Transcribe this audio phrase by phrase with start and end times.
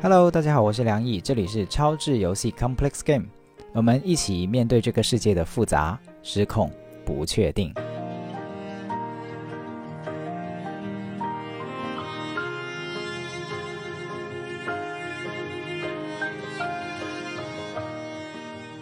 [0.00, 3.26] Hello，大家好，我是梁毅，这里是超智游戏 Complex Game，
[3.72, 6.70] 我们一起面对这个世界的复杂、失控、
[7.04, 7.74] 不确定。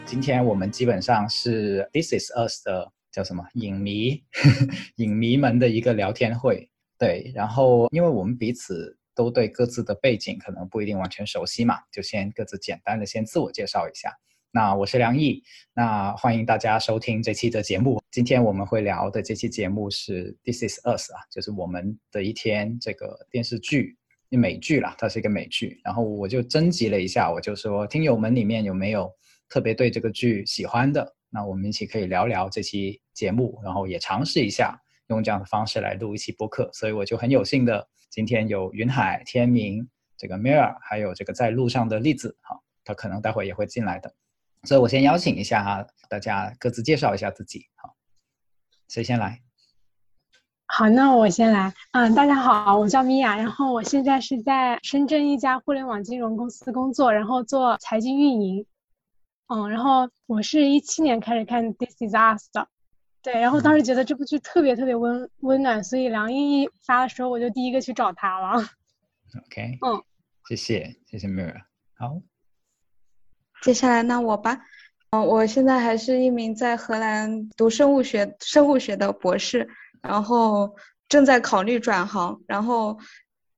[0.05, 4.23] 今天我们基本上是 This is Us 的叫什么影迷
[4.97, 8.96] 影迷们的一个聊天会，对，然后因为我们彼此。
[9.17, 14.13] 都对各自的背景可能不一定完全熟悉嘛，就先各自简单的先自我介绍一下。
[14.53, 15.43] 那我是梁毅，
[15.75, 18.01] 那欢迎大家收听这期的节目。
[18.11, 23.97] 今天我们会聊的这期节目是《This Is Us》啊，就是我们的一天这个电视剧
[24.29, 25.81] 美剧啦，它是一个美剧。
[25.83, 29.11] 然后我就征集了一下，我就说听友们里面有没有
[29.49, 36.71] 特别对这个剧喜欢的，那我们一起可以聊聊这期节目，然后也尝试一下用这样的方式来录一期播客。
[36.73, 37.89] 所以我就很有幸的。
[38.09, 44.15] 今天有云海、天明、这个 Mir，还有这个在路上的栗子，哈，他可能待会也会进来的，
[44.63, 47.95] 所以我先邀请一下大家各自介绍一下自己，好，
[48.89, 49.43] 谁先来？
[50.67, 58.67] 好，那我先来，嗯，大家好，我叫米娅，然后我现在是在深圳一家互联网金融公司工作，然后做财经运营，
[59.49, 62.69] 嗯，然后我是一七年开始看 This Is Us 的。
[63.27, 68.65] 对，然后当时觉得这部剧特别特别温温暖，所以梁毅一发的时候，我就第一个去找他了。
[69.47, 70.01] OK， 嗯，
[70.49, 71.53] 谢谢谢谢 Mir。
[71.99, 72.23] 好，
[73.63, 74.61] 接下来那我吧，
[75.11, 79.69] 嗯，我现在还是一名在荷兰读生物学生物学的博士，
[80.01, 80.77] 然后
[81.09, 82.97] 正在考虑转行，然后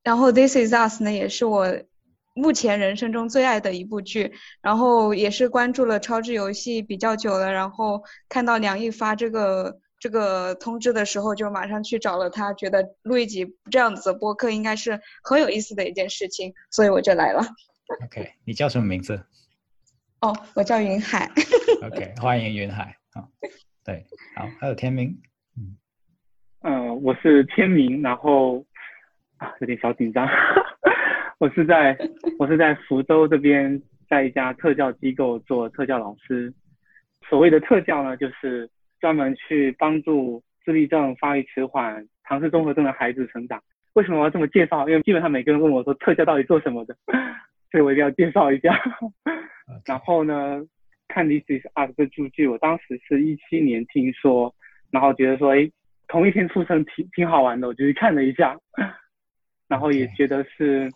[0.02, 1.66] 然后 This Is Us 呢也是我。
[2.38, 17.42] 目前人生中最爱的一部剧，然后也是关注了超智游戏比较久了，然后看到梁毅发这个这个通知的时候，就马上去找了他，觉得录一集这样子的播客应该是很有意思的一件事情，所以我就来了。
[18.04, 19.20] OK，你叫什么名字？
[20.20, 21.28] 哦，我叫云海。
[21.82, 22.96] OK，欢迎云海。
[23.12, 23.28] 好，
[23.84, 24.06] 对，
[24.36, 25.20] 好，还有天明。
[25.56, 25.76] 嗯，
[26.62, 28.64] 嗯，我是天明，然后
[29.38, 30.28] 啊，有点小紧张。
[31.40, 31.96] 我是在，
[32.36, 36.52] 我是在福州这边，在一家特教机构做特教老师。
[37.28, 38.68] 所谓的特教呢，就是
[38.98, 43.62] 专门去帮助自闭症、发育迟缓、唐氏综合症的孩子成长。
[43.92, 44.88] 为什么我要这么介绍？
[44.88, 46.96] 因为基本上每个人问我说特教到底做什么的，
[47.70, 48.76] 所以我一定要介绍一下。
[49.86, 50.60] 然后呢，
[51.06, 54.52] 看《This Is Us》的剧剧，我当时是一七年听说，
[54.90, 55.70] 然后觉得说，哎，
[56.08, 58.58] 同一天出生挺挺好玩的，我就去看了一下，
[59.68, 60.90] 然后也觉得是。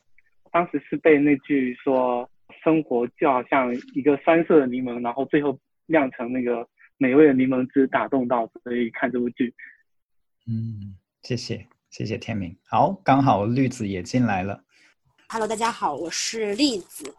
[0.52, 2.28] 当时是被那句说
[2.62, 6.68] 生活就好像一个酸涩的柠檬，然后最后酿成那个
[6.98, 9.52] 美味的柠檬汁打动到，所以看这部剧。
[10.46, 12.54] 嗯，谢谢谢谢天明。
[12.64, 14.62] 好，刚好绿子也进来了。
[15.28, 17.14] Hello，大家好，我是栗子。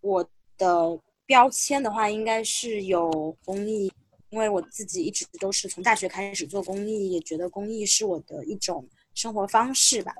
[0.00, 3.92] 我的标签的话应该是有公益，
[4.30, 10.14] 因为我自己一直都是从大学开始做公益，也觉得公益是我的一种生活方式吧。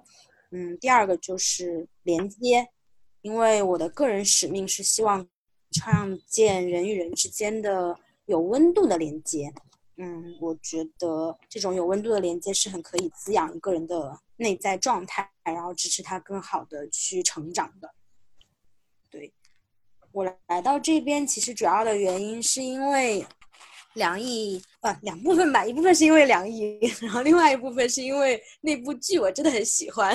[0.53, 2.69] 嗯，第二个就是连接，
[3.23, 5.27] 因为我的个人使命是希望
[5.73, 9.53] 创建人与人之间的有温度的连接。
[9.97, 17.95] 嗯，我觉得这种有温度的连接是很可以滋养一个人的内在状态，然后支持他更好的去成长的。
[19.11, 19.33] 对
[20.13, 23.27] 我来到这边，其实主要的原因是因为。
[23.95, 30.13] 梁毅，啊，两部分吧，一部分是因为梁毅， 然后另外一部分是因为那部剧我真的很喜欢。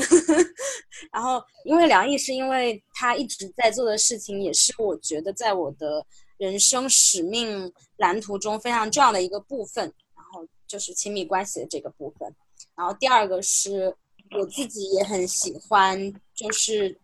[1.09, 9.85] 然后因为梁毅是因为他一直在做的事情，也是我觉得在我的人生使命蓝图中非常重要的一个部分。
[10.13, 12.35] 然后就是亲密关系的这个部分。
[12.75, 13.95] 然后第二个是
[14.38, 17.00] 我自己也很喜欢，就是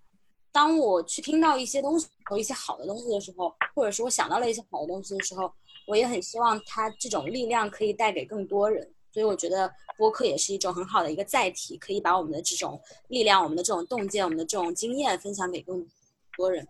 [0.52, 5.50] 当我去听到一些东西和一些好的东西的时候，或者是我想到了一些好的东西的时候。
[5.86, 15.86] 我也很希望他这种力量可以带给更多人，所以我觉得播客也是一种很好的一个载体，可以把我们的这种力量、我们的这种洞见、我们的这种经验分享给更
[16.38, 16.68] 多人。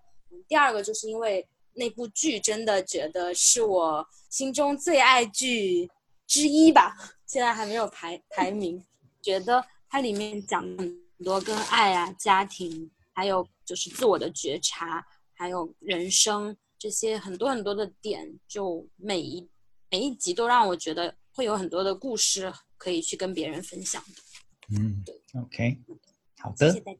[0.47, 5.89] 第二个就是因为那部剧真的觉得是我心中最爱剧
[6.27, 6.95] 之一吧，
[7.25, 8.83] 现在还没有排排名。
[9.21, 16.57] 觉得它里面讲很多跟爱啊、家庭，还有就是自我的觉察，还有人生。
[16.83, 19.49] 这些很多很多的点，就每一
[19.89, 24.77] 每一集都让我觉得会有很多的故事可以去跟别人分享的。
[24.77, 25.77] 嗯，对，OK，
[26.39, 26.99] 好的，谢谢大家，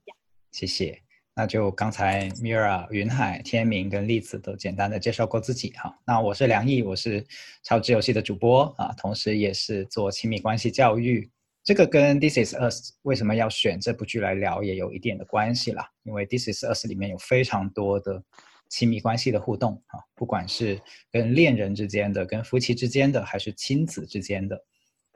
[0.54, 1.02] 谢谢。
[1.36, 5.94] 那就刚才 Mira、云海、天明跟栗子都简单的介绍过自己哈。
[6.08, 7.22] 那我是梁毅，我是
[7.62, 11.30] 超值游戏的主播啊，同时也是做亲密关系教育
[11.62, 15.86] 这个跟《This Is Us》为什么要选这部剧来聊也有一点的关系啦。
[16.04, 18.24] 因为《This Is Us》里面有非常多的
[18.74, 20.82] 亲密关系的互动啊，不管是
[21.12, 24.56] 跟恋人之间的、跟夫妻之间的，还是亲子之间的，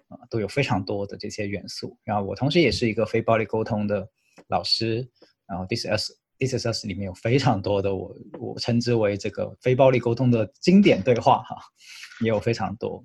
[0.10, 1.98] 啊，都有非常多的这些元素。
[2.04, 4.08] 然后我同时也是一个非暴力沟通的
[4.50, 4.98] 老师，
[5.48, 11.58] 然后《This Is This is》里面有非常多的我我称之为这个非暴力沟通的经典对话哈，
[12.22, 13.04] 也有非常多。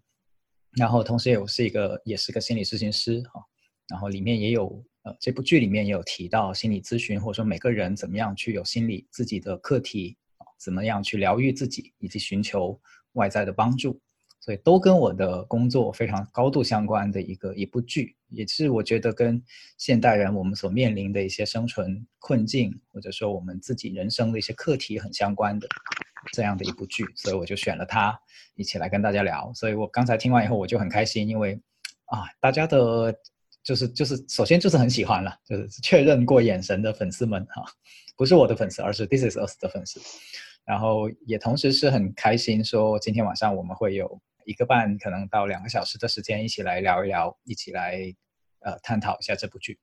[0.73, 3.41] 然后同时也是一个也是个心理咨询师哈，
[3.89, 10.19] 然后里面也有呃这部剧里面也有提到心理咨询或者说每个人怎么样去有心理自己的课题，
[10.63, 12.79] 怎么样去疗愈自己以及寻求
[13.15, 14.01] 外在的帮助，
[14.41, 19.43] 所以都跟我的工作非常高度相关的一个一部剧，也是我觉得跟
[19.77, 25.67] 现代人我们所面临的一些生存困境或者说我们自己人生的一些课题很相关的。
[26.33, 28.17] 这样的一部剧，所以我就选了它
[28.55, 29.53] 一起来跟大家聊。
[29.57, 31.61] 所以我刚才听完以后，我就很开心，因为
[32.05, 33.13] 啊，大家的，
[33.65, 37.65] 就是就是首先就是很喜欢了，就是确认过眼神的粉丝们哈，
[38.17, 40.01] 不是我的粉丝，而是 This Is Us 的粉丝。
[40.65, 48.15] 然后也同时是很开心，说今天晚上我们会有一个半可能到两个小时的时间，一起来聊一聊，一起来
[48.61, 49.79] 呃探讨一下这部剧。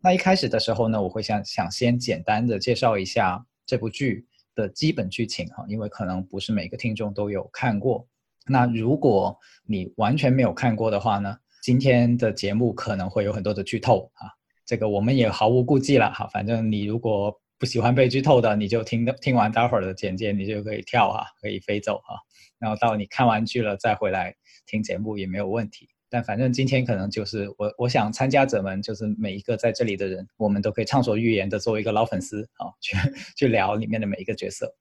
[0.00, 4.26] 那一开始的时候呢，我会想想先简单的介绍一下这部剧。
[4.54, 8.06] 的基本剧情哈，因为可能不是每个听众都有看过。
[8.46, 9.34] 那如果
[9.64, 14.28] 你完全没有看过的话呢，今天的节目可能会有很多的剧透啊。
[14.66, 22.16] 这个我们也毫无顾忌了哈，反正你如果不喜欢被剧透的，你就听听完待会儿的简介，你就可以跳哈，可以飞走哈。
[22.58, 24.34] 然后到你看完剧了再回来
[24.66, 25.88] 听节目也没有问题。
[26.10, 32.96] 但反正今天可能就是我，我想参加者们就是每一个在这里的人，我们都可以畅所欲言的作为一个老粉丝啊， 去
[33.36, 34.74] 去聊里面的每一个角色。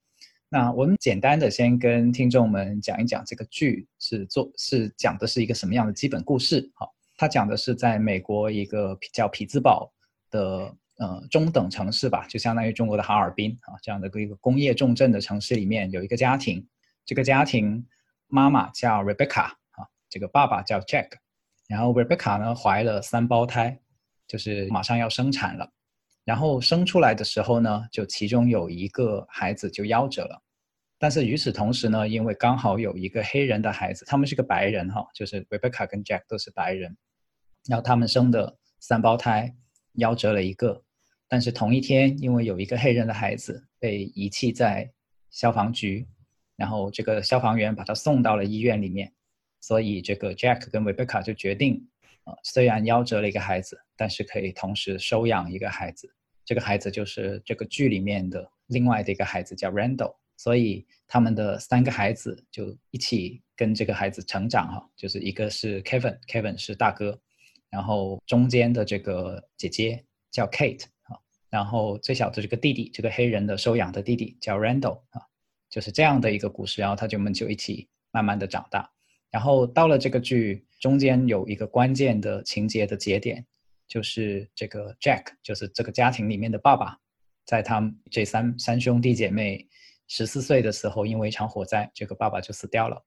[0.50, 6.68] 那我们简单的先跟听众们讲一讲这个剧是做是讲的是一个什么样的基本故事。
[6.74, 9.94] 好，它讲的是在美国一个叫匹兹堡
[10.31, 16.63] 的呃中等城市吧，就相当于中国的哈尔滨啊这样的一个工业重镇的城市里面有一个家庭，
[17.03, 17.83] 这个家庭
[18.27, 19.88] 妈妈叫 Rebecca 啊。
[20.07, 21.07] 这个爸爸叫 Jack，
[21.68, 23.80] 然后 Rebecca 呢怀了三胞胎，
[24.27, 25.71] 就是马上要生产了，
[26.24, 30.39] 然后生出来的时候呢，就其中有一个孩子就夭折了，
[31.00, 36.95] 但是与此同时呢，因为刚好有一个黑人的孩子，他们是个白人哈，就是 Rebecca 跟 Jack 都是白人，
[37.68, 39.56] 然后他们生的三胞胎
[39.95, 40.83] 夭折了一个，
[41.31, 44.92] 但是同一天，因为有一个黑人的孩子被遗弃在
[45.30, 46.06] 消防局，
[46.57, 49.10] 然后这个消防员把他送到了医院里面。
[49.62, 51.88] 所以这个 Jack 跟 Rebecca 就决定，
[52.25, 56.13] 呃，虽然夭折了一个孩子，但是可以同时收养一个孩子。
[56.44, 60.13] 这个孩子就是这个剧里面的另外的一个孩子，叫 Randall。
[60.36, 67.18] 所以他们的三个孩子就一起跟这个孩子成长哈，就是一个是 Kevin，Kevin 是大哥，
[67.69, 70.84] 然后中间的这个姐姐叫 Kate，
[71.51, 75.21] 然后最小的这个弟弟，这个黑人的收养的弟弟叫 Randall 啊，
[75.69, 76.81] 就是这样的一个故事。
[76.81, 78.89] 然后他就们就一起慢慢的长大。
[79.30, 83.45] 然后到了这个剧中间有一个关键的情节的节点，
[83.88, 86.98] 就是这个 Jack，就是这个家庭里面的爸爸，
[87.46, 89.67] 在他们这三三兄弟姐妹
[90.08, 93.01] 十四岁的时候，因为一场火灾，这个爸爸就死掉了，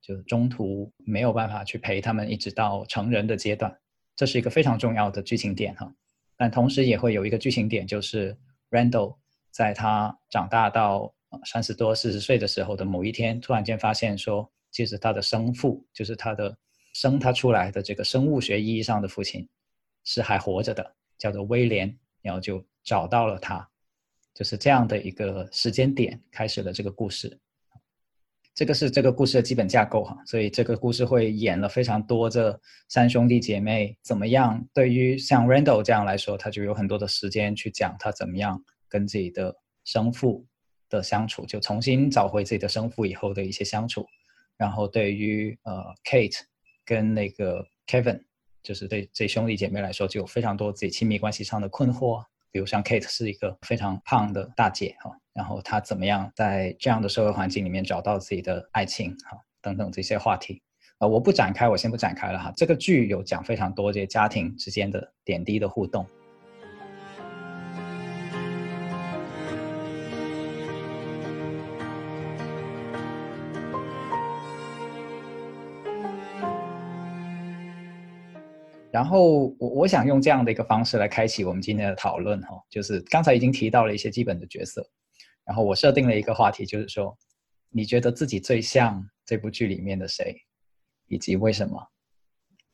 [0.00, 3.76] 就中途没有办法去陪他们一直到成人的阶段，
[4.16, 5.92] 这是一个非常重要的剧情点哈。
[6.38, 8.34] 但同时也会有一个剧情点，就是
[8.70, 9.16] Randall
[9.50, 11.12] 在他长大到
[11.44, 14.50] 三十多四十岁的时候的某一天，突然间发现说。
[14.70, 16.54] 其实他的生父，就是他的
[16.92, 19.48] 生他出来的这个生物学意义上的父亲，
[20.04, 21.98] 是还活着的，叫做威廉。
[22.20, 23.66] 然后就找到了他，
[24.34, 27.38] 就是这样的一个时间点开始了这个故事。
[28.58, 34.60] 这个是这个故事的基本架构哈，所以这个故事会演了非常多这三兄弟姐妹怎么样。
[34.74, 40.44] 对于像 Randall 这样来说，他就有很多的时间去讲他怎么样跟自己的生父
[40.90, 44.04] 的相处，就重新找回自己的生父以后的一些相处。
[44.56, 46.40] 然后对于呃 Kate
[46.84, 48.24] 跟那个 Kevin，
[48.64, 52.24] 就是对这兄弟姐妹来说，就有非常多自己亲密关系上的困惑。
[52.50, 60.60] 比如像 Kate 是一个非常胖的大姐哈，然后他怎么样在这样的社会环境里面找到自己的爱情哈，等等这些话题，
[60.98, 62.52] 啊，我不展开，我先不展开了哈。
[62.56, 66.04] 这个剧有讲非常多这些家庭之间的点滴的互动。
[78.90, 84.84] 然后我我想用这样的一个方式来开启我们今天的讨论哈，就是刚才已经提到了一些基本的角色，
[85.48, 87.16] 然后我设定了一个话题，就是说
[87.70, 90.36] 你觉得自己最像这部剧里面的谁，
[91.06, 91.82] 以及为什么？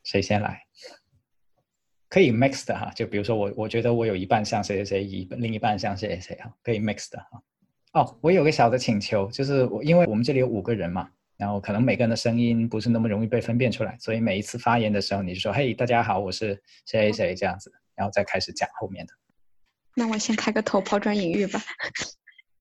[0.03, 0.61] 谁先来？
[2.09, 7.43] 可以 mix 的哈，就比如说我我觉得我有一半像谁谁谁，一另一半像谁谁谁哈，可以 mix 的哈。
[7.93, 19.13] 哦，我有个小的请求，就是我因为我们这里有五个人嘛，然后可能每个人的声音不是那么容易被分辨出来，所以每一次发言的时候，你就说嘿，大家好，我是谁谁谁这样子，然后再开始讲后面的。
[19.95, 21.63] 那我先开个头，抛砖引玉吧。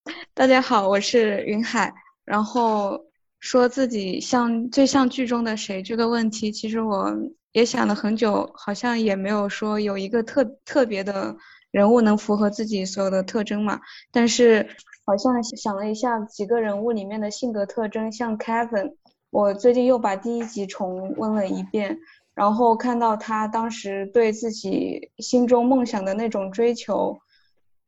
[0.33, 1.93] 大家好，我是云海。
[2.25, 2.99] 然后
[3.39, 7.13] 说自己像最像剧中的谁这个问题，其实我
[7.53, 11.35] 也想了很久，好像也没有说有一个特特别的
[11.71, 13.79] 人物能符合自己所有的特征嘛。
[14.11, 14.67] 但是
[15.05, 18.95] 好像想了一下几个人物里面的性格特征，像 Kevin，
[19.29, 21.97] 我最近又把第一集重温了一遍。
[22.35, 27.19] 然后看到他当时对自己心中梦想的那种追求，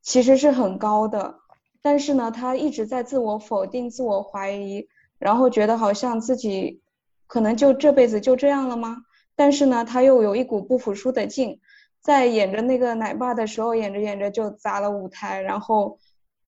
[0.04, 1.40] 其实是很高的，
[1.86, 4.88] 但是呢，他一直在自我否定、自我怀疑，
[5.20, 6.82] 然后觉得好像自己
[7.28, 9.04] 可能就这辈子就这样了吗？
[9.36, 11.60] 但是呢，他又有一股不服输的劲，
[12.02, 16.00] 在演着那个奶爸的时候，演着演着就砸了舞台，然后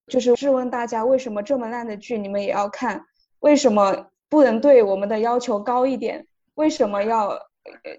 [0.08, 3.06] 就是质问大家为什么这么烂的剧你们也要看？
[3.42, 6.26] 为什么不能对我们的要求高一点？
[6.56, 7.38] 为什么要？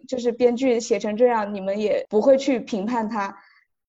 [0.08, 3.36] 就是编剧写成这样，你们也不会去评判他。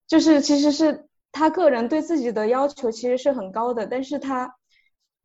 [0.05, 4.55] 就是其实是他个人对自己的要求其实是很高的，但是他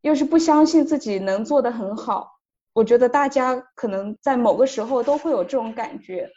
[0.01, 2.39] 又是不相信自己能做得很好。
[2.73, 6.29] 我觉得大家可能在某个时候都会有这种感觉，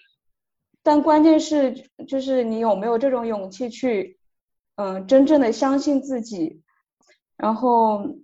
[0.83, 1.73] 但关键是
[2.07, 4.19] 就是你有没有这种勇气去，
[4.77, 6.63] 嗯，真正的相信自己，
[7.37, 8.17] 然后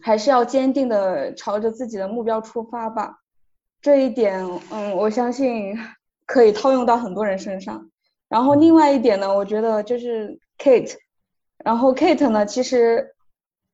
[0.00, 3.20] 还是要坚定的朝着自己的目标出发吧。
[3.80, 5.74] 这一点，嗯，我相信
[6.26, 7.90] 可以套用到很多人身上。
[8.28, 10.96] 然后另外一点呢，我觉得就是 Kate，
[11.64, 13.14] 然后 Kate 呢，其实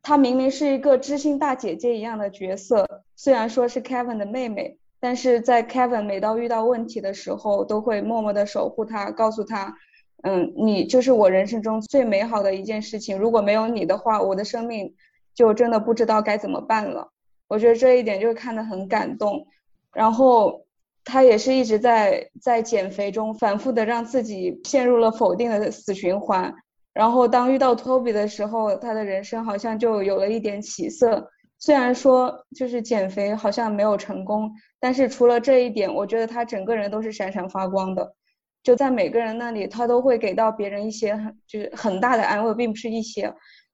[0.03, 9.77] 她明明是一个知心大姐姐一样的角色，虽然说是 Kevin 的妹妹，但是在 Kevin 每到遇到问题的时候，都会默默的守护他，告诉他，
[10.23, 14.95] 嗯，你就是我人生中最美好的一件事情，如果没有你的话，我的生命
[15.35, 17.13] 就真的不知道该怎么办了。
[17.49, 19.47] 我觉得这一点就看得很感动。
[19.93, 20.67] 然后
[21.05, 26.55] 他也是一直在在减肥中反复的让自己陷入了否定的死循环。
[26.93, 31.31] 然后当遇到托比的时候，他的人生好像就有了一点起色。
[31.59, 38.15] 虽然说就是减肥好像没有成功，但是除了这一点，我觉得他整个人都是闪闪发光的。
[38.63, 43.23] 就在每个人那里，他都会给到别人一些很就是很大的安慰，并不是一些。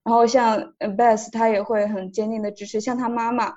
[0.05, 3.53] 然后像 Beth，他也会很坚定的支持，像他妈妈。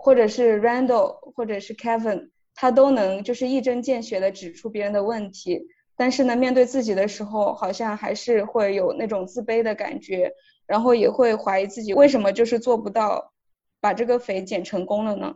[0.00, 5.60] 或者是 Randall，或者是 Kevin，他都能就是一针见血的指出别人的问题，
[5.98, 10.32] 但是呢，面对自己的时候，好像还是会有那种自卑的感觉，
[10.64, 13.32] 然后也会怀疑自己为什么就是做不到
[13.80, 15.34] 把这个肥减成功了呢？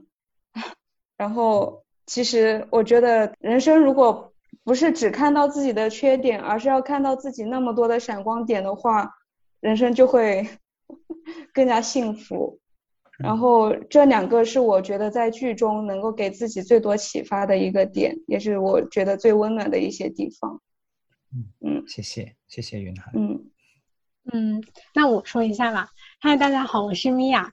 [1.18, 9.10] 然后其实我觉得人生如果不是只看到自己的缺点，而是要看到自己那么多的闪光点的话，
[9.60, 10.48] 人生就会
[11.52, 12.60] 更加幸福。
[13.18, 20.60] 然后这两个是我觉得在剧中能够给自己最多启发的一个点，也是我觉得最温暖的一些地方。
[21.34, 23.12] 嗯嗯，谢谢谢谢云涵。
[23.14, 23.50] 嗯
[24.32, 24.62] 嗯，
[24.94, 25.88] 那我说一下吧。
[26.20, 27.50] 嗨，大家好，我是米娅。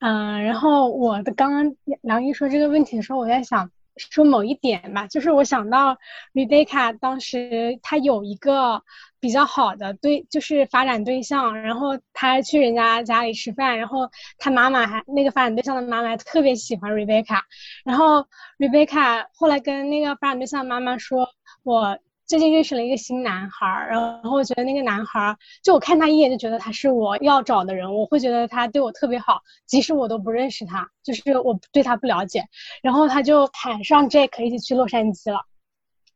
[0.00, 5.98] 嗯，然后我的刚刚梁一说这个问题的时候，我在想说某一点吧，就是我想到
[6.32, 8.82] Rebecca 当时她有一个。
[9.20, 17.40] 比较好的对，就是发展对象，然后她去人家家里吃饭，然后她妈妈还那个发展对象的妈妈特别喜欢 Rebecca，
[17.84, 18.28] 然后
[18.60, 21.28] Rebecca 后来跟那个发展对象妈妈说，
[21.64, 32.44] 我最近认识了一个新男孩，然后我觉得那个男孩，就我看他一眼就觉得他是我要找的人，我会觉得他对我特别好，即使我都不认识他，就是我对他不了解，
[32.82, 35.40] 然后他就喊上 Jake 一起去洛杉矶了，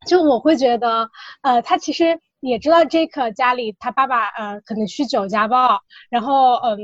[0.07, 2.21] 就我会觉得，呃，他其实。
[2.43, 6.77] 也知道 Jake 家里他爸爸呃可能酗酒家暴，然后嗯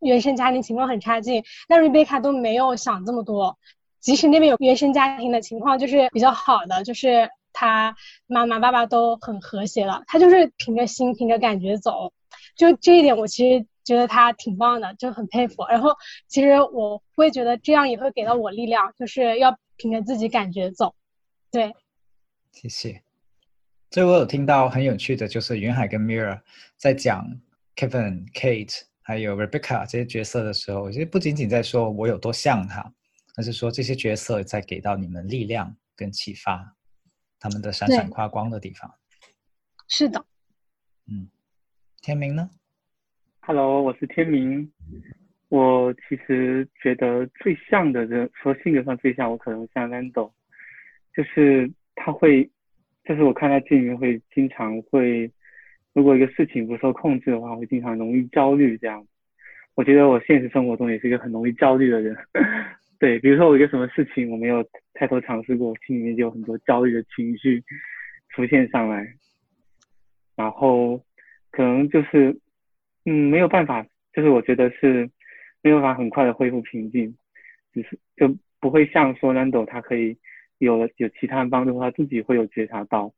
[0.00, 3.56] 原生家庭情况很差劲，但 Rebecca 都没有想这么多，
[4.00, 7.96] 即使那边有原生家庭的情况就是比较好的，就是他
[8.28, 12.12] 妈妈爸爸都很和谐了，他就是凭着心凭着感觉走，
[12.54, 15.66] 就这一点我其实觉得他挺棒的，就很佩服。
[15.68, 15.90] 然后
[16.28, 20.94] 其实我会觉得这样也会给到我力量，就是要凭着自己感觉走，
[21.50, 21.74] 对，
[22.52, 23.02] 谢谢。
[23.90, 26.40] 所以我有听到很有趣的，就是云海跟 Mirra
[26.76, 27.26] 在讲
[27.74, 32.88] Kevin、Kate 还有 Rebecca 这些角色的时候，其实不仅仅在说我有多像他，
[33.34, 36.72] 而是说这些角色在给到你们力量跟启发，
[37.40, 38.90] 他们的闪闪发光的地方。
[39.88, 40.24] 是的。
[41.06, 41.28] 嗯，
[42.02, 42.50] 天明呢
[43.40, 44.72] ？Hello，我是天明。
[45.48, 50.32] 我其实觉得最像的人，说性格上最像，我可能像 Lando，
[51.14, 52.50] 就是他会。
[53.04, 55.32] 就是我看他剧里面会经常会，
[55.94, 59.02] 如果一个事情不受控制的话，会经常容易焦虑这样。
[59.72, 62.14] 我觉得我现实生活中也是一个很容易焦虑的人。
[62.98, 67.62] 对，比如说我一个什么事情我没有太多尝试过，心里面就有很多焦虑的情绪
[68.34, 69.06] 浮现上来，
[70.34, 71.00] 然后
[71.52, 72.36] 可能就是
[73.04, 75.08] 嗯没有办法，就是我觉得是
[75.62, 77.16] 没有办法很快的恢复平静，
[77.72, 80.18] 只是就不会像说 Randall 他可以
[80.58, 83.14] 有了有其他人帮助，他自己会有觉察到，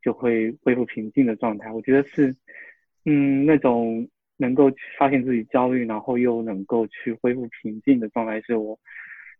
[0.00, 1.72] 就会恢复平静的状态。
[1.72, 2.32] 我觉得是
[3.04, 8.78] 嗯那种能够发现自己焦虑，然后又能够去恢复平静的状态，是我。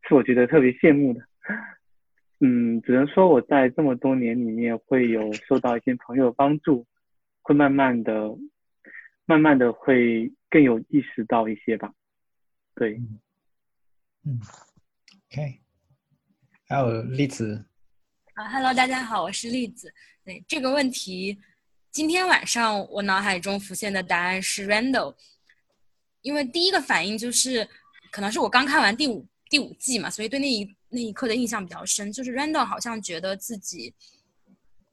[0.06, 1.20] 是我觉得特别羡慕的，
[2.40, 6.86] 嗯，只能说我在这么多年里面会有受到一些朋友帮助，
[7.40, 8.36] 会慢慢的、
[9.24, 11.92] 慢慢的会更有意识到一些吧。
[12.74, 13.00] 对，
[14.24, 14.38] 嗯
[15.30, 15.60] ，OK，
[16.68, 17.64] 还有栗子。
[18.34, 19.90] 啊，Hello，大家好，我是栗子。
[20.22, 21.40] 对这个问题，
[21.90, 25.16] 今天晚上我脑海中浮现的答案是 Randall，
[26.20, 27.66] 因为第一个反应就是，
[28.10, 29.26] 可能是我刚看完第五。
[29.50, 32.12] 第五季嘛，所以对那一那一刻的印象比较深。
[32.12, 33.94] 就是 Randall 好像觉得自己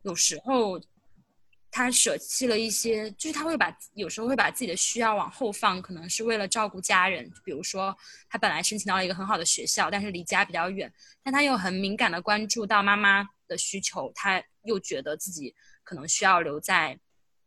[0.03, 0.79] 有时候
[1.71, 7.31] 他舍弃了一些，就是他会把有时候会把自己的需要往后放，可能是为了照顾家人。
[7.45, 7.97] 比如说，
[8.29, 10.91] 他本来申请到了一个很好的学校，但是离家比较远，
[11.23, 16.99] 但他又很敏感的关注到妈妈的需求，他又觉得自己可能需要留在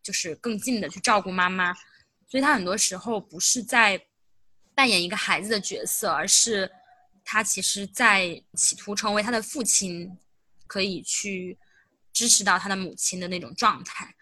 [0.02, 1.74] 就是更近的去照顾妈妈，
[2.26, 4.00] 所以他很多时候不是在
[4.74, 6.70] 扮演一个孩子的角色，而是。
[7.24, 10.16] 他其实，在企图成为他的父亲，
[10.66, 11.58] 可以去
[12.12, 14.14] 支持到他的母亲的那种状态。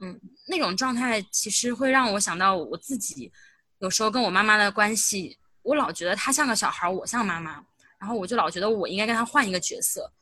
[0.00, 3.32] 嗯，那种状态其实会让我想到我自己，
[3.78, 7.64] 有时候跟我妈妈的关系，我老觉得她像个小孩，我像妈妈，
[7.98, 10.12] 然后我就老觉得我应该跟她换一个角色。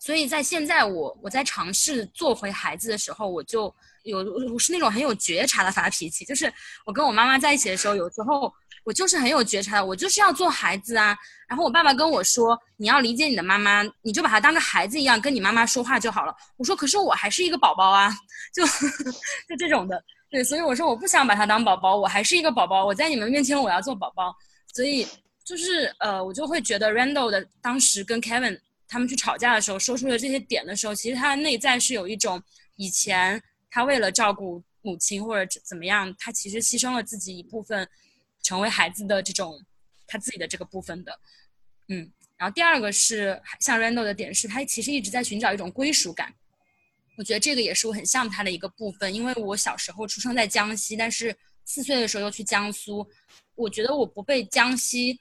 [0.00, 4.18] 所以在现在，我我在尝试做回孩子的时候，我就有
[4.52, 6.52] 我是那种很有觉察的发脾气，就是
[6.84, 8.52] 我跟我妈妈在一起的时候，有时候。
[8.84, 11.16] 我就是很有觉察的，我就是要做孩子啊。
[11.46, 18.12] 然后我爸爸跟我说：“你要理解你的妈妈，你就把她当个孩子一样跟你妈妈说话就好了。”我说：“可是我还是一个宝宝啊，
[18.52, 18.66] 就
[19.48, 22.84] 就这种的。”对，所以我说我不想把她当宝宝，我还是一个宝宝。
[22.84, 24.34] 我在你们面前我要做宝宝，
[24.74, 25.06] 所以
[25.44, 28.58] 就是呃，我就会觉得 Randall 的当时跟 Kevin
[28.92, 32.42] 他们去吵架的时候说出了这些点的时候，其实他的内在是有一种
[32.76, 37.88] 以前他为了照顾母亲或者怎么样，他其实牺牲了自己一部分。
[38.44, 39.56] 成为孩子的这种
[40.04, 41.16] 他自己的这个部分的，
[41.90, 46.34] 嗯，然后第二个是像 Randall 的点是，他其实一直在寻找一种归属感。
[47.16, 51.32] 我觉得这个也是我很像他的一个部分，因为我小时候出生在江西，但是
[51.64, 53.08] 四岁的时候又去江苏。
[53.54, 55.16] 我觉得我不被江西，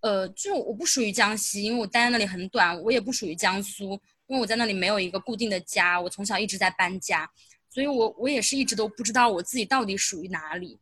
[0.00, 2.80] 呃，就我不属于江西，因为我待在那里很短。
[2.82, 3.92] 我也不属于江苏，
[4.26, 6.00] 因为我在那里没有一个固定的家。
[6.00, 7.30] 我从小一直在搬家，
[7.68, 10.78] 所以我我也是一直都不知道我自己到底属于哪里，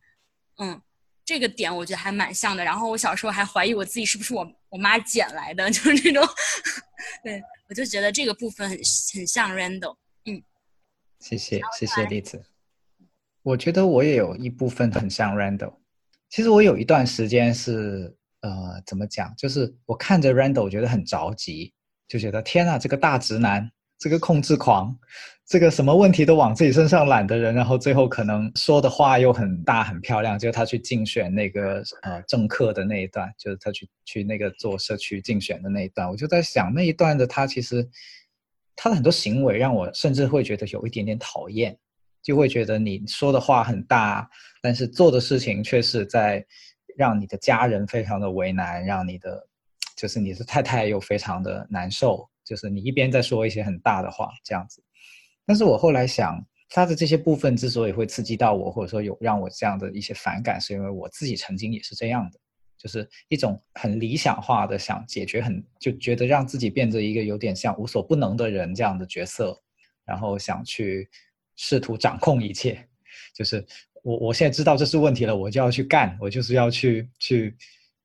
[0.59, 0.81] 嗯。
[1.25, 6.27] 这个点我觉得还蛮像的，然后我小时候还怀疑我自己是不是我我妈捡来的， 就是那种，
[7.23, 8.79] 对我就觉得这个部分很
[9.13, 10.43] 很像 Randall，嗯，
[11.21, 12.43] 谢谢谢谢栗子，
[13.43, 15.75] 我觉得我也有一部分很像 Randall，
[16.31, 21.73] 其实我有一段时间是呃怎么讲，就是我看着 Randall 我觉得很着急，
[22.07, 24.97] 就觉得天啊这个大直男，这个控制狂。
[25.51, 37.89] 这个什么问题都往自己身上揽的人，然后最后可能说的话又很大很漂亮，就是他去竞选那个呃政客的那一段，就是他去去那个做社区竞选的那一段，我就在想那一段的他其实
[38.77, 41.75] 他的很多行为让我甚至会觉得有一点点讨厌，
[42.23, 44.29] 就会觉得你说的话很大，
[44.61, 46.45] 但是做的事情却是在
[46.99, 49.47] 让你的家人非常的为难，让你的
[49.97, 54.83] 就是你的太太又非常的难受，就是你一边在说一些很大的话这样子。
[55.47, 62.41] 但是我后来想，他的这些部分之所以会刺激到我，或者说有让我这样的一些反感，是因为我自己曾经也是这样的，
[62.77, 69.57] 就是一种很理想化的想解决很就觉得让自己变成一个有点像无所不能的人这样的角色，
[70.05, 71.09] 然后想去
[71.55, 72.89] 试图掌控一切，
[73.33, 73.65] 就是
[74.03, 77.57] 我我现在知道这是问题了，我就要去干，我就是要去去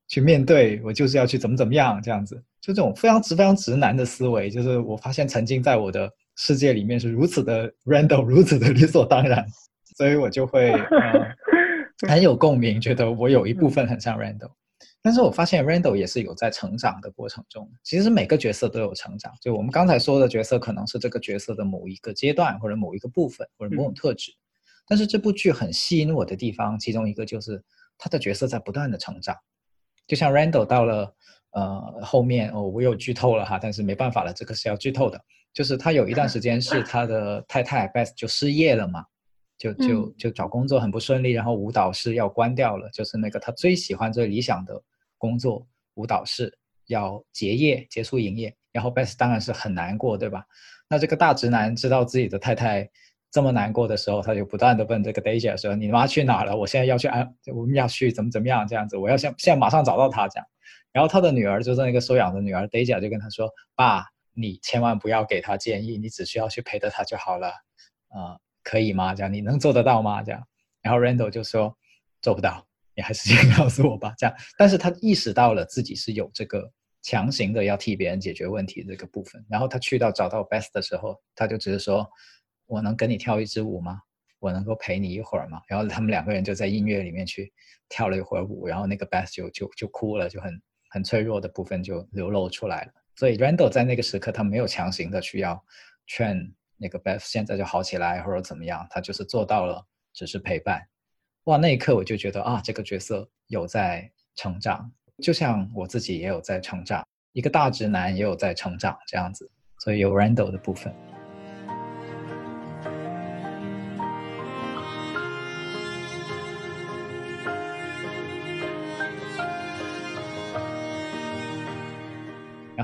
[0.08, 6.10] 去面对，我就是要去怎么怎么样这样子，就这种非常直非常直男的思维，就是我发现曾经在我的。
[6.36, 9.46] 世界里面是如此的 random，如此的 理所当然，
[9.96, 10.72] 所以我就会
[12.08, 14.50] 很有共鸣，觉得我有一部分很像 random。
[15.00, 17.70] 但是我发现 random 也是有在成长的过程中。
[17.84, 24.32] 其实每个角色都有成长，就我们刚才说的角色，可能是这个角色的某一个阶段，或者某一个部分，或者某种特质。
[24.86, 27.62] 但是这部剧很吸引我的地方，其中一个就是
[27.96, 29.36] 他的角色在不断的成长。
[30.06, 31.14] 就像 Randall 到了
[31.52, 35.20] 呃后面哦，我有剧透了哈，但是没办法了，这个是要剧透的。
[35.52, 39.04] 就是他有一段时间是他的太太 Beth 就失业了嘛，
[39.56, 44.82] 就就就找工作很不顺利，然后舞蹈室要关掉了，就是那个他最喜欢最理想的
[45.16, 46.52] 工作舞蹈室
[46.86, 50.44] 要结业结束营业，然后 Beth 当然是很难过，对吧？
[50.88, 52.90] 那这个大直男知道自己的太太
[53.34, 56.56] 这么难过的时候，他就不断的问这个 Deja 说：“你妈去哪了？
[56.56, 60.46] 我现在要去安，我们要去怎么怎么样这样子，我要现现在马上找到她这样。”
[60.92, 64.04] 然后他的女儿就是那个收养的女儿 Deja 就跟他说：“爸。”
[64.36, 67.50] 你千万不要给他建议，你只需要去陪着他就好了，
[68.08, 69.14] 啊，可以吗？
[69.14, 70.24] 这样你能做得到吗？
[70.24, 70.42] 这样，
[70.82, 71.72] 然后 Randall 就说
[72.20, 72.66] 做不到，
[72.96, 74.12] 你还是先告诉我吧。
[74.18, 76.68] 这样，但是他意识到了自己是有这个
[77.00, 79.40] 强行的要替别人解决问题这个部分。
[79.48, 82.04] 然后他去到找到 Best 的时候，他就只是说
[82.66, 84.00] ：“我能跟你跳一支舞吗？
[84.38, 87.52] 我能够陪你一会儿吗？”然后他们两个人就在音乐里面去
[87.88, 92.92] 跳了一会儿舞，然后那个 Beth 就就就哭了，就很很脆弱的部分就流露出来了。
[93.16, 95.64] 所以 Randall 在那个时刻，他没有强行的去要
[96.06, 100.86] 劝那个 Beth 现在就好起来或者怎么样，他就是做到了，只是陪伴。
[101.44, 104.90] 哇，那一刻我就觉得啊，这个角色有在成长，
[105.22, 110.94] 就像我自己也有在成长，一个大直男也有在成长这样子，所以有 Randall 的部分。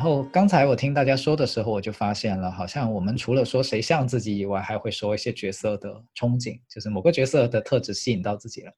[0.01, 8.73] 然后刚才我听大家说的时候，我就发现了，好像我们除了说谁像自己以外，还会说一些角色的憧憬，就是某个角色的特质吸引到自己了。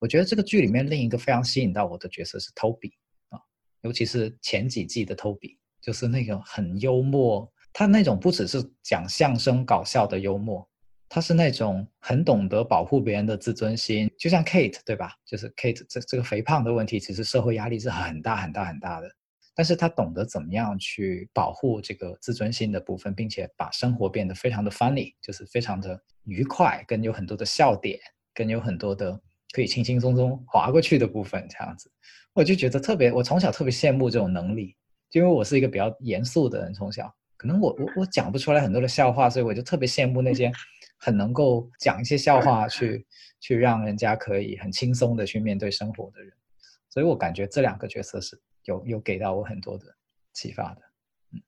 [0.00, 2.90] 我觉得这个剧里面另一个非常吸引到我的角色是 Toby
[3.28, 3.38] 啊，
[3.82, 10.68] 尤其是前几季的 Toby，就是那种很幽默，他那种不只是讲相声搞笑的幽默，
[11.08, 15.12] 他是那种很懂得保护别人的自尊心，就像 Kate 对吧？
[15.24, 19.08] 就是 Kate 这这个肥胖的问题，其实社会压力是很大很大很大的。
[19.58, 27.98] 但是他懂得怎么样去保护这个自尊心的部分，并且把生活变得非常的 funny，就是非常的愉快，跟有很多的笑点，
[28.34, 29.18] 跟有很多的
[29.52, 31.90] 可以轻轻松松划过去的部分，这样子，
[32.34, 34.76] 我就觉得特别，我从小特别羡慕这种能力，
[35.12, 40.52] 因为我是一个比较严肃的人，从小可能我我我讲不出来很多的笑话，所以我就特别羡慕那些
[41.00, 43.06] 很能够讲一些笑话去
[43.40, 46.30] 去让人家可以很轻松的去面对生活的人，
[46.90, 48.38] 所以我感觉这两个角色是。
[48.66, 49.86] 有有给到我很多的
[50.32, 50.82] 启发的，
[51.32, 51.40] 嗯。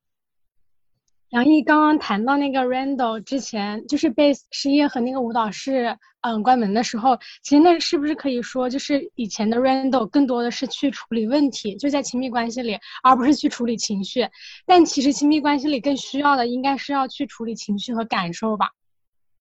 [1.30, 14.26] 杨毅刚刚谈到那个 Randall 之前就是被失业和那个舞蹈室嗯关门的时候，其实那是不是可以说就是以前的 Randall 更多的是去处理问题，就在亲密关系里，而不是去处理情绪。
[14.64, 18.70] 但其实亲密关系里更需要的应该是要去处理情绪和感受吧？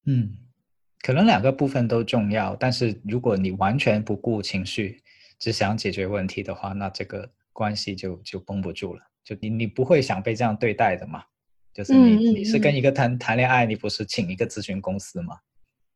[0.06, 0.36] 嗯，
[1.02, 5.02] 可能两个部分都重要，但是如果你完全不顾情绪，
[5.40, 7.30] 只想解决问题的话，那这个。
[7.58, 11.24] 关系就就绷不住了，就你你不会想被这样对待的嘛？
[11.74, 15.36] 就是你你是跟一个谈谈恋爱，你不是请一个咨询公司嘛？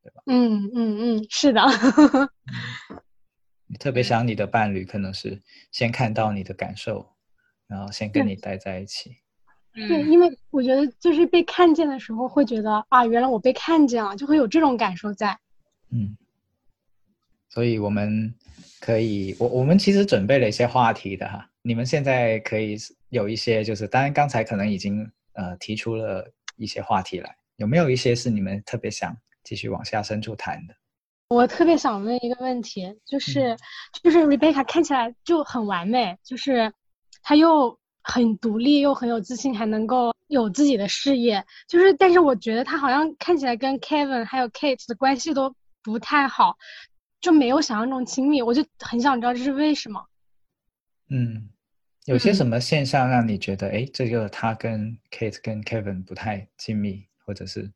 [0.02, 0.22] 对吧？
[0.26, 1.62] 嗯嗯嗯，是的。
[3.70, 7.08] 你特别想你的伴侣，可能是先看到你的感受，
[7.68, 9.16] 然后先跟你待在一起。
[9.72, 15.38] 对，因为我觉得就是被看见的时候，会觉得啊，原来我被看见了，就会有这种感受在。
[15.90, 16.16] 嗯，
[17.48, 18.34] 所以我们
[18.80, 21.48] 可以，我我们其实准备了一些话题的哈。
[21.62, 22.76] 你们现在可以
[23.10, 30.74] 有一些，就是当然刚才可能已经呃提出了一些话题来，有没有一些是你们特别想继续往下深处谈的？
[31.28, 33.56] 我特别想问一个问题，就是
[34.02, 36.72] 就是 Rebecca 看起来就很完美，就是
[37.22, 46.58] 她又很独立，又很有自信，还能够有自己的事业，就是但是我觉得她好像看起来跟 Kevin 还有 Kate 的关系都不太好，
[47.20, 50.04] 就没有想象中亲密，我就很想知道这是为什么。
[51.08, 51.48] 嗯。
[52.06, 57.72] 有些什么现象让你觉得，哎，这个他跟 Kate 跟 Kevin 不太亲密，或者是？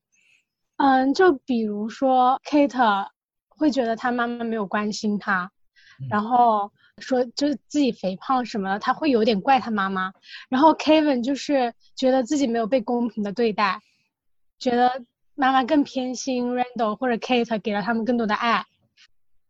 [0.79, 3.07] 嗯，就比如说 Kate
[3.49, 5.53] 会觉得他妈妈没有关心他，
[6.11, 10.13] 然后说就是自己肥胖什么的，他会有点怪他妈妈。
[10.49, 13.81] 然后 Kevin 就是觉得自己没有被公平的对待，
[14.59, 15.05] 觉得
[15.37, 18.65] 妈妈更偏心 Randall 或者 Kate 给了他们更多的爱，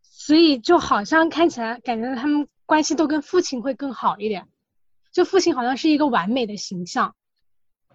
[0.02, 4.46] 所以就好像看起来感觉他们关系都跟父亲会更好一点。
[5.16, 7.16] 就父亲好像是一个完美的形象，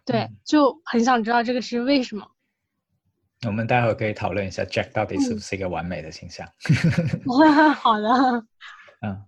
[0.03, 2.27] 对，就很想知道这个是为什么。
[3.45, 6.47] 我们待会可以讨论一下 Jack 到底是不是一个完美的形象。
[7.77, 8.09] 好的。
[9.03, 9.23] 嗯，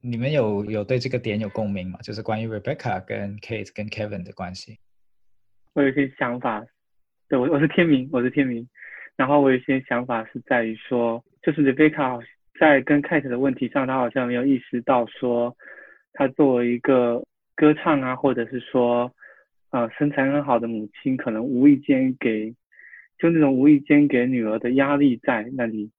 [0.00, 1.98] 你们有有对这个点有共鸣吗？
[2.00, 4.78] 就是关于 Rebecca 跟 Kate 跟 Kevin 的关系。
[5.74, 6.64] 我有一些想法，
[7.28, 8.66] 对我我是天明，我是天明。
[9.16, 12.24] 然后我有一些想法是在于说，就是 Rebecca
[12.58, 15.54] 在跟 Kate 的问题上，她好像没有意识到说，
[16.14, 17.22] 她作为一个。
[17.56, 19.12] 歌唱啊，或者是说，
[19.70, 22.54] 呃身材很好的母亲可能无意间给，
[23.18, 25.90] 就那种无意间给女儿的压力在那里，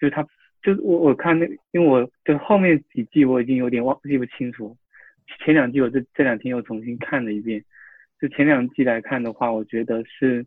[0.00, 0.26] 就是他，
[0.62, 4.76] 就是我我看那，因为我就后面几季我已经有点忘记不清楚，
[5.44, 7.62] 前两季我这这两天又重新看了一遍，
[8.20, 10.44] 就前两季来看的话，我觉得是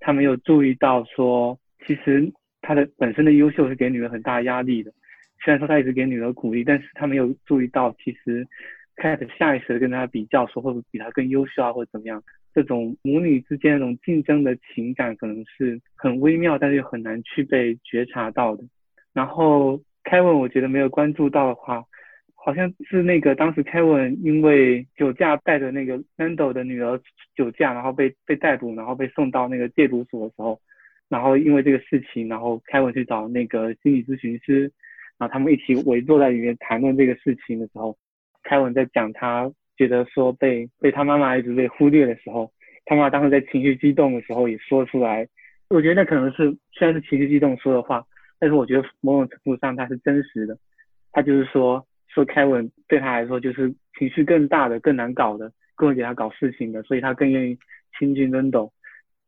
[0.00, 4.92] 他没有注意到说，其实他的本身的优秀是给女儿很大压力的。
[5.40, 8.44] 虽然说他一直给女儿鼓励，但是他没有注意到，其实
[9.00, 12.22] Cat 下意识的跟他比较，说会不会比他更优秀啊，或者怎么样？
[12.54, 18.64] 这种母女之间那种竞争的情感，可能是很微妙，但是又很难去被觉察到的。
[19.12, 21.84] 然后 Kevin 我觉得没有关注到的话，
[22.34, 27.00] 好像是那个当时 Kevin 因为酒驾带着那个 Lando 的女儿
[27.36, 30.60] 酒驾，然后被被逮捕，然后被送到那个戒毒所的时候，
[31.08, 34.72] 然后因为这个事情，然后 Kevin 去找那个心理咨询师。
[35.18, 37.96] 然后他们一起围坐在里面谈论这个事情的时候，
[38.48, 42.50] 凯文在讲他觉得说被被他妈妈一直被忽略的时候，
[42.86, 45.28] 他妈妈当时在情绪激动的时候也说出来，
[45.68, 48.02] 我觉得那可能是虽然是情绪激动说的话，
[48.40, 50.56] 但是我觉得某种程度上他是真实的，
[51.12, 57.58] 他就是说说凯文对他来说就是情绪更大的、更难搞的、更给他搞事情的，所以他更愿意
[57.98, 58.72] 亲近温斗，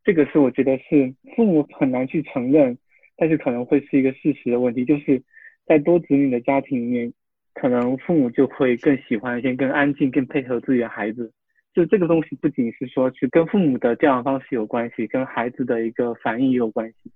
[0.02, 2.78] 这个是我觉得是父母很难去承认，
[3.18, 5.22] 但是可能会是一个事实的问题，就是。
[5.66, 7.12] 在多子女的家庭里面，
[7.54, 11.32] 可能父母就会更喜欢一些更安静、更配合自己的孩子。
[11.74, 17.10] 就这个东西，不仅是说是跟父母的教养方式有关系，跟孩子的一个反应也有关系。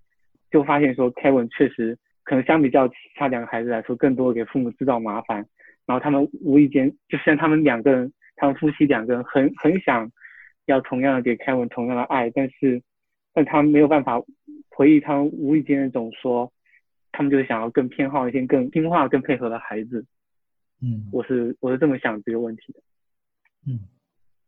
[0.51, 5.45] 就发现说，Kevin 确实可能相比较其他两个孩子来说，更多给父母制造麻烦。
[5.87, 10.11] 然后他们无意间，就像他们两个人，他们夫妻两个人很很想
[10.67, 12.81] 要同样的给 Kevin 同样的爱，但是
[13.33, 14.23] 但他们没有办法
[14.71, 16.51] 回忆他们无意间那种说。
[17.17, 20.05] 他们就是想要更偏好一些更听话、更配合的孩子。
[20.85, 22.81] 嗯，我是我是这么想这个问题的。
[23.67, 23.81] 嗯，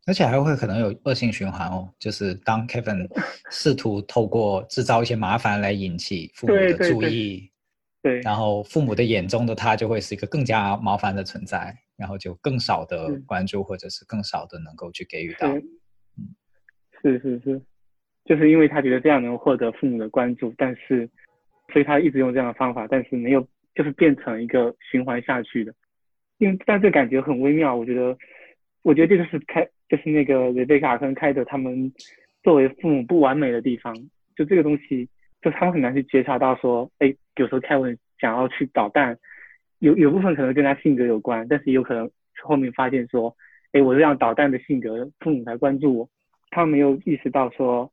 [0.07, 3.09] 而且还会可能有恶性循环哦，就是当 Kevin
[3.51, 7.51] 试图透过制造一些麻烦来引起父母的注意，
[8.03, 15.49] 对，然后父母的眼中的他就会是一个更加麻烦的存在，然后就更少的关注或者是更少的能够去给予到。
[15.49, 16.29] 嗯，
[17.03, 17.63] 是是是，
[18.25, 21.09] 就是因为他觉得这样能获得父母的关注，但是。
[21.73, 23.45] 所以他一直用这样的方法，但是没有，
[23.75, 25.75] 就是变成一个循环下去的。
[26.39, 28.17] 因为但这感觉很微妙，我觉得，
[28.83, 31.93] 我觉得这个是开，就是那个雷贝卡跟开的他们
[32.43, 33.95] 作为父母不完美的地方。
[34.37, 35.09] 就这个东西，
[35.41, 39.19] 就他们很难去觉察到说，哎，有时候凯文想要去捣蛋，
[39.79, 42.11] 有有部分可能跟他性格有关，但是也有可能
[42.43, 43.35] 后面发现说，
[43.73, 46.09] 哎，我这样捣蛋的性格，父母才关注我。
[46.51, 47.93] 他们没有意识到说，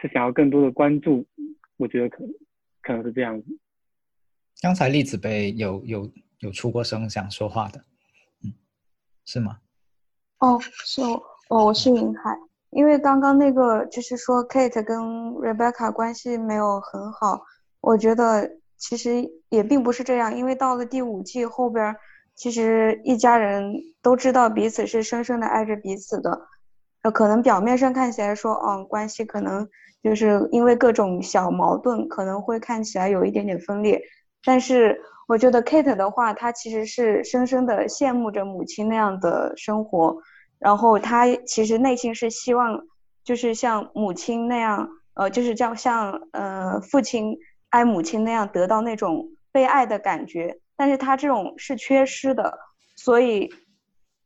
[0.00, 1.26] 是想要更多的关注。
[1.76, 2.24] 我觉得可。
[2.80, 3.58] 可能是这样子。
[4.62, 7.80] 刚才栗子被有有有出过声想说话的，
[8.44, 8.52] 嗯，
[9.24, 9.58] 是吗？
[10.38, 11.02] 哦，是
[11.48, 12.38] 哦，我是云海。
[12.70, 14.98] 因为刚刚那个就是说，Kate 跟
[15.34, 17.40] Rebecca 关系没有很好，
[17.80, 20.36] 我觉得其实也并不是这样。
[20.36, 21.96] 因为到了第五季后边，
[22.34, 26.48] 其实一家人都知道彼此是深深的爱着彼此的。
[27.02, 29.68] 呃，可能表面上看起来说，嗯，关系可能。
[30.00, 34.00] 就是因为各种小矛盾，可能会看起来有一点点分裂，
[34.44, 40.16] 但是我觉得 Kate 的话，她其实是深深的羡慕着母亲那样的生活，
[40.58, 42.80] 然后她其实内心是希望，
[43.24, 47.36] 就是像母亲那样，呃，就是叫像呃父亲
[47.70, 52.58] 爱母亲那样得到那种被爱的感觉，但是他这种是缺失的，
[52.96, 53.50] 所以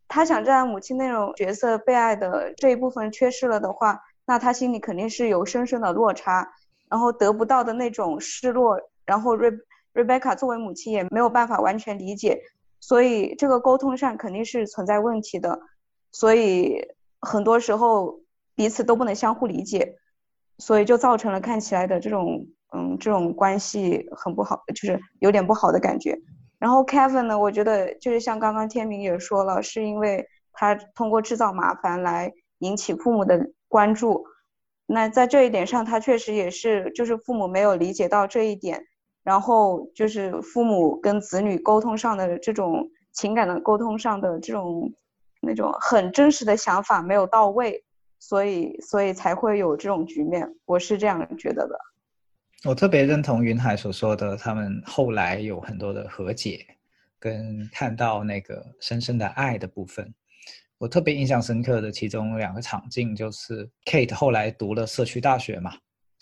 [0.09, 3.99] 他想在母亲那种角色被爱的这一部分缺失了的话。
[4.25, 6.49] 那他心里肯定是有深深的落差，
[6.89, 9.51] 然后得不到的那种失落，然后瑞
[9.95, 12.41] Rebecca 作为母亲也没有办法完全理解，
[12.81, 15.61] 所以这个沟通上肯定是存在问题的，
[16.11, 16.81] 所以
[17.21, 18.21] 很多时候
[18.55, 19.97] 彼此都不能相互理解，
[20.59, 26.19] 所以就造成了看起来的这种嗯这种关系很不好，就是有点不好的感觉。
[26.59, 33.51] 然后 Kevin 呢，我觉得就是像刚刚天明也说了，是因为他通过制造麻烦来引起父母的。
[33.73, 34.27] 关注，
[34.85, 38.85] 那在这一点上，他确实也是，就是父母没有理解到这一点，
[39.23, 44.93] 然后就是父母跟子女沟通上的这种情感的沟通上的这种
[45.41, 47.85] 那种很真实的想法没有到位，
[48.19, 51.79] 所以所以才会有这种局面，我是这样觉得的。
[52.65, 56.65] 我特别认同云海所说的，他们后来有很多的和解，
[57.19, 60.15] 跟看到那个深深的爱的部分。
[60.79, 65.73] 我特别印象深刻的其中两个场景，就是 Kate 后来读了社区大学嘛，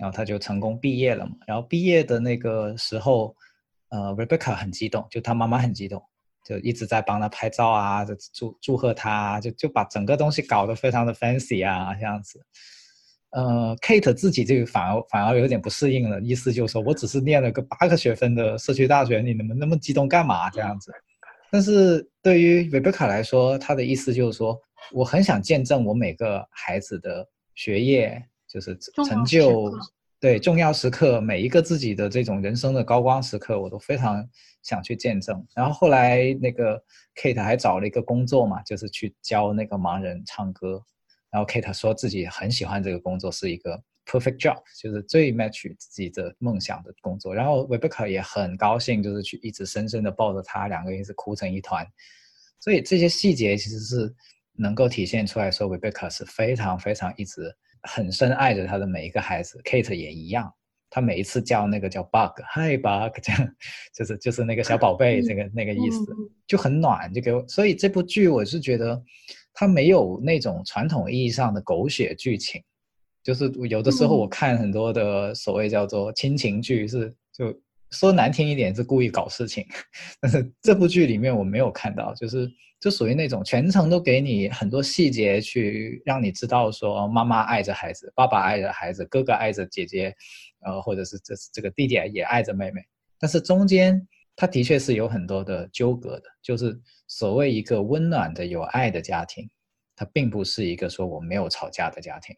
[0.01, 1.33] 然后他就成功毕业了嘛。
[1.47, 3.37] 然后毕业的那个时候，
[3.91, 6.03] 呃，Rebecca 很激动，就他妈妈很激动，
[6.45, 12.41] 就一直在帮他拍照啊，就祝祝贺他，就就把整个东西搞得非常的 fancy 啊，这样子。
[13.33, 20.93] 呃，Kate 自己这个反而反而有点不适应了，意思就是说我只是念了个八个学分的社区大学，你们那么激动干嘛这样子？
[21.53, 24.59] 但是对于 Rebecca 来说，他的意思就是说，
[24.93, 29.73] 我很想见证我每个孩子的学业，就是成就，
[30.19, 34.29] 对重要时刻，每一个自己的这种人生的高光时刻，我都非常
[34.63, 35.47] 想去见证。
[35.55, 36.83] 然后后来那个
[37.15, 40.83] Kate 还找了一个工作嘛，就是去教那个盲人唱歌。
[41.31, 47.33] 然后 Kate 说自己很喜欢这个工作，是一个 perfect job，就是最 match 自己的梦想的工作。
[47.33, 51.87] 然后 Rebecca 也很高兴，就是去一直深深的抱着他，两个人是哭成一团。
[52.59, 54.13] 所以这些细节其实是
[54.55, 59.61] 能够体现出来说，Rebecca 是非常非常一直很深爱着他的每一个孩子。
[59.65, 60.53] Kate 也一样，
[60.89, 63.55] 他每一次叫那个叫 Bug，Hi Bug，这样
[63.95, 66.05] 就是就是那个小宝贝，这个那个意思
[66.47, 67.47] 就很暖，就给我。
[67.49, 69.03] 所以这部剧我是觉得。
[69.53, 72.63] 它没有那种传统意义上的狗血剧情，
[73.23, 77.53] 就是有的时候我看很多的所谓叫做亲情剧，是就
[77.91, 79.67] 说难听一点是故意搞事情，
[80.23, 82.49] 但是这部剧里面我没有看到，就是
[82.81, 90.13] 就属于那种全程都给你很多细节去让你知道说妈妈爱着孩子，爸爸爱着孩子，哥哥爱着姐姐，
[90.65, 92.81] 呃，或者是这这个弟弟也爱着妹妹，
[93.19, 96.81] 但是中间它的确是有很多的纠葛的，就是。
[97.13, 99.51] 所谓一个温暖的有爱的家庭，
[99.97, 102.37] 它并不是一个说我没有吵架的家庭，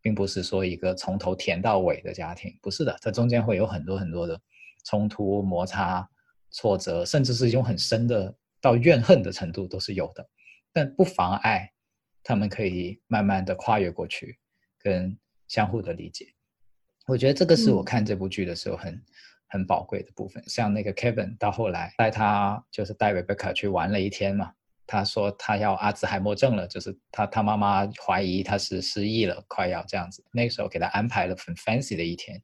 [0.00, 4.40] 并不是说一个从头甜到尾的家庭，不是的，它中间会有很多很多的
[4.84, 6.08] 冲突、摩擦、
[6.52, 8.32] 挫折，甚至是一种很深的
[8.64, 10.26] 到怨恨的程度都是有的，
[10.72, 11.70] 但不妨碍
[12.22, 14.38] 他们可以慢慢的跨越过去，
[14.78, 16.26] 跟相互的理解。
[17.06, 19.04] 我觉得这个是我看这部剧的时候很。
[19.46, 24.52] 很宝贵的部分，像那个 Kevin 到后来带他就是带 Rebecca 去玩了一天嘛，
[24.84, 30.24] 他说他要阿兹海默症了，就是他他妈妈怀疑他是失忆了，快要这样子。
[30.32, 32.42] 那个时候给他安排了很 fancy 的一天，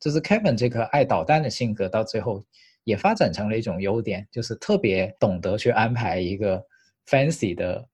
[0.00, 2.42] 就是 Kevin 这个爱捣蛋的性格到最后
[2.86, 6.64] 也发展成了一种优点，就是特别懂得去安排一个
[7.06, 7.84] fancy 的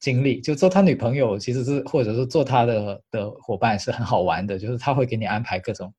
[0.00, 0.40] 经历。
[0.40, 5.94] 就做他女朋友其实是或者是做他的的伙伴是很好玩的，就是他会给你安排各种。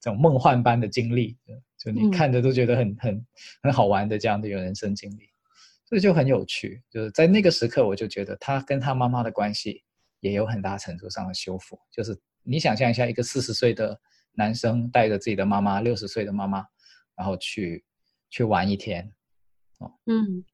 [0.00, 1.38] 这种梦幻般的经历，
[1.78, 3.26] 就你看着都觉得很很
[3.62, 5.30] 很好玩的这样的一个人生经历，
[5.88, 6.82] 所以就很有趣。
[6.90, 9.84] 就是在那个时刻，我就觉得他跟他妈妈的关系
[10.18, 11.78] 也有很大程度上的修复。
[11.92, 13.96] 就是你想象一下，一个四十岁的
[14.32, 16.66] 男生带着自己的妈妈，六十岁的妈妈，
[17.14, 17.84] 然后去
[18.32, 19.12] 去玩一天，
[19.78, 20.44] 哦，嗯，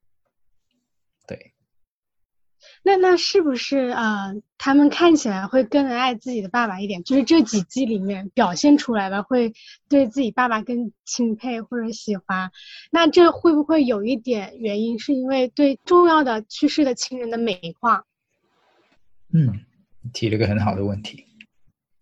[1.28, 1.54] 对。
[2.82, 4.32] 那那是不是啊？
[4.58, 9.52] 他们看起来会更爱自己的爸爸一点，就是这几季里面表现出来的，会
[9.88, 12.50] 对自己爸爸更钦佩或者喜欢。
[12.90, 18.04] 那这会不会有一点原因，是因为对重要的去世的亲人的美化？
[19.32, 19.60] 嗯，
[20.12, 21.24] 提了个很好的问题。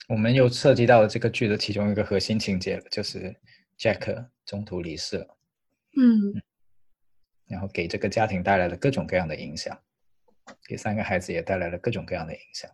[0.08, 3.36] 我们又涉及到了这个剧的其中一个核心情节了，就是
[3.78, 5.35] Jack 中途离世了。
[5.98, 6.42] 嗯，
[7.46, 9.78] 然后给这个家庭带来了各种各样的影响。
[10.68, 12.70] 给三个孩子也带来了各种各样的影响。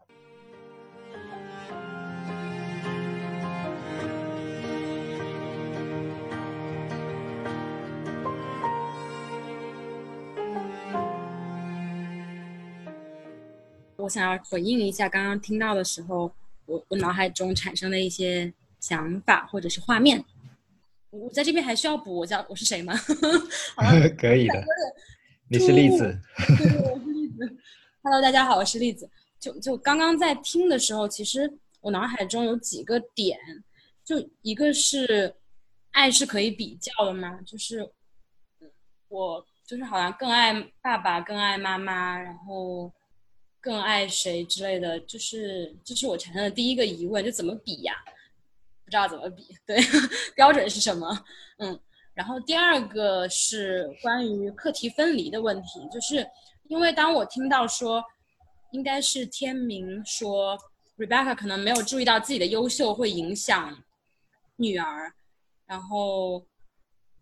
[13.97, 16.35] 我想要回应一下刚刚听到的时候，
[16.67, 20.23] 我我脑海中产生的一些想法或者是画面。
[21.12, 22.94] 我在这边还需要补我叫我是谁吗？
[24.18, 24.64] 可以的，
[25.46, 26.18] 你是栗子。
[28.03, 29.09] Hello，大家好，我是栗子。
[29.38, 33.38] 就就刚刚在听的时候，其实我脑海中有几个点，
[34.03, 35.35] 就一个是
[35.90, 37.38] 爱是可以比较的吗？
[37.42, 37.87] 就是
[39.09, 42.90] 我就是好像更爱爸爸，更爱妈妈，然后
[43.61, 47.93] 更爱谁之类的，就是这是我产生的第一个疑问，就怎么比呀？
[48.07, 48.11] 不
[48.93, 49.76] 知道怎么比， 对，
[50.36, 51.09] 标准是什么？
[51.59, 51.80] 嗯，
[52.14, 56.24] 然后第二个是关于课题分离的问题，就是。
[56.68, 58.03] 因为当我听到说，
[58.70, 60.57] 应该是天明说
[60.97, 63.76] ，Rebecca 可能没有注意到自己的优秀会影响
[64.57, 65.12] 女儿，
[65.66, 66.43] 然后，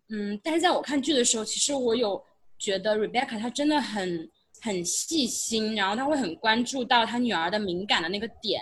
[0.09, 2.23] 嗯，但是在我看剧的时候，其实我有
[2.57, 4.29] 觉得 Rebecca 她真的很
[4.61, 8.61] 很细心，然后她会很关注到她女儿的敏感的那个点，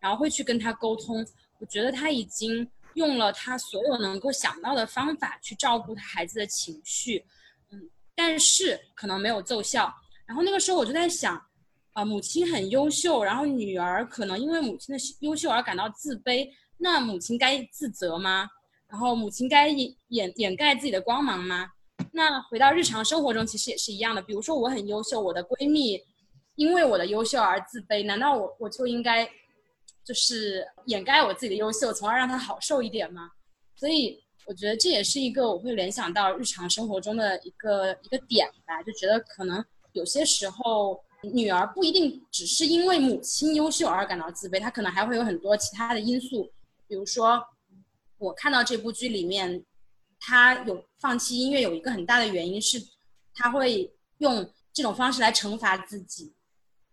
[0.00, 1.26] 然后会去跟她沟通。
[1.58, 7.24] 我觉得她已经用了她所有能够想到的方法去照顾她孩子的情绪，
[7.70, 9.92] 嗯，但是可能没有奏效。
[10.26, 11.40] 然后那个时候我就在想，
[11.92, 18.48] 啊，母亲很优秀，然后女儿可能因为母亲的优秀而感到自卑，那母亲该自责吗？
[18.86, 21.70] 然后母亲该掩掩掩盖自己的光芒吗？
[22.12, 24.22] 那回到日常生活中，其实也是一样的。
[24.22, 26.00] 比如说我很优秀，我的闺蜜
[26.54, 29.28] 因为我的优秀而自卑，难道我我就应该
[30.08, 33.30] 就是掩盖我自己的优秀，从而让他好受一点吗？
[33.76, 46.50] 所以我觉得这也是一个我会联想到日常生活中的一个一个点吧，就觉得可能有些时候女儿不一定只是因为母亲优秀而感到自卑，她可能还会有很多其他的因素，
[46.86, 47.44] 比如说
[48.16, 49.62] 我看到这部剧里面。
[50.20, 52.76] 他有放弃音乐，有一个很大的原因是，
[53.32, 53.88] 他会
[54.18, 56.34] 用这种方式来惩罚自己，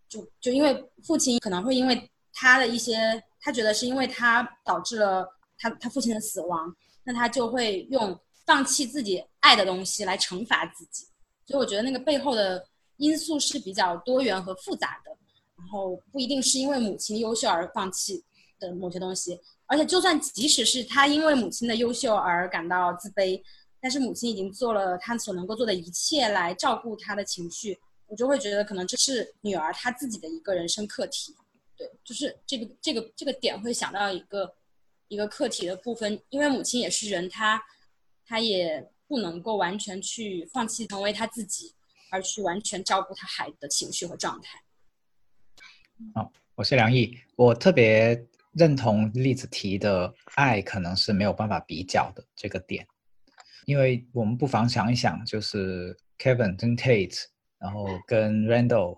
[0.08, 2.08] 就就因为父亲可能会因为
[2.38, 5.26] 他的一些，他觉得是因为他导致了
[5.56, 6.70] 他他父亲的死亡，
[7.02, 11.06] 那他就会用放弃自己爱的东西来惩罚自己，
[11.46, 12.62] 所以我觉得那个背后的
[12.98, 15.10] 因素是比较多元和复杂的，
[15.56, 18.22] 然后不一定是因为母亲优秀而放弃
[18.60, 19.40] 的某些东西。
[19.64, 23.42] 而且，就算即使是他因为母亲的优秀而感到自卑，
[23.80, 27.76] 但是母亲已经做了他所能够做的一切来照顾他的情绪，
[28.06, 31.34] 我就会觉得可能这是女儿她自己的一个人生课题。
[31.76, 34.54] 对，就是这个这个这个点会想到一个
[35.08, 37.62] 一个课题的部分，因为母亲也是人，她
[38.24, 41.74] 她也不能够完全去放弃成为她自己，
[42.10, 44.62] 而去完全照顾她孩子的情绪和状态。
[46.14, 48.26] 好，我是梁毅，我特别。
[48.58, 52.86] 认同栗子提的爱可能是没有办法比较的这个点，
[53.66, 57.22] 因为我们不妨想一想，就是 Kevin 跟 Tate，
[57.58, 58.96] 然后跟 Randall，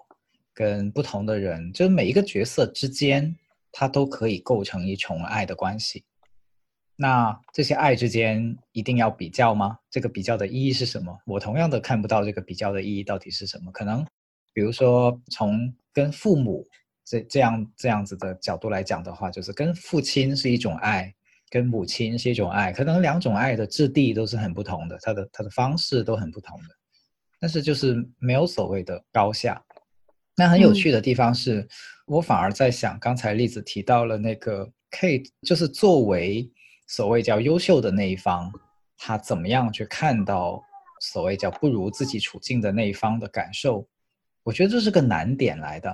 [0.59, 3.33] 跟不同的人，就是每一个角色之间，
[3.71, 6.05] 它都可以构成一重爱的关系。
[6.97, 9.79] 那这些爱之间一定要比较吗？
[9.89, 11.17] 这个比较的意义是什么？
[11.27, 13.71] 我同样的看不到这个比较的意义到底是什么。
[13.71, 14.05] 可能，
[14.53, 16.67] 比如说从跟父母。
[17.11, 21.11] 这这样这样子的角度来讲的话，就是跟父亲是一种爱，
[21.49, 26.69] 跟母亲是一种爱，可能两种爱的质地都是很不同的，它的它的方式都很不同的，
[27.41, 29.59] 但是就是没有所谓的高下。
[30.39, 31.67] 那很有趣的地方是，
[32.07, 36.49] 我反而在想，刚才例子提到了那个 Kate，就是作为
[36.87, 38.53] 所谓叫优秀的那一方，
[38.97, 40.63] 他怎么样去看到
[41.01, 43.85] 所谓叫不如自己处境的那一方的感受？
[44.45, 45.93] 我觉得这是个难点来的。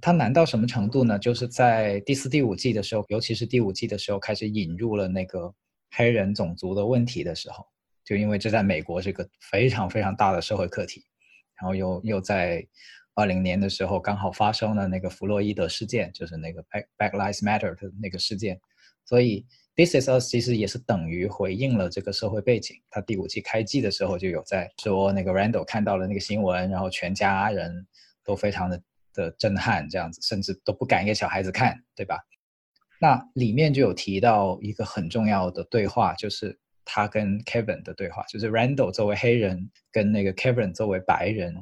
[0.00, 1.18] 它难到什么程度呢？
[1.18, 5.52] 就是在第四、第五季的时候，尤其是第五季的时候，开始引入了那个
[5.90, 7.66] 黑人种族的问题的时候，
[8.04, 11.04] 就因为这在美国是个非常非常大的社会课题，
[11.60, 12.64] 然后又又在
[13.14, 18.60] 二零年的时候刚好发生了那个弗洛伊德事件，就是那个 “Back Black Lives Matter 的那个事件，
[19.04, 19.46] 所以
[19.76, 22.76] This is us 其实也是等于回应了这个社会背景。
[22.90, 27.86] 他第五季开季的时候就有在说，那个 Randall 看到了那个新闻，然后全家人
[28.24, 28.80] 都非常的。
[29.12, 32.16] 的震撼，这样子甚至都不敢给小孩子看，对吧？
[33.00, 41.52] 那里面就有提到一个很重要的对话，就是他跟 Kevin 的对话，就是 Randall 作为黑人跟那个 Kevin 作为白人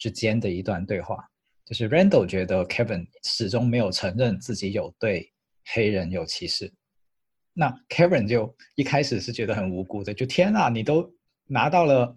[0.00, 1.16] 之间的一段对话。
[1.64, 5.32] 就是 Randall 觉得 Kevin 始终没有承认自己有对
[5.72, 6.72] 黑人有歧视，
[7.52, 11.08] 那 Kevin 就一开始是觉得很无辜的，就天啊，你都
[11.46, 12.12] 拿到了。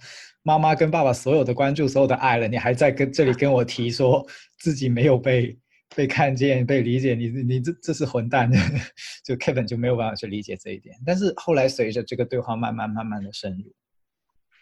[0.46, 4.28] 妈妈跟爸爸所有的关注，所有的爱了，你还在跟这里跟我提说
[4.58, 5.58] 自己没有被
[5.96, 8.52] 被看见、被理解，你你这这是混蛋，
[9.24, 11.00] 就 Kevin 就没有办法去理解这一点。
[11.06, 13.74] 但是后来随着这个对话慢慢慢慢的深入，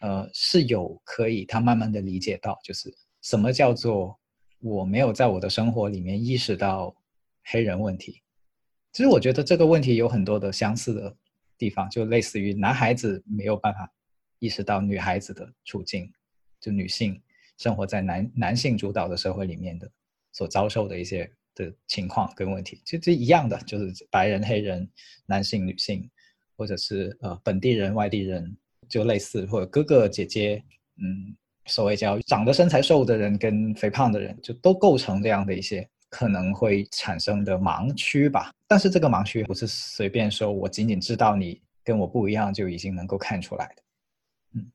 [0.02, 4.20] 呃，是有可以他慢慢的理解到，就是什么叫做
[4.60, 6.96] 我没有在我的生活里面意识到
[7.46, 8.22] 黑人问题。
[8.92, 11.16] 其实我觉得这个问题有很多的相似的
[11.58, 13.92] 地方，就类似于男孩子没有办法。
[14.44, 16.12] 意识到女孩子的处境，
[16.60, 17.22] 就女性
[17.60, 19.88] 生活在男男性主导的社会里面的
[20.32, 24.90] 所遭受的一些的情况跟问题，其实一样的，就是白人、黑人、
[25.28, 26.10] 男性、女性，
[26.58, 28.58] 或者是呃本地人、外地人，
[28.90, 30.64] 就类似，或者哥哥姐姐，
[30.98, 38.52] 嗯，所谓叫长得身材瘦的人跟肥胖的人，就都构成这样的一些可能会产生的盲区吧。
[38.68, 43.84] 但是这个盲区不是随便说我仅仅知道你跟我不一样就已经能够看出来的。
[44.56, 44.72] 嗯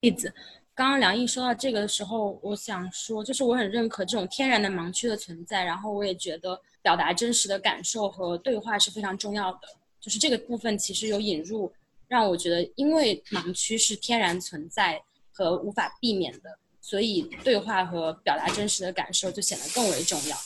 [0.00, 0.32] 例子，
[0.74, 9.60] 刚刚梁毅说到这个的时候，我想说，就是我很认可这种天然的盲区的存在，然后我也觉得表达真实的感受和对话是非常重要的。
[10.00, 11.72] 就是这个部分其实有引入，
[12.08, 15.00] 让我觉得，因为盲区是天然存在
[15.32, 20.36] 和无法避免的，所以对话和表达真实的感受就显得更为重要。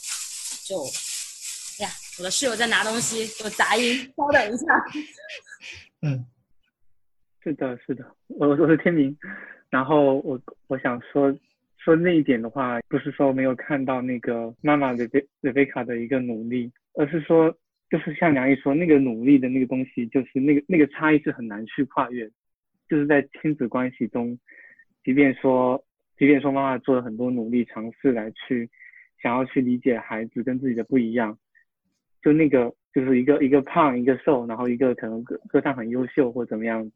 [0.64, 0.82] 就，
[1.80, 4.66] 哎呀，我的室友在拿东西，有杂音，稍等一下。
[6.03, 6.24] 嗯。
[7.47, 9.16] 是的，是的，我我是天明，
[9.70, 11.32] 然后我我想说
[11.78, 17.57] 说那一点的话，不是说没有看到那个妈妈的贝瑞贝卡的一个努力，而是说
[17.89, 22.28] 就是像梁毅说那个努力的那个东西，就是那个那个差异是很难去跨越，
[22.89, 24.37] 就是在亲子关系中，
[25.07, 25.81] 即便说，
[26.19, 28.69] 即便说妈妈做了很多努力，尝试来去
[29.23, 31.39] 想要去理解孩子跟自己的不一样，
[32.21, 36.91] 就那个就是一个一个胖一个瘦，然后一个可能歌歌唱很优秀或怎么样，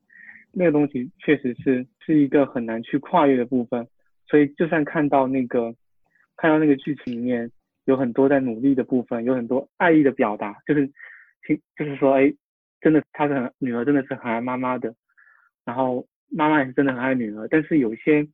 [0.53, 3.87] 那个东西确实是是一个很难去跨越的部分。
[4.27, 5.73] 所以就算看到那个
[6.37, 7.49] 看到那个剧情里面
[7.85, 10.85] 有很多在努力的部分，有很多爱意的表达，就是
[11.47, 12.35] 听就是说，哎，
[12.81, 14.93] 真的他是很女儿真的是很爱妈妈的，
[15.65, 16.05] 然后。
[16.31, 18.27] 妈妈也是真的很爱女儿，但是有些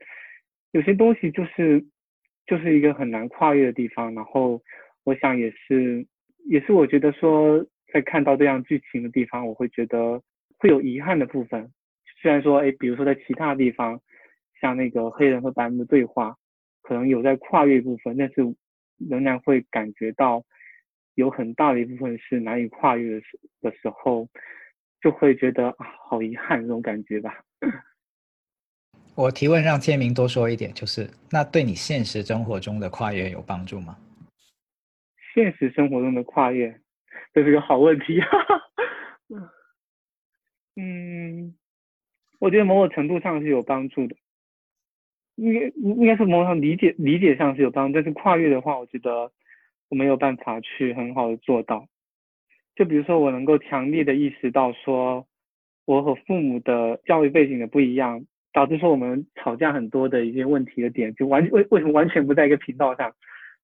[0.73, 1.85] 有些东西就是
[2.47, 4.15] 就是一个很难跨越的地方。
[4.15, 4.63] 然后
[5.05, 6.07] 我想也是
[6.45, 10.23] 也是我觉得说在看到这样剧情的地方，我会觉得
[10.59, 11.73] 会有遗憾的部分。
[12.21, 14.01] 虽然说哎，比如说在其他地方，
[14.61, 16.37] 像那个黑人和白人的对话，
[16.83, 18.43] 可能有在跨越部分，但是
[19.09, 20.45] 仍然会感觉到
[21.15, 24.29] 有很大的一部分是难以跨越的时的时候。
[25.07, 27.33] 就会觉得啊，好遗憾这种感觉吧。
[29.15, 33.97] 我提问让天明多说一点，就是那对你现实生活中的跨越有帮助吗？
[35.33, 36.77] 现实生活中的跨越，
[37.33, 38.21] 这是个好问题。
[40.75, 41.55] 嗯，
[42.41, 44.17] 我觉得某种程度上是有帮助的，
[45.37, 49.31] 应该应该是某种理解理解上是有帮助，但是跨越的话，我觉得
[49.89, 51.87] 我没有办法去很好的做到。
[52.77, 55.27] 就比如说，我能够强烈的意识到说，
[55.87, 58.23] 我和父母的教育背景的不一样，
[58.53, 63.11] 导致说我们吵架很多的一些问题的点，就完为为什么完全不在一个频道上，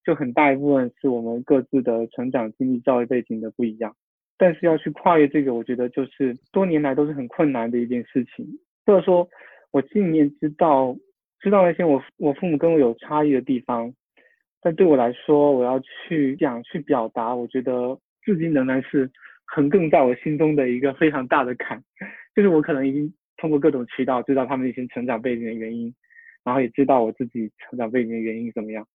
[0.02, 3.94] 就很大一部分是我们各自的成长经历、教育背景的不一样。
[4.38, 8.46] 但是要去跨越这个，我觉得就是多年来都是很困难的一件事情。
[8.86, 9.28] 或者说，
[9.72, 10.96] 我心里面知道
[11.38, 13.92] 知道那些我我父母跟我有差异的地方，
[14.62, 17.98] 但对我来说，我要去讲去表达，我觉得。
[18.24, 19.10] 至今仍然是
[19.44, 21.82] 横亘在我心中的一个非常大的坎，
[22.34, 25.94] 就是我可能已经通过各种渠道知道他们一些成长背景的原因，
[26.44, 28.86] 然后也知道我自己成长背景的原因怎么样，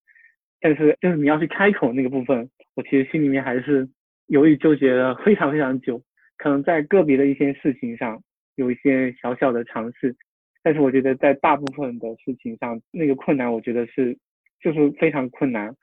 [0.59, 3.88] 但是就是你要去开口那个部分，我其实心里面还是
[4.28, 6.01] 犹豫纠结了非常非常久，
[6.38, 8.21] 可能在个别的一些事情上
[8.55, 10.15] 有一些小小的尝试，
[10.63, 14.17] 但是我觉得在大部分的事情上，那个困难我觉得是
[14.61, 15.75] 就是非常困难。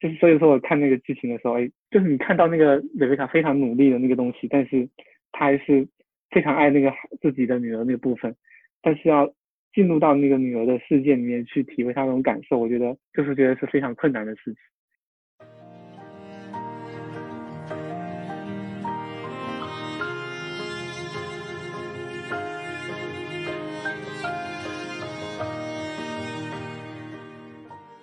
[0.00, 4.88] 就是所以说，我看那个剧情的时候，哎，就是你看到那个蕾贝卡非常努力的那个东西，但是
[5.30, 5.86] 他还是
[6.30, 6.90] 非常爱那个
[7.20, 8.34] 自己的女儿那个部分，
[8.80, 9.30] 但是要
[9.74, 14.56] 进入到那个女儿的世界里面去体会她那种感受，我觉得就是觉得是非常困难的事情。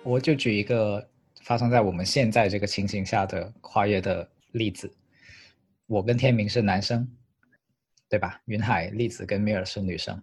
[0.04, 1.04] 我就举一个。
[1.48, 4.94] 发生在我们现在这个情形下的跨越的例子，
[5.86, 7.10] 我跟天明是男生，
[8.06, 8.38] 对吧？
[8.44, 10.22] 云海、栗子跟米尔是女生，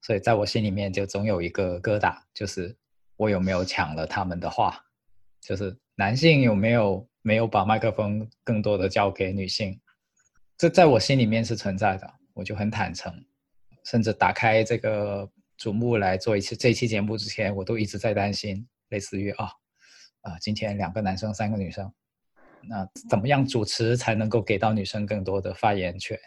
[0.00, 2.76] 所以在我心里面就总有一个疙瘩，就是
[3.16, 4.84] 我有没有抢了他们的话？
[5.40, 9.80] 就是男性有没有没有把麦克风更多的交给女性？
[10.56, 13.14] 这在我心里面是存在的，我就很坦诚，
[13.84, 19.52] 甚至打开这个瞩目来做一次这期节目之前，我都一直在担心，类似于啊。
[20.28, 21.90] 啊，今天两个男生，三个女生，
[22.68, 26.18] 那怎么样主持才能够给到女生更多的发言权？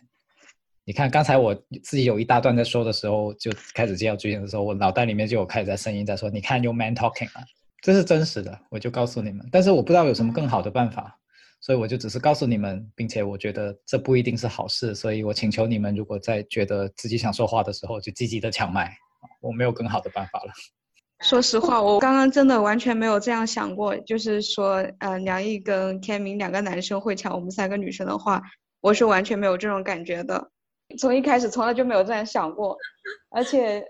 [0.83, 7.45] 你看，刚才我自己有一大段在说的时候，就开始介绍剧情的时候，我脑袋里面就有开始在声音在说：“你看，有 man talking 啊，
[7.81, 11.15] 这是真实的。”我就告诉你们，但是我不知道有什么更好的办法，
[11.61, 18.91] 所以我就只是告诉你们，并且我觉得这不一定是好事，所以我请求你们，如果在觉得自己想说话的时候，就积极的抢麦。
[19.39, 20.51] 我没有更好的办法了。
[21.21, 28.41] 说实话，我刚刚真的完全没有这样想过，就是说，呃，梁毅跟天明两个男生会抢我们三个女生的话，
[28.81, 30.49] 我是完全没有这种感觉的，
[30.97, 32.75] 从一开始从来就没有这样想过，
[33.29, 33.85] 而且，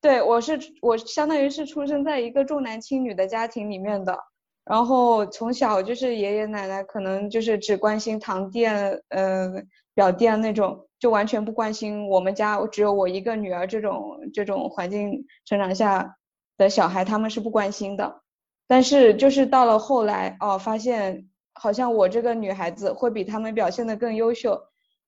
[0.00, 4.18] 对我是我相当于是出生在一个重男轻女的家庭里面的，
[4.64, 9.52] 然后从小就是爷爷奶奶可能就是只关心堂弟，呃，
[9.94, 16.16] 表弟那种，就完全不关心我们家只有我一个女儿这种这种环境成长下。
[16.56, 18.22] 的小孩他们是不关心的，
[18.66, 24.60] 但是就是到了后来哦，发现好像我这个女孩子会比他们表现的更优秀，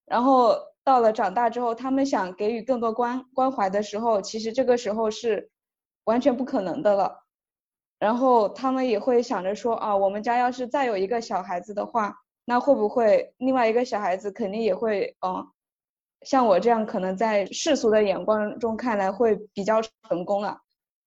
[0.07, 5.51] 然后到了长大之后，他们想给予更多关关怀的时候，其实这个时候是
[6.05, 7.21] 完全不可能的了。
[7.99, 12.15] 然后他们也会想着说啊，我们家要是再有一个小孩子的话，
[12.45, 15.47] 那会不会另外一个小孩子肯定也会嗯，
[16.23, 20.59] 像我这样可能在世俗的眼光中看来会比较成功了。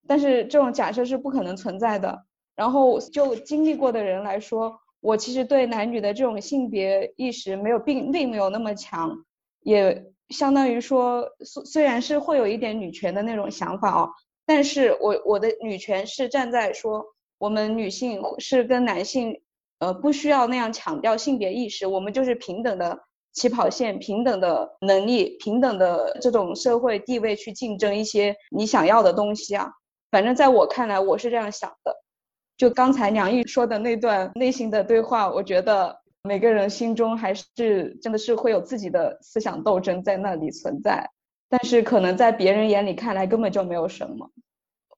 [0.07, 2.23] 但是这种假设是不可能存在的。
[2.55, 9.15] 然后就经历过的人来说，我其实对男女的这种性别意识没有并并没有那么强，
[9.61, 14.09] 也相当于说虽虽然是会有一点女权的那种想法哦，
[14.43, 17.05] 但是我我的女权是站在说，
[17.37, 19.39] 我们女性是跟男性，
[19.77, 22.99] 呃，不需要那样强调性别意识，我们就是平等的
[23.33, 29.71] 起跑线，平等的能力，平等的这种社会地位去竞争一些你想要的东西啊。
[30.11, 31.95] 反正在我看来，我是这样想的。
[32.57, 37.45] 就刚才梁毅说的那段内心的对话，我觉得每个人心中还是
[38.01, 41.07] 真的是会有自己的思想斗争在那里存在。
[41.49, 44.29] 但是可能在别人眼里看来根本就没有什么，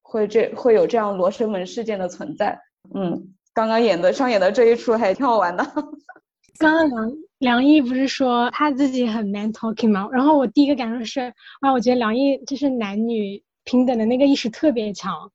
[0.02, 2.60] 会这会有这样罗生门事件的存在。
[2.96, 5.64] 嗯，刚刚演的上演的这一出还挺好玩的。
[6.58, 10.10] 刚刚梁梁毅不是说他自己很 man talking 吗？
[10.12, 11.22] 然后我第一个感受是，
[11.62, 15.32] 啊，我觉得梁毅就是男女平等的那个意识特别强。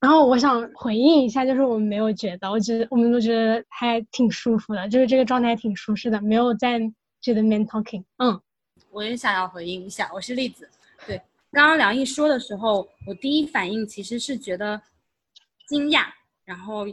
[0.00, 6.80] 然后我想回应一下，就是我们没有觉得，我觉得我们都觉得还挺舒服的，就是这个状态挺舒适的，没有在
[7.20, 8.02] 觉得 man talking。
[8.16, 8.40] 嗯。
[8.90, 10.68] 我也想要回应一下，我是栗子。
[11.06, 11.20] 对，
[11.52, 14.80] 刚刚梁毅说的时候，我第一反应其实是觉得
[15.68, 16.06] 惊讶，
[16.44, 16.86] 然后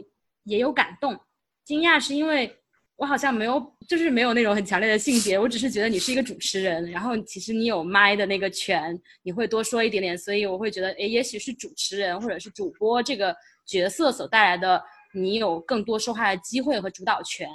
[0.44, 1.18] 也有感动。
[1.64, 2.54] 惊讶是因为
[2.98, 13.34] 我好像没有，就是没有那种很强烈的性别，我只是觉得你是一个主持人，然后其实你有麦的那个权，你会多说一点点，所以我会觉得，哎，也许是主持人或者是主播这个
[13.64, 14.82] 角色所带来的，
[15.14, 17.48] 你有更多说话的机会和主导权。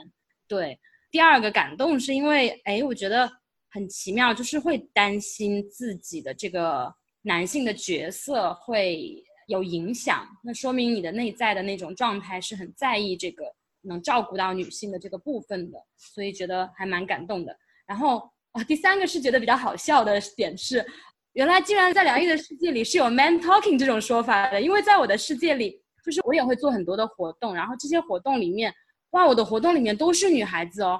[0.47, 0.79] 对，
[1.11, 3.29] 第二个感动是因为，哎，我觉得。
[3.75, 9.15] 很奇妙，就是会担心自己的这个男性的角色会
[9.47, 13.45] 有影响，那说明你的内在的那种状态是很在意这个
[13.83, 17.55] 能照顾到女性的这个部分的，所以觉得还蛮感动的。
[17.85, 20.85] 然后啊，第三个是觉得比较好笑的点是，
[21.33, 28.73] 原来竟然在梁毅的世界里是有 man talking 这种说法的，因为在我的世界里，就是我也会做很多的活动，然后这些活动里面，
[29.11, 30.99] 哇，我的活动里面都是女孩子哦。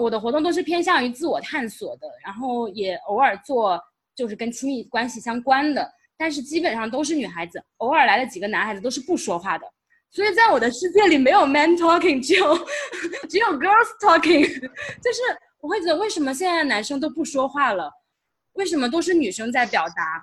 [0.00, 3.78] 我的活动都是偏向于自我探索的，然后也偶尔做
[4.14, 9.70] 就是跟亲密关系相关的，但是基本上都是女孩子，偶尔来了几个男孩子都是不说话的，
[10.12, 12.54] 所以在我的世界里没有 man talking，只有
[13.28, 14.44] 只有 girls talking，
[15.02, 15.20] 就是
[15.60, 17.90] 我会觉得为什么现在男生都不说话了，
[18.52, 20.22] 为什么都是女生在表达，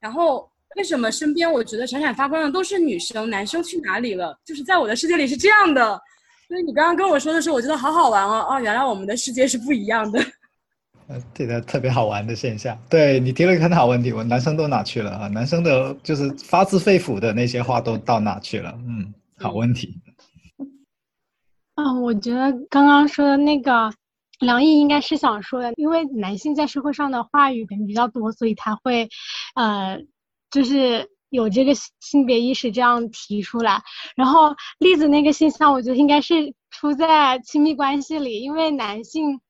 [0.00, 4.36] 然后为什么身边我觉得闪闪发光的都是女生，男生去哪里了？
[4.44, 6.00] 就是在我的世界里是这样的。
[6.48, 8.44] 所以你刚刚跟我说的时候，我觉得好好玩哦！
[8.50, 10.20] 哦，原来我们的世界是不一样的。
[11.06, 12.76] 呃，这个特别好玩的现象。
[12.88, 15.28] 对你提了一个很好问题，我男生都哪去了啊？
[15.28, 18.76] 男生的就是发自肺腑的那些话都到哪去了？
[18.84, 20.00] 嗯，好问题。
[21.74, 23.92] 嗯，我觉得刚刚说的那个
[24.38, 29.08] 梁毅应该是想说的，因为男性在社会上的话语可能比较多，所以他会，
[29.54, 29.98] 呃，
[30.50, 31.10] 就是。
[31.30, 33.80] 有这个性别意识这样提出来，
[34.16, 39.40] 然后例子那个现象，我觉得应该是出在亲密关系里，因为男性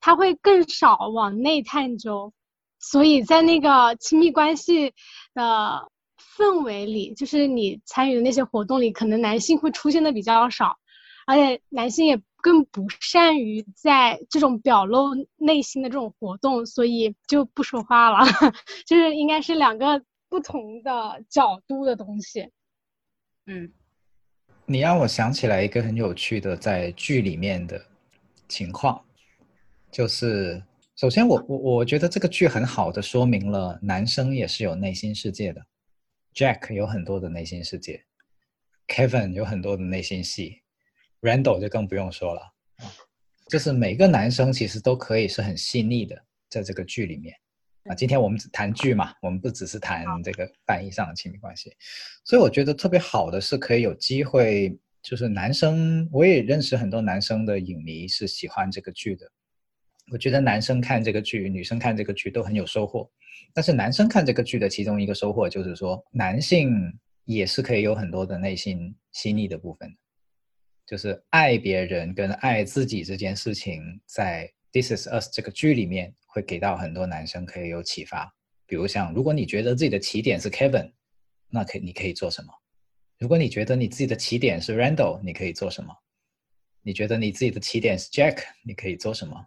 [0.00, 2.32] 他会更少往内探究，
[2.80, 4.92] 所以在那个亲密关系
[5.32, 5.88] 的
[6.36, 10.78] 氛围里，就是你参与的那些活动里，可能男性会出现的比较少，
[11.26, 18.26] 而且男性也更不善于在这种表露内心的这种活动，所以就不说话了，
[18.86, 20.02] 就是应该是两个。
[20.30, 22.48] 不同的角度的东西，
[23.46, 23.68] 嗯，
[24.64, 27.84] 你让我想起来一个很有趣的在剧里面的
[28.46, 29.04] 情况，
[29.90, 30.62] 就是
[30.94, 35.60] 首先我我我觉得这个剧很好的说明了男生也是有内心世界的
[36.34, 38.04] ，Jack 有很多的内心世界
[38.88, 40.62] ，Kevin 有很多的内心戏
[41.20, 42.42] ，Randall 就更不用说了，
[43.48, 47.34] 就是每个男生其实都可以是很细腻的，在这个剧里面。
[47.84, 51.74] 啊，今天我们只谈剧嘛，我们不只是谈这个翻译上的亲密关系，
[52.24, 59.32] 所以我觉得特别好的是可以有机会，就是男生我也认识很多男生的影迷是喜欢这个剧的，
[60.10, 63.10] 我觉得男生看这个剧，女生看这个剧都很有收获，
[63.54, 66.72] 但是男生看这个剧的其中一个收获就是说，男性
[67.24, 69.88] 也是可以有很多的内心细腻的部分，
[70.86, 76.14] 就是爱别人跟爱自己这件事情，在《This Is Us》这个剧里面。
[76.32, 78.32] 会给到很多男生可以有启发，
[78.64, 80.92] 比如像如果你觉得自己的起点是 Kevin，
[81.48, 82.52] 那可你可以做什么？
[83.18, 85.92] 如果你觉得你自己的起点是 Randall，你可以做什么？
[86.82, 89.44] 你觉得你自己的起点是 Jack，你可以做什么？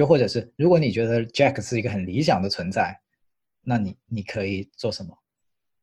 [0.00, 2.98] 又或者是如果你觉得 Jack 是一个很理想的存在，
[3.60, 5.14] 那你你可以做什么？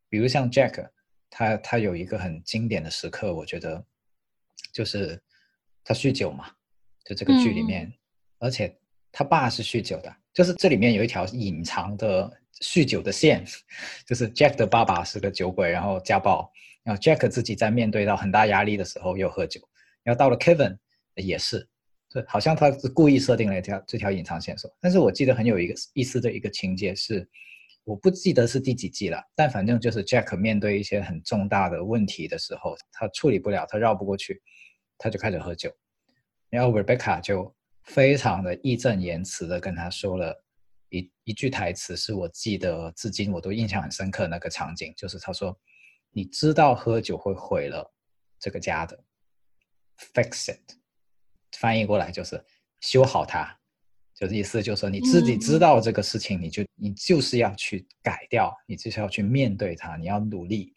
[0.09, 0.89] 比如像 Jack，
[1.29, 3.85] 他他有一个很经典的时刻，我觉得
[4.73, 5.21] 就是
[5.83, 6.49] 他酗酒嘛，
[7.05, 7.93] 就这个剧里面，
[8.39, 8.75] 而且
[9.11, 10.11] 他爸是酗酒的。
[10.33, 12.27] 就是这里面有一条隐藏的
[12.59, 13.45] 酗酒的线，
[14.07, 16.51] 就是 Jack 的爸爸是个酒鬼，然后家暴，
[16.81, 19.61] 然后 Jack 自己在面对到很大压力的时候又喝酒，
[20.01, 20.75] 然后到了 Kevin
[21.13, 21.69] 也是，
[22.09, 24.73] 对，好像他是故意设定了一条这条隐藏线索。
[24.79, 27.27] 但是我记得很有一个意思的一个情节是，
[27.83, 34.41] 我不记得是第几季了，但反正就是 Jack 面对一些很重大的问题的时候，他处理不了，他绕不过去，
[34.97, 35.69] 他就开始喝酒。
[36.49, 37.53] 然后 Rebecca 就
[37.83, 40.33] 非常的义正言辞的跟他说了
[40.89, 45.57] 一一句台词，是我记得至今我都印象很深刻那个场景，就是他说
[46.11, 47.93] ：“你知道喝酒会毁了
[48.39, 48.97] 这个家的
[50.13, 50.75] ，fix it。”
[51.59, 52.43] 翻译过来就是
[52.79, 53.55] 修好它。
[54.13, 60.73] 就是意思就是说你自己知道这个事情，你就你就是要去改掉，你就是要去面对它，你要努力。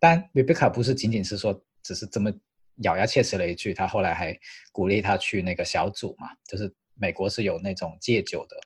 [0.00, 2.32] 但 Rebecca 不是仅仅是说只是这么
[2.78, 4.36] 咬牙切齿了一句，他后来还
[4.72, 8.56] 鼓励他去那个小组嘛，就是美国是有那种戒酒的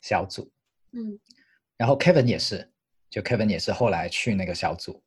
[0.00, 0.50] 小组，
[0.90, 1.16] 嗯，
[1.76, 2.68] 然后 Kevin 也是，
[3.08, 5.00] 就 Kevin 也是后来去那个小组，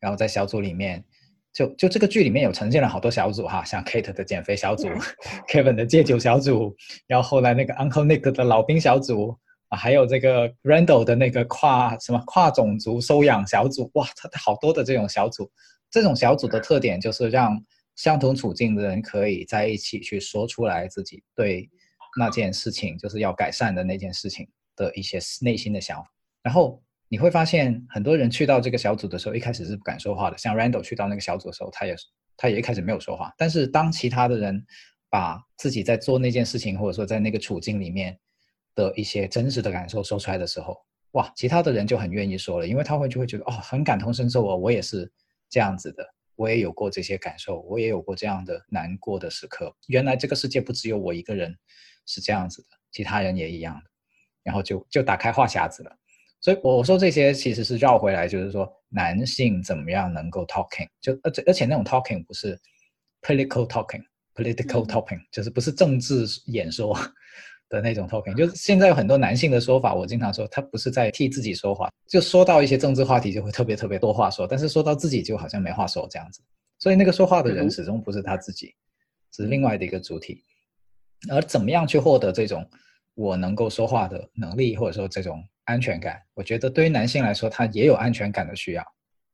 [0.00, 1.04] 然后在小组里面。
[1.52, 4.88] 就就这个剧里面有呈现了好多小组哈，像 Kate 的减肥小组，
[5.50, 6.76] Kevin 的戒酒小组，
[7.06, 9.36] 然后后来那个 Uncle Nick 的老兵小组
[9.68, 15.50] 啊，还有这个 Randall 的那个跨什么跨种族收养小组，哇，他好多的这种小组。
[15.90, 17.60] 这种小组的特点就是让
[17.96, 21.68] 相同处境的人可以在一起去说出来自己对
[22.16, 26.08] 那件事情就是要改善的那件事情的一些内心的想法，
[26.42, 26.80] 然后。
[27.12, 30.38] 你会发现，很多人去到这个小组的时候，一开始是不敢说话的。
[30.38, 31.96] 像 Randall 去到那个小组的时候，他也
[32.36, 33.34] 他也一开始没有说话。
[33.36, 34.64] 但是当其他的人
[35.08, 38.16] 把自己在做那件事情，或者说在那个处境里面
[38.76, 40.76] 的一些真实的感受说出来的时候，
[41.10, 45.10] 哇，其他的人就很愿意说了，因为他会就会觉得哦，很感同身受哦，我也是
[45.48, 46.06] 这样子的，
[46.36, 49.74] 我也有过这些感受，我也有过这样的难过的时刻。
[49.88, 51.52] 原来这个世界不只有我一个人
[52.06, 53.90] 是这样子的，其他人也一样的，
[54.44, 55.96] 然后就就打开话匣子了。
[56.40, 62.58] 所以我说这些其实是绕回来，就是说男性怎么样能够 talking，就而且而且那种 talking 不是
[63.20, 66.98] political talking，political talking 就是不是政治演说
[67.68, 76.40] 的那种 talking，就是现在有很多男性的说法，我经常说他不是在替自己说话，就说到一些政治话题就会特别特别多话说，但是说到自己就好像没话说这样子。
[76.78, 78.74] 所以那个说话的人始终不是他自己，
[79.30, 80.42] 只是另外的一个主体。
[81.28, 82.66] 而怎么样去获得这种
[83.14, 85.44] 我能够说话的能力，或者说这种。
[85.64, 88.84] 安全感，我觉得对于男性来说，他也有安全感的需要，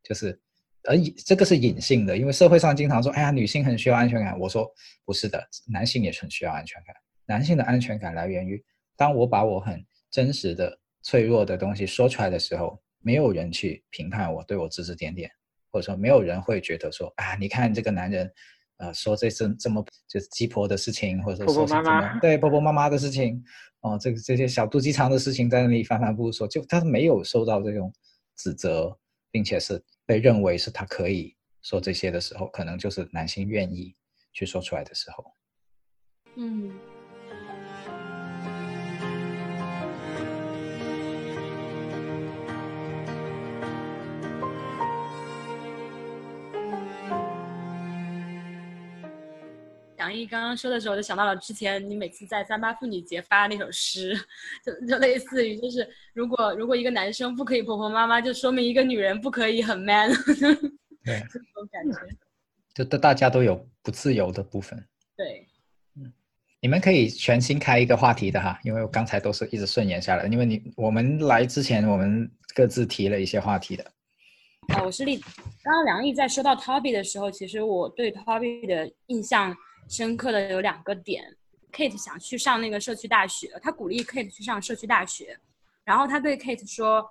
[0.03, 0.39] 就是，
[0.85, 4.39] 而这个是隐性的，因为社会上经常说，哎呀，女性很需要安全感。
[4.39, 4.71] 我说
[5.05, 6.95] 不是的，男性也很需要安全感。
[7.27, 8.63] 男性的安全感来源于，
[8.97, 15.31] 当我把我很真实的、脆弱的东西说出来的时候，没有人去评判我，对我指指点点，
[15.71, 18.33] 或者说没有人会觉得说，啊，你看这个男人，
[18.79, 23.43] 呃，说这这这么就是鸡婆的事情，或者说婆婆妈妈对婆婆妈妈的事情。
[23.81, 27.93] 哦，这个这些小肚鸡肠的事情在那里反反复复说，就他没有受到这种
[28.37, 28.99] 指责，
[29.31, 33.95] 并且是被认为是他可以说这些的时候，可能就是男性愿意
[34.33, 35.25] 去说出来的时候。
[36.37, 36.96] 嗯。
[50.07, 54.17] 杨毅刚刚说的时候，我就想到了之前你每次在三八妇女节发那首诗，
[54.65, 60.13] 就就类似于就是如果如果一个男生不可以婆婆妈妈，就说明一个女人不可以很 man。
[61.05, 61.99] 对， 这种感觉。
[62.73, 64.79] 就大大家都有不自由的部分。
[65.17, 65.49] 对，
[65.97, 66.13] 嗯，
[66.61, 73.85] 你们可以全新开一个话题的哈，因为我刚才都是一直顺延下来，因为你我们来之前我们各自提了一些话题的。
[74.69, 75.17] 啊，我是丽。
[75.65, 79.57] 刚刚梁毅在说到 Toby 的时候，其实我对 Toby 的印象。
[79.89, 81.25] 深刻的有两个点
[81.73, 85.39] ，Kate 想去上那个社区大学，他鼓励 Kate 去上社区大学，
[85.85, 87.09] 然后他对 Kate 说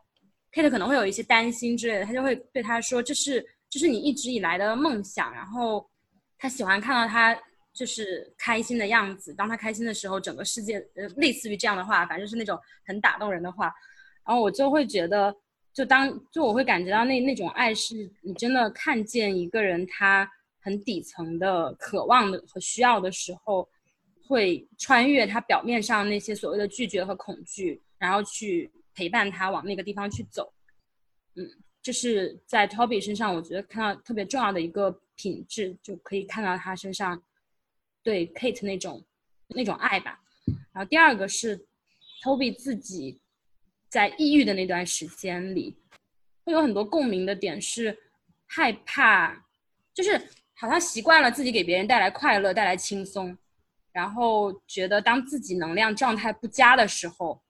[0.52, 5.90] ，Kate 可能会有一些担心之类的，他就会对他说，这是这是你一直以来的梦想，然后
[6.38, 7.38] 他喜欢看到他
[7.74, 13.74] 就是开心的样子，当他开心的时候，整个世界呃类似于这样的话，反正是那种很打动人的话，
[14.26, 15.34] 然后我就会觉得，
[15.74, 20.30] 就当就我会感觉到那那种爱是你真的看见一个人他。
[20.66, 23.70] 很底层的渴望的和需要的时候，
[24.28, 30.52] 会穿越他表面上那些所谓的拒绝和恐惧，然后去陪伴他往那个地方去走。
[31.36, 31.48] 嗯，
[31.84, 37.22] 这是在 Toby 身上，我觉得看到特别重要的一个品质，就可以看到他身上
[38.02, 39.06] 对 Kate 那种
[39.50, 40.20] 那种爱吧。
[40.74, 41.64] 然后第二个是
[42.24, 43.22] Toby 自己
[43.88, 45.78] 在抑郁的那段时间里，
[46.44, 47.96] 会有很多共鸣的点，是
[48.48, 49.46] 害怕，
[49.94, 50.20] 就是。
[50.58, 53.38] 好像习惯了自己给别人带来快乐、带来轻松，
[53.92, 57.42] 然后觉得当自己能量状态不佳的时候，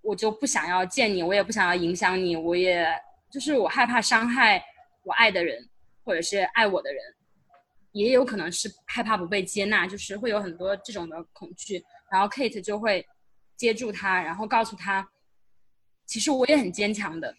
[0.00, 2.86] 我就不想要见你，我也不想要影响你，我也
[3.30, 4.64] 就是我害怕伤害
[5.04, 5.68] 我爱的人，
[6.04, 7.02] 或者是爱我的人，
[7.92, 11.84] 也有可能是害怕不被接纳，就是会有很多这种的恐惧。
[12.10, 13.06] 然后 Kate 就会
[13.56, 15.06] 接住他，然后告诉他，
[16.06, 17.34] 其实我也很坚强的，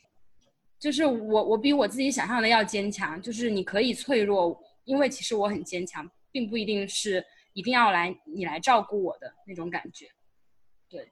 [0.79, 3.21] 就是我我比我自己想象的要坚强。
[3.21, 7.23] 就是你可以脆弱，因为其实我很坚强，并不一定是
[7.53, 10.07] 一定要来你来照顾我的那种感觉。
[10.89, 11.11] 对，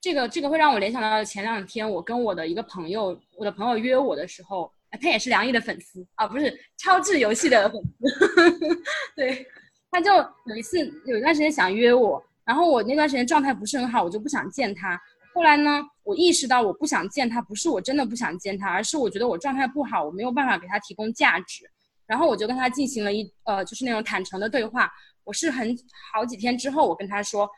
[0.00, 8.82] 这个这个会让我联想到前两天我跟我的一个朋友，我的朋友约我的时候，他也是梁毅的粉丝啊，不是超智游戏的粉丝，
[9.14, 9.46] 对，
[9.90, 10.12] 他就
[10.46, 15.00] 有一次有一段时间想约我，然后我那段时间状态不是很好，我就不想见他。
[15.32, 21.70] 后来呢，我意识到我不想见他，不是我真的不想见他，而是我觉得我状态不好，我没有办法给他提供价值。
[22.10, 24.90] 然后我就跟他进行了一呃，就是那种坦诚的对话。
[25.22, 25.78] 我是很
[26.12, 27.48] 好几天之后，我跟他说，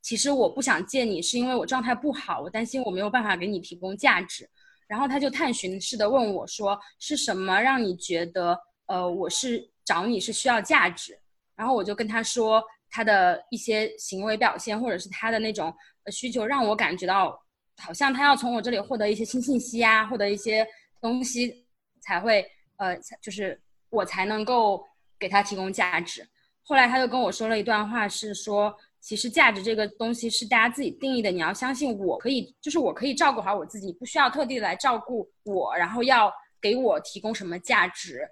[0.00, 4.48] 其实我不想见你，是因为我状态不好，我担心我没有办法给你提供价值。
[4.86, 11.18] 然后他就探寻式的问我说，是什么让你觉得呃，我是找你是需要价值？
[11.56, 15.74] 然后我就跟他说他的一些行为表现，或者是他的那种。
[16.10, 17.38] 需求让我感觉到，
[17.76, 20.66] 好像他要从我这里获得一些新信息啊，获得一些
[21.00, 21.64] 东西，
[22.00, 22.44] 才会
[22.78, 23.60] 呃，就是
[23.90, 24.84] 我才能够
[25.18, 26.26] 给他提供价值。
[26.62, 38.26] 后来他就跟我说了一段话，是说，其实价值这个东西是大家自己定义的，你要相信我可以，就是我可以照顾好我自己，不需要特地来照顾我，然后要给我提供什么价值。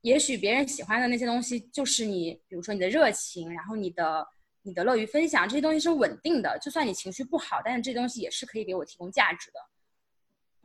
[0.00, 4.26] 也许别人喜欢的那些东西，就是你，比如说你的热情，然后你的。
[4.62, 9.60] 你的乐于分享这些东西是稳定的，就算你情绪不好，但是这东西也是可以给我提供价值的。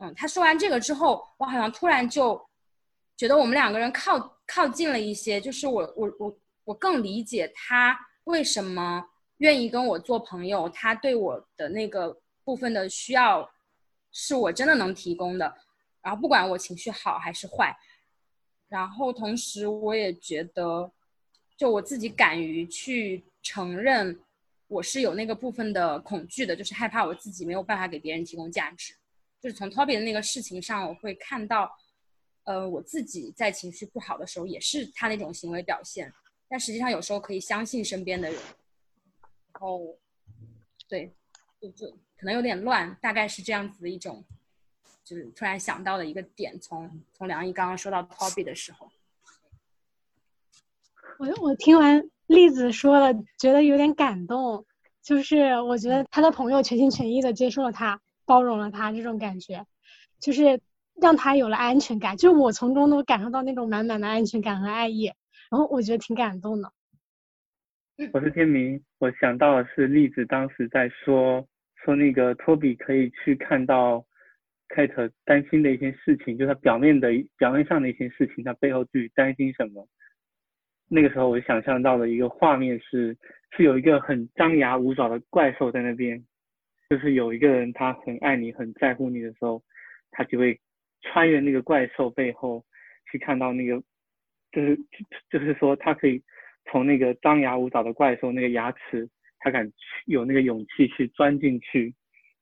[0.00, 2.38] 嗯，他说完这个之后，我好像突然就
[3.16, 9.04] 觉得我们两个人靠靠近了一些，就是我我我我更理解他为什么
[9.38, 13.50] 愿意跟我做朋友，他对我的那个部分的需要
[14.12, 15.54] 是我真的能提供的。
[16.02, 17.76] 然后不管我情绪好还是坏，
[18.68, 20.90] 然后同时我也觉得，
[21.56, 23.24] 就我自己敢于去。
[23.46, 24.18] 承认
[24.68, 28.94] 我是有那个部分的恐惧的，就是害怕我自己没有办法给别人提供价值。
[29.38, 31.70] 就是从 Toby 的那个事情上，我会看到，
[32.44, 36.12] 呃，我自己在情绪不好的时候也是他那种行为表现。
[36.48, 38.40] 但实际上有时候可以相信身边的人。
[39.52, 39.98] 然后，
[40.88, 41.12] 对，
[41.60, 44.24] 就就可能有点乱，大概是这样子的一种，
[45.04, 46.58] 就是突然想到的一个点。
[46.60, 48.90] 从从梁毅刚刚说到 Toby 的时候，
[51.18, 52.10] 我我听完。
[52.26, 54.64] 栗子说了，觉得有点感动，
[55.02, 59.66] 就是我觉得他的朋友全心全意的接受了他，包容了他，这种感觉，
[60.18, 60.58] 就是
[61.00, 62.16] 让他有了安全感。
[62.16, 65.04] 就我从中都感受到那种满满的安全感和爱意，
[65.50, 66.72] 然后我觉得挺感动的。
[68.12, 71.46] 我是天明，我想到的是栗子当时在说
[71.84, 74.04] 说那个托比可以去看到
[74.68, 79.86] 凯特担心的一些事情，就是他表面的表面上的一些事情，他背后去担心什么。
[80.88, 83.16] 那个时候，我想象到的一个画面是，
[83.56, 86.22] 是有一个很张牙舞爪的怪兽在那边，
[86.90, 89.62] 就是有一个人他很爱你、很在乎你的时候，
[90.10, 90.60] 他就会
[91.04, 92.64] 穿越那个怪兽背后，
[93.10, 93.80] 去看到那个，
[94.50, 94.78] 就是
[95.30, 96.22] 就是说他可以
[96.64, 99.76] 从那个张牙舞爪的怪兽那个牙齿，他敢去
[100.06, 101.94] 有那个勇气去钻进去，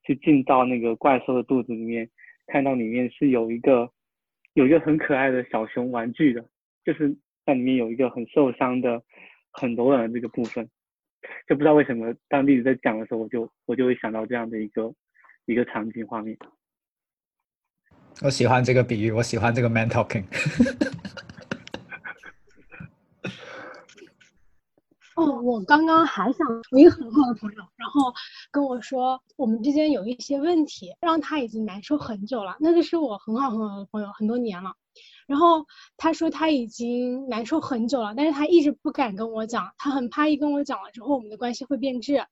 [0.05, 2.09] 去进到那个怪兽的肚子里面，
[2.47, 3.91] 看到里面是有一个
[4.55, 6.45] 有一个很可爱的小熊玩具的，
[6.85, 7.15] 就是。
[7.45, 9.03] 在里面有一个很受伤的、
[9.51, 10.65] 很柔软的这个部分，
[11.49, 14.95] 就不知道为什么当弟子在讲的时候，我就我就会想到这样的一个
[15.47, 16.39] 一个场景画面。
[18.21, 20.25] 我喜欢这个比喻，我喜欢这个 man talking。
[25.15, 28.13] 哦，我刚刚还想，我一个很好的朋友，然后
[28.51, 32.57] 跟我说我们之间有一些问题，让他已经难受很久了。
[32.61, 34.73] 那个是我很好很好的朋友，很多年了。
[35.27, 35.65] 然后
[35.97, 42.25] 他说他已经难受很久了，但是他一直不敢跟我讲，他很怕一跟我讲了之后我们的关系会变质。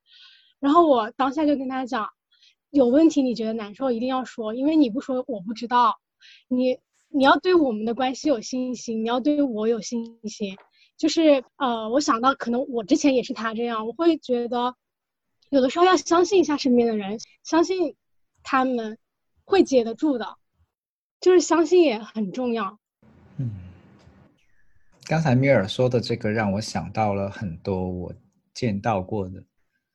[0.59, 2.09] 然后我当下就跟他讲，
[2.71, 5.99] 有问题你觉得难受一定要说，因为你不说我不知道。
[6.49, 10.57] 你你要对我们的关系有信心，你要对我有信心。
[10.97, 14.75] 就是呃，我想到可能我之前也是他这样，我会觉得
[15.49, 17.97] 有的时候要相信一下身边的人，相信
[18.43, 18.99] 他们
[19.45, 20.37] 会接得住的。
[21.21, 22.79] 就是相信也很重要。
[23.39, 23.51] 嗯，
[25.07, 28.15] 刚才米尔说的这个让我想到了很多我
[28.55, 29.43] 见到过的，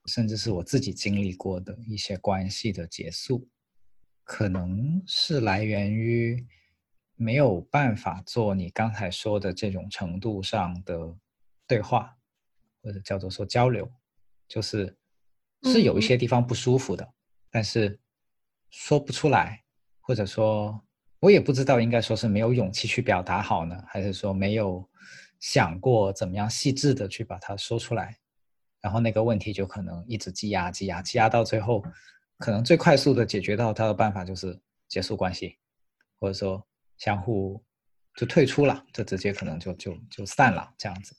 [0.06, 3.48] 甚至是我自己经历过的一些关系的结束，
[4.24, 6.46] 可能是来源于
[7.16, 11.16] 没有办法做你刚才说的这种程度上的
[11.68, 12.16] 对话，
[12.82, 13.90] 或者叫做说交流，
[14.48, 14.98] 就是
[15.64, 17.14] 是有一些地方不舒服的，
[17.50, 18.00] 但是
[18.70, 19.64] 说不出来，
[20.00, 20.82] 或者说。
[21.22, 24.88] 我也不知道应该说是没有勇气去表达好呢，还是说没有
[25.40, 28.16] 想过怎么样细致的去把它说出来，
[28.86, 31.84] 然后那个问题就可能一直积压、积压、积压到最后，
[32.38, 34.56] 可能最快速的解决到他的办法就是
[34.88, 35.58] 结束关系，
[36.20, 36.64] 或者说
[37.00, 37.60] 相互
[38.16, 41.16] 就退出了，就直接可能就就就散了这样子。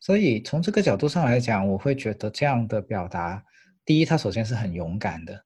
[0.00, 3.44] 所以从这个角度上来讲，我会觉得这样的表达，
[3.84, 5.44] 第一，他首先是很勇敢的，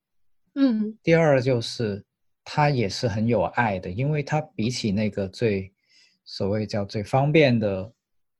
[0.55, 2.05] 嗯第二就是
[2.45, 5.73] 他也是很有爱的，因为他比起那个最
[6.25, 7.93] 所谓叫最方便的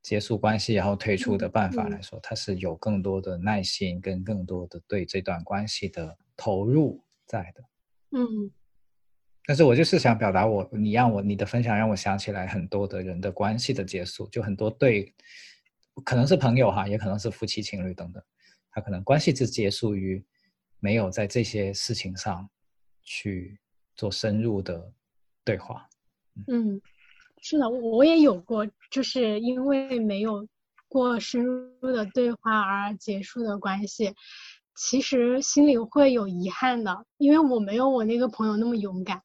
[0.03, 7.63] 结束关系然后退出的办法嗯来说，他是有更多的耐心跟更多的对这段关系的投入在的。
[8.19, 8.51] 嗯
[9.47, 15.13] 但是我就是想表达我，你让我你的分享让我想起来很多的人的关系的结束，就很多对，
[16.05, 18.23] 可能是朋友哈，也可能是夫妻情侣等等，
[18.71, 20.25] 他可能关系是结束于
[20.79, 22.49] 没有在这些事情上
[23.03, 23.59] 去
[23.97, 24.93] 做深入的
[25.43, 25.89] 对话。
[26.47, 26.81] 嗯，
[27.41, 30.47] 是的，我也有过，就是因为没有
[30.89, 34.15] 过深入的对话而结束的关系，
[34.75, 39.23] 其实心里会有遗憾的，因为我没有我那个朋友那么勇敢，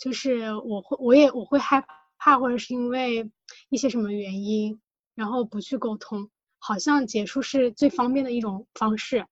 [0.00, 1.84] 就是我会我也我会害
[2.18, 3.30] 怕，或者是因为
[3.70, 4.80] 一些什么原因，
[5.14, 9.26] 然后不去沟通，好像结束是最方便的一种方式。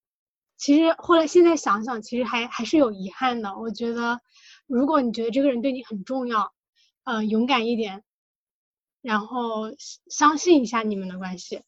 [0.57, 3.59] 其实后来现在想想，其实还还是有遗憾的。
[3.59, 4.21] 我觉得，
[4.67, 6.53] 如果你觉得这个人对你很重要，
[7.07, 8.03] 呃，勇敢一点，
[9.01, 9.71] 然后
[10.11, 11.63] 相信一下你们的关系。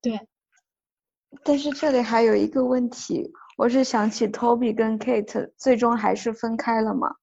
[0.00, 0.26] 对，
[1.42, 7.14] 但是这里还有一个问题，我是想起 Toby 跟 Kate 最终还是分开了嘛？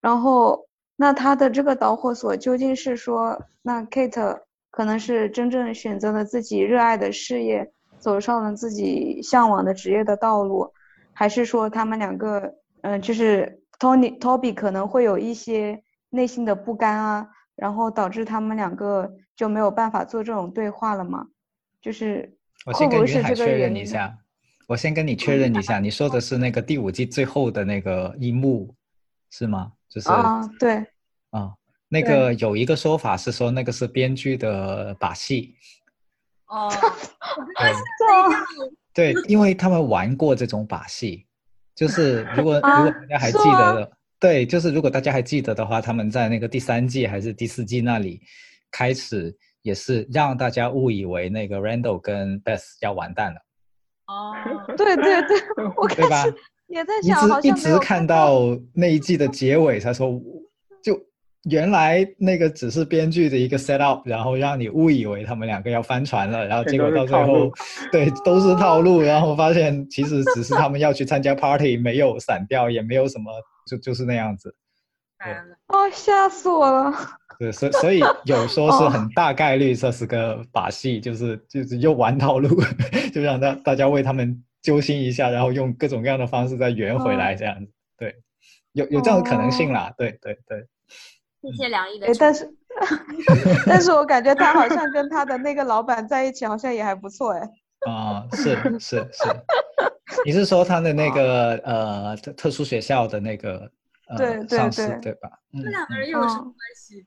[0.00, 0.66] 然后，
[0.96, 10.72] 那他的这个导火索究竟是说，那 Kate 可能是真正选择了自己热爱的事业，走上了自己向往的职业的道路，
[11.12, 15.84] 还是说他们两个，嗯、就是 Tony Toby 可能会有一些
[16.14, 21.26] 内心的不甘啊，然后导致他们两个就没有办法做这种对话了嘛？
[21.82, 22.32] 就是
[22.64, 23.74] 我先跟会不会是云海确这个原因呢？
[23.74, 24.18] 认一下，
[24.68, 28.74] 我先跟你确认一下，你说的是那个第五季最后的那个一幕
[29.30, 29.72] 是吗？
[29.88, 30.86] 就是啊，对，
[31.30, 31.52] 啊，
[31.88, 35.56] 那个有一个说法是说那个是编剧的把戏，
[36.46, 36.70] 哦，
[38.94, 41.26] 对，对，因为他们玩过这种把戏，
[41.74, 43.92] 就是如果如啊果大家还记得的，
[44.24, 48.18] 对，就是如果大家还记得的话，他们在那个第三季还是第四季那里
[48.70, 53.40] 开始也是让大家误以为那个 Randall 跟 Beth 要完蛋了，
[54.06, 54.32] 哦，
[54.78, 55.36] 对对对，
[55.76, 56.34] 我开始
[56.68, 60.22] 也在一想，一直一直看到那一季的结尾才说，就
[61.50, 67.50] 原来那个只是编剧的一个 set up，然后让你误以为他们两个要翻船了，然后结果到最后，
[67.92, 73.30] 对，都是套路，然后发现其实只是他们要去参加 party，没有散掉，也没有什么，
[73.66, 74.54] 就就是那样子。
[75.68, 76.92] 哦，吓死我了！
[77.38, 82.48] 对，所以所以有说是 哦很大概率这是个把戏，就是就是又玩套路，
[83.12, 87.72] 就让大大家为他们揪心一下，然后用各种各样的方式再圆回来，哦这样子。
[87.98, 88.14] 对，
[88.72, 89.92] 有有这样的可能性啦。
[89.96, 90.66] 对对对。
[91.50, 92.50] 谢谢梁毅的哎，但是
[93.66, 97.48] 但是我感觉他好像跟他的那个老板在一起，好像也还不错哎。
[97.86, 99.28] 啊、是是是，
[100.24, 103.70] 你是说他的那个呃特特殊学校的那个
[104.08, 105.28] 呃对对上司对对吧？
[105.52, 107.06] 嗯这两个嗯人又有什么嗯关系？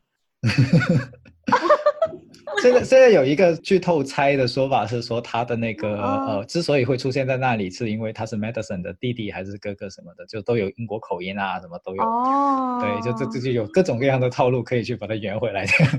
[2.61, 12.03] 现在现在有一个剧透猜的说法是说他的那个哦呃之所以会出现在那里，是因为他是 Madison 的弟弟还是哥哥什么的，就都有英国口音啊，什么都有。
[12.03, 15.65] 哦，对，就这这就有各种各样的套路可以去把它圆回来。
[15.65, 15.93] 这样，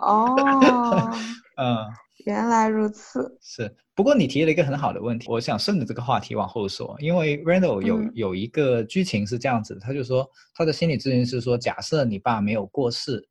[0.00, 0.36] 哦，
[1.56, 1.76] 嗯。
[2.24, 3.36] 原来如此。
[3.40, 10.24] 是，不过你提了一个很好的问题，我想顺着这个话题往后说，因为 Randall 有、嗯有一个剧情是这样子，他就说
[10.54, 13.26] 他的心理咨询师说，假设你爸没有过世，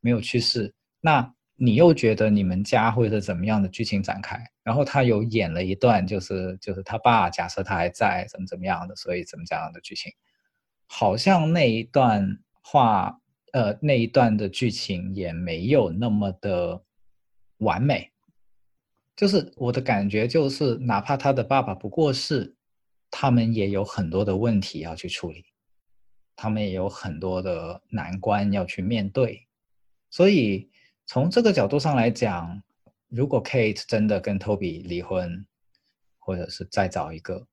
[0.00, 4.38] 没有去世，那你又觉得你们家会是怎么样的剧情展开？
[4.62, 10.12] 然后他有演了一段，就是就是他爸假设他还在，怎么怎么样的，所以怎么怎样的剧情，
[10.86, 13.18] 好像那一段话，
[13.52, 16.82] 呃，那一段的剧情也没有那么的
[17.58, 18.12] 完美。
[19.16, 22.54] 就是我的感觉就是，哪怕他的爸爸不过世，
[23.10, 25.46] 他们也有很多的问题要去处理，
[26.36, 29.46] 他们也有很多的难关要去面对。
[30.10, 30.70] 所以
[31.06, 32.62] 从这个角度上来讲，
[33.08, 35.46] 如果 Kate 真的跟 Toby 离婚，
[36.18, 37.46] 或者是再找一个，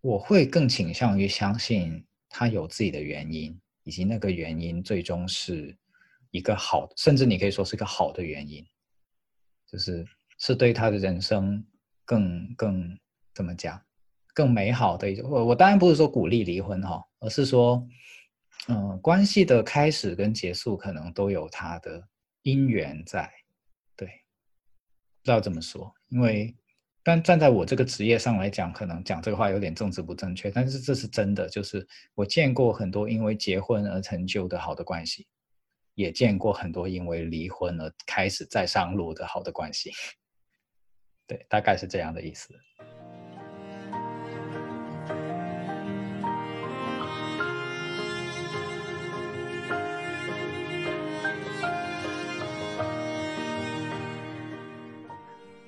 [0.00, 5.76] 我会更倾向于相信他有自己的原因，以及那个原因最终是
[6.30, 8.64] 一个好，甚至你可以说是一个好的原因，
[9.66, 10.06] 就是。
[10.36, 11.64] 是对他的人生
[12.04, 12.98] 更更
[13.32, 13.80] 怎么讲，
[14.34, 15.30] 更美好的一种。
[15.30, 17.86] 我我当然不是说鼓励离婚哈、而是说，
[18.66, 22.02] 嗯、关系的开始跟结束可能都有它的
[22.44, 23.30] 因缘在。
[23.96, 26.56] 对，不知道怎么说，因为
[27.02, 35.26] 但站在我这个职业上来讲，可能讲这个话有点政治不正确，但是这是真的，就是我见过很多因为结婚而成就的好的关系，
[35.94, 39.90] 也见过很多因为离婚而开始再上路的好的关系。
[41.26, 42.54] 对，大概是这样的意思。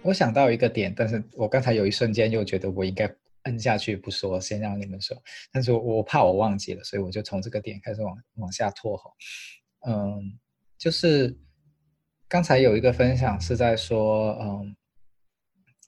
[0.06, 5.20] 我想到一个点，但是我刚才有一瞬间又觉得我应该摁下去不说，先让你们说。
[5.50, 9.10] 但是我怕我忘记了，所以我就从这个点开始往往下拖哈。
[9.88, 10.38] 嗯，
[10.78, 11.36] 就是
[12.28, 14.76] 刚才有一个分享是在说，嗯，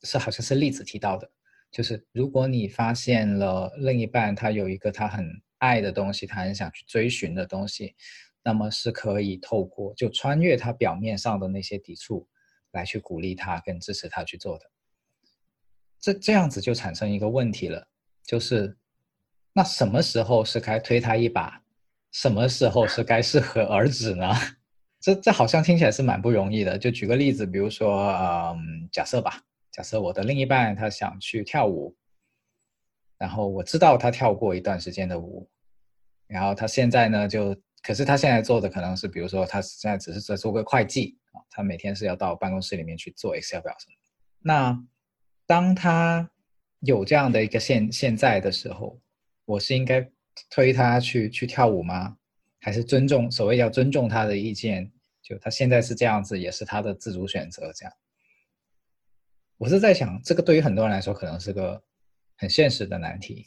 [0.02, 1.30] 是好像是例子提到的，
[1.70, 5.24] 就是如果你发现了另一半他有一个他很
[5.58, 7.94] 爱的东西，他很想去追寻的东西，
[8.42, 12.28] 那么是可以透过就穿越他表面上的那些抵触。
[12.72, 14.70] 来去鼓励他跟支持他去做的，
[15.98, 17.88] 这这样子就产生一个问题了，
[18.22, 18.76] 就是
[19.52, 21.62] 那什么时候是该推他一把，
[22.12, 24.30] 什么时候是该适可而止呢？
[25.00, 26.76] 这这好像听起来是蛮不容易的。
[26.76, 28.08] 就举个例子，比如说，
[28.52, 31.96] 嗯，假设吧，假设我的另一半他想去跳舞，
[33.16, 35.48] 然后我知道他跳过一段时间的舞，
[36.26, 41.16] 然后他现在呢就，可是他现在做的可能是，比如说他现在只是在做个会计。
[41.50, 43.94] 他每天是要到办公室里面去做 Excel 表什么。
[44.40, 44.84] 那
[45.46, 46.30] 当他
[46.80, 49.00] 有这样的一个现现在的时候，
[49.44, 50.08] 我是应该
[50.50, 52.16] 推他去去跳舞吗？
[52.60, 54.90] 还是尊重所谓要尊重他的意见？
[55.22, 57.72] 就他现在是这样子，也是他的自主选择。
[57.72, 57.92] 这样，
[59.58, 61.82] 我是在想，这个对于很多人来说，可能是个
[62.36, 63.46] 很现实的难题，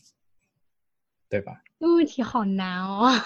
[1.30, 1.62] 对吧？
[1.80, 3.10] 这个问题好难哦。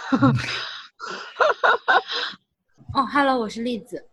[2.94, 4.10] 哦，Hello，我是栗子。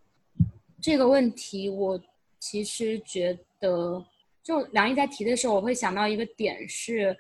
[0.82, 1.98] 这个问题，我
[2.40, 4.04] 其实觉得，
[4.42, 7.16] 就梁毅在提的时候，我会想到一个点是，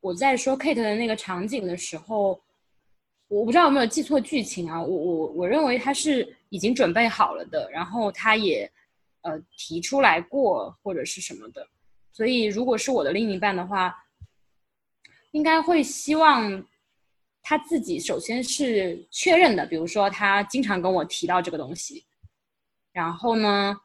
[0.00, 2.42] 我在说 Kate 的那个场景的时候，
[3.28, 4.82] 我不知道有没有记错剧情啊？
[4.82, 8.68] 我我我认为他是已经准备好了的，然后他也
[9.20, 11.64] 呃提出来过或者是什么的，
[12.10, 13.94] 所以如果是我的另一半的话，
[15.30, 16.66] 应该会希望
[17.40, 22.04] 他自己首先是确认的，比如说他经常跟我提到这个东西。
[22.96, 23.76] 然后呢，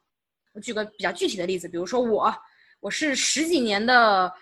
[0.54, 2.34] 我举个比较具体的例子，比如说我，
[2.80, 4.34] 我是十几年的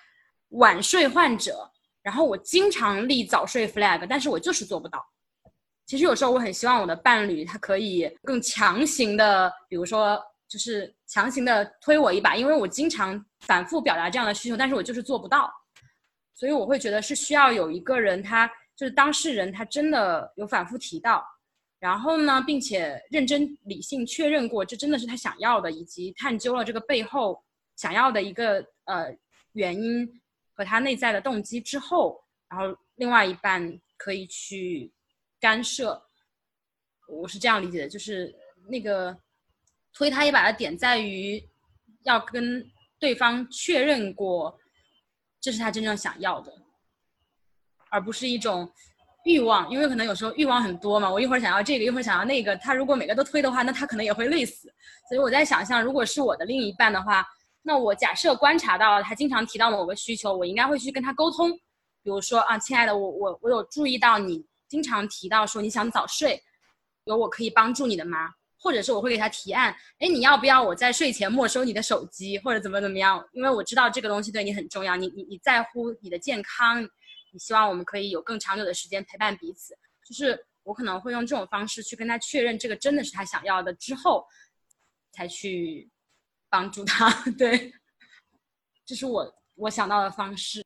[0.50, 1.68] 晚睡患者，
[2.04, 5.04] 然后我经常立早睡 flag，但是我就是做不到。
[5.88, 15.52] 其实有时候我很希望我的伴侣他可以更强行的，比如说就是强行的推我一把，因为我经常反复表达这样的需求，但是我就是做不到。
[16.36, 21.26] 所以我会觉得是需要有一个人，他就是当事人，他真的有反复提到。
[21.80, 27.42] 然后呢，并且认真理性确认过，这真的是他想要的，以及探究了这个背后
[27.78, 29.18] 想要的一个呃
[29.54, 30.22] 原因
[30.54, 34.92] 和他内在的动机之后，然后另外一半可以去
[35.40, 36.06] 干涉。
[37.08, 38.36] 我是这样理解的，就是
[38.68, 39.18] 那个
[39.94, 41.42] 推他一把的点在于
[42.04, 42.70] 要跟
[43.00, 44.60] 对方确认过，
[45.40, 46.54] 这是他真正想要的，
[47.90, 48.70] 而不是一种。
[49.26, 52.56] 欲望，因为可能有时候欲望很多嘛，我一会儿想要这个，一会儿想要那个。
[52.58, 54.72] 他如果每个都推的话，那他可能也会累死。
[55.08, 57.26] 所以我在想象，如果是我的另一半的话，
[57.62, 61.52] 那我假设观察到他经常提到某个需求，我应该会去跟他沟通。
[62.02, 66.42] 比如说啊，亲爱的，我我我有注意到你经常提到说你想早睡，
[67.04, 68.30] 有我可以帮助你的吗？
[68.62, 73.24] 或者是我会给他提案，哎，你要不要我在睡前没收你的手机，或者怎么怎么样？
[73.34, 76.88] 因为我知道这个东西对你很重要，你你你在乎你的健康。
[77.32, 79.76] 你希望我们可以有更长久的时间陪伴彼此，
[80.06, 84.26] 就是我可能会用这种方式去跟他确认这个真的是他想要的之后，
[85.12, 85.90] 才去
[86.50, 87.10] 帮助他。
[87.38, 87.72] 对，
[88.86, 90.64] 这是我我想到的方式。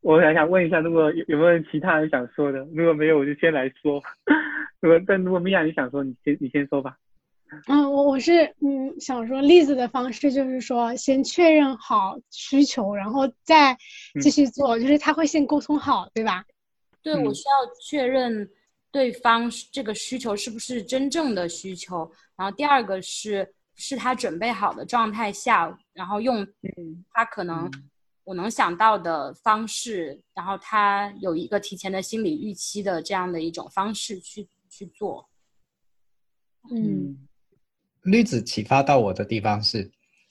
[0.00, 2.58] 我还想问一下，如果有有没有其他人想说的？
[2.74, 4.02] 如果没有，我就先来说。
[4.80, 6.96] 如果但如果米娅你想说，你先你先说吧。
[7.66, 13.76] 嗯，我我是嗯想说，例子的方式就是说，先确认好需求，然后再
[14.20, 16.44] 继续做，就是他会先沟通好，对吧？
[17.02, 18.48] 对，我需要确认
[18.92, 26.46] 对方这个需求是不是真正的需求，然后第二个是是他准备好的状态下，然后用
[27.12, 27.70] 他可能
[28.22, 35.28] 我能想到的方式，然后他有一个提前的心理预期的这样的一种方式去去做，
[36.70, 37.26] 嗯。
[38.02, 39.90] 例子启发到我的地方是，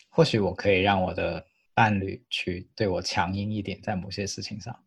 [0.09, 1.43] 或许我可以让我的
[1.73, 4.77] 伴侣去对我强硬一点，在某些事情上，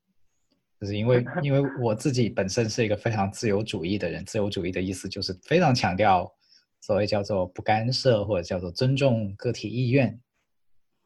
[0.81, 4.25] 就是因为 因为我自己本身是一个非常自由主义的人。
[4.25, 6.31] 自由主义的意思就是非常强调
[6.81, 10.21] 所谓叫做不干涉或者叫做尊重个体意愿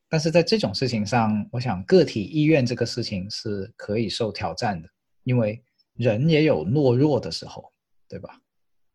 [0.08, 4.88] 但是在这种事情上，我想个体意愿这个事情是可以受挑战的，
[5.24, 5.62] 因为
[5.94, 7.70] 人也有懦弱的时候，
[8.08, 8.40] 对吧？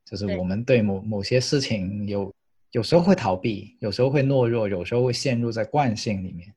[0.05, 2.33] 就是我们对某某些事情有
[2.71, 6.53] 有时候会逃避，有时候会懦弱，有时候会陷入在惯性里面。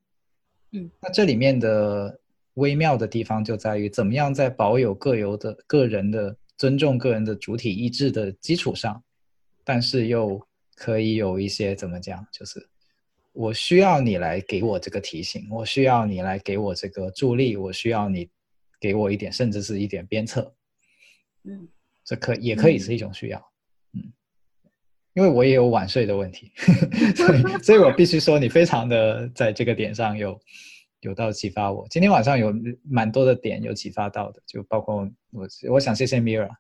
[0.73, 2.19] 嗯，那这里面的
[2.55, 9.03] 微妙的地方就在于，怎么样在保有个有的个人的尊重个人的主体意志的基础上，
[9.65, 10.41] 但是又
[10.77, 12.69] 可以有一些怎么讲，就是
[13.33, 18.29] 我需要你来给我这个提醒，我需要你来给我这个助力，我需要你
[18.81, 20.55] 给我一点，甚至是一点鞭策。
[21.43, 21.69] 嗯，
[22.05, 23.54] 这可也可以是一种需要，嗯，
[25.15, 26.53] 因为我也有晚睡的问题，
[27.15, 30.39] 所以所以我必须说你非常的在这个点上有
[31.01, 31.87] 有到启发我。
[31.89, 36.51] 今天晚上有蛮多的点有启发到的，就包括我我想谢谢 Mira，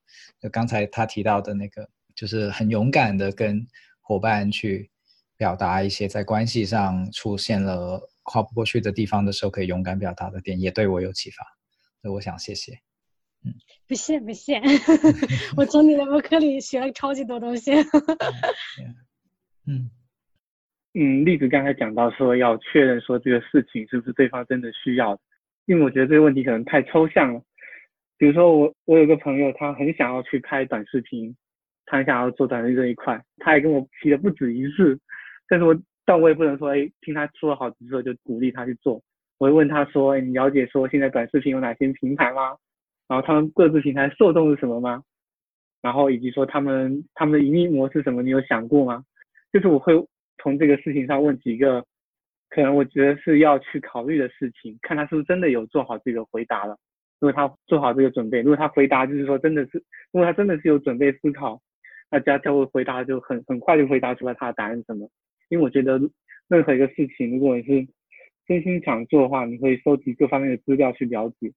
[0.40, 3.66] 就刚才他提到的那个，就是很勇敢的跟
[4.00, 4.88] 伙伴去
[5.36, 11.44] 表达一些在关系上出现了跨不过去的地方的时候，可以勇敢表达的点，也对我有启发，
[12.00, 12.78] 所以我想谢谢。
[13.86, 14.60] 不谢不谢，
[15.56, 17.72] 我从你的博客里学了超级多东西。
[19.66, 19.90] 嗯
[20.94, 25.20] 嗯，栗子刚才讲到说要确认说这个事情是不是对方真的需要的，
[25.66, 27.42] 因为我觉得这个问题可能太抽象了。
[28.16, 31.34] 比如说我我有个朋友，他很想要去拍短视频，
[31.86, 34.98] 他很想要做短视频这一块，他也跟我提了不止一次，
[35.48, 39.02] 但是我但我也不能说，哎，听他说好之后就鼓励他去做。
[39.38, 42.56] 我会问他说，哎，你了解说现在短视频有哪些平台吗？
[43.08, 45.02] 然后他们各自平台受众是什么吗？
[45.82, 49.04] 然后以及说他们他们的盈利模式什么，你有想过吗？
[49.52, 49.92] 就是我会
[50.38, 51.84] 从这个事情上问几个，
[52.48, 56.78] 可能我觉得是要去考虑的事情，看他是不是真的有做好这个回答了。
[57.20, 59.78] 如果他做好这个准备，如果他回答就是说真的是，
[60.10, 61.60] 如果他真的是有准备思考，
[62.10, 65.08] 那这样他会回答就很很快就回答出来他的答案是什么。
[65.50, 66.00] 因为我觉得
[66.48, 67.86] 任何一个事情，如果你是
[68.46, 71.52] 真心想做的话，你会收集各方面的资料去了解。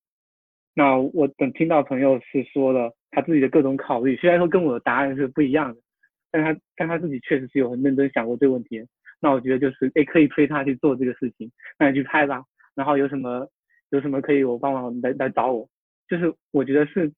[0.77, 5.81] 那我等听到朋友是说了他自己的各种考虑，虽然说跟我的答案是不一样的，
[6.29, 8.85] 但他但他自己确实是有很认真想过这个问题。
[9.19, 12.43] 那我觉得就是，哎，可以推他去做这个事情，那你去拍吧。
[12.75, 13.49] 然后有什么
[13.89, 15.67] 有什么可以我帮忙来来找我，
[16.07, 17.11] 就是我觉得是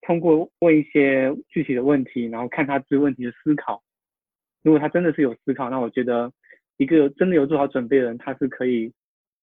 [0.00, 3.82] 通过问一些具体的问题，然后看他对问题的思考。
[4.62, 6.32] 如果他真的是有思考，那我觉得
[6.78, 8.90] 一个真的有做好准备的人，他是可以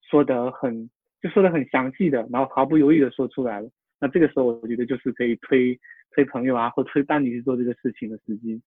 [0.01, 0.89] 说得很
[1.21, 3.69] 就说的很详细的，然后毫不犹豫的说出来了。
[3.99, 5.77] 那这个时候我觉得就是可以推
[6.11, 8.61] 推朋友啊，或推伴侣去做这个事情的时机。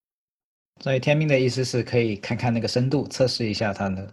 [0.80, 4.12] 所以天命的意思是可以看看那个深度，测试一下他的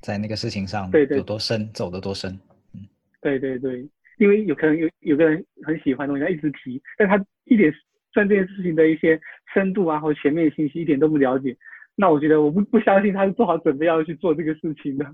[0.00, 2.32] 在那个事情上对对有多深，走得多深。
[2.74, 2.86] 嗯
[3.22, 3.86] 对对对，
[4.18, 7.72] 因为有可能有有个人很喜欢的东西，他一直提，但他一点
[8.12, 9.20] 算这件事情的一些
[9.52, 11.56] 深度啊或全面信息一点都不了解，
[11.96, 15.04] 那我觉得我不不相信他是做好准备要去做这个事情的。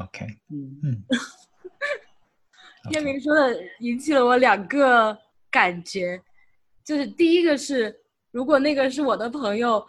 [0.00, 1.04] OK，嗯嗯，
[2.90, 5.16] 叶明说的引起了我两个
[5.50, 6.20] 感觉，
[6.84, 7.94] 就是第一个是，
[8.30, 9.84] 如果那个是我的朋友，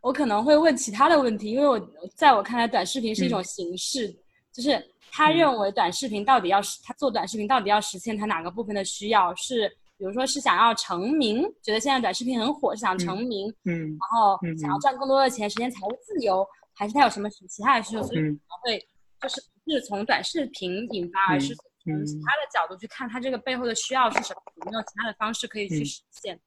[0.00, 1.78] 我可能会问其他的问题，因为我
[2.14, 4.08] 在我看来，短视频是一种形式，
[4.52, 18.88] 就是他认为短视频到底要是，他做短视频到底要实现他哪个部分的需要，是比如说是想要成名，觉得现在短视频很火，是想成名，嗯然后嗯想要赚更多的钱，实现财务自由，还是他有什么其他的需求，所以可嗯能会
[19.20, 26.40] 就是不是从短视频引发，而是从嗯其他的角度去看它这个背后的需要是什么，有没有其他的方式可以去嗯实现。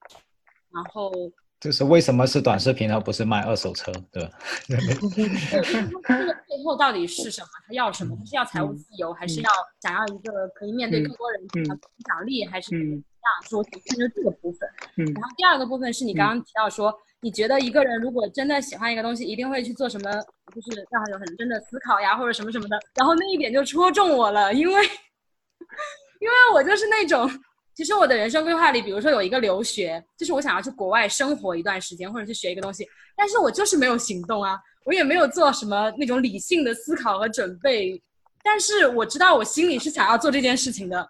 [0.74, 1.12] 然后
[1.60, 4.32] 就是为什么是短视频而不是卖二手车，对吧？
[4.70, 7.48] 这个背后到底是什么？
[7.68, 8.16] 他要什么？
[8.18, 13.50] 他是要财务自由，还是要想要一个可以面对嗯更多人嗯的影响力，还是怎么嗯样？
[13.50, 14.68] 说体现就这个部分。
[14.98, 16.92] 嗯然后第二个部分是你刚刚提到说，
[17.24, 20.12] 你觉得一个人如果真的喜欢一个东西，一定会去做什么，
[20.54, 22.80] 就是让他有很真的思考呀，或者什么什么的。
[22.96, 24.74] 然后那一点就戳中我了，因为
[26.20, 27.30] 因为我就是那种，
[27.76, 38.02] 其实我的人生规划里，比如说有一个留学，就是我想要去国外生活一段时间，或者去学一个东西，但是我就是没有行动啊，我也没有做什么那种理性的思考和准备，
[38.44, 41.08] 但是我知道我心里是想要做这件事情的，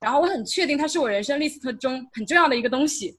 [0.00, 3.18] 然后我很确定它是我人生 list 中很重要的一个东西。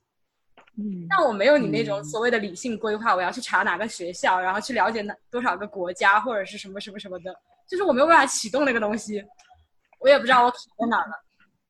[0.78, 7.36] 嗯但我没有你那种嗯所谓的理性规划，我要去查哪个学校，然后去了解哪多少个国家或者是什么什么什么的，
[7.70, 9.24] 就是我没有办法启动那个东西，
[10.00, 11.14] 我也不知道我卡在哪儿了。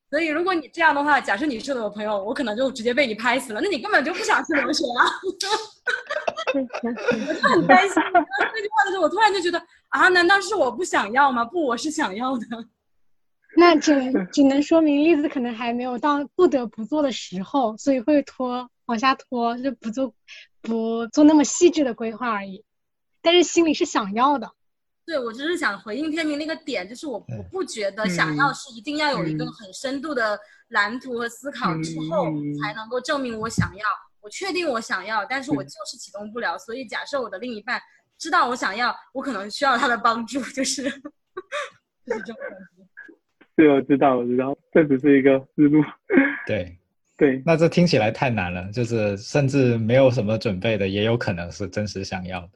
[0.09, 5.03] 所以如果你这样的话，假设你是我的朋友，我可能就直接被你拍死了，那你根本就不想去留学啊！
[5.25, 5.47] 我就
[6.53, 7.97] 很担心。
[7.97, 11.43] 你刚刚那句话的时候，我突然就觉得啊，难道是我不想要吗？
[11.43, 12.45] 不，我是想要的。
[13.57, 20.13] 那只能只能说明栗子可能还没有到不得不做的时候，所以会拖往下拖，就不做
[20.61, 22.63] 不做那么细致的规划而已。
[23.21, 24.51] 但是心里是想要的。
[25.05, 30.39] 对我就是想回应天明那个点，就是我我不觉得想要是一定要有一个很深度的
[30.69, 32.25] 蓝图和思考之后
[32.59, 33.85] 才能够证明我想要。
[34.21, 36.57] 我确定我想要，但是我就是启动不了。
[36.57, 37.79] 所以假设我的另一半
[38.17, 40.93] 知道我想要，我可能需要他的帮助，就是就是
[42.05, 42.83] 这种感觉。
[43.55, 45.83] 对，我知道，我知道，这只是一个思路。
[46.47, 46.75] 对
[47.17, 52.51] 对，那这听起来太难了，就是甚至没有什么准备的，也有可能是真实想要的。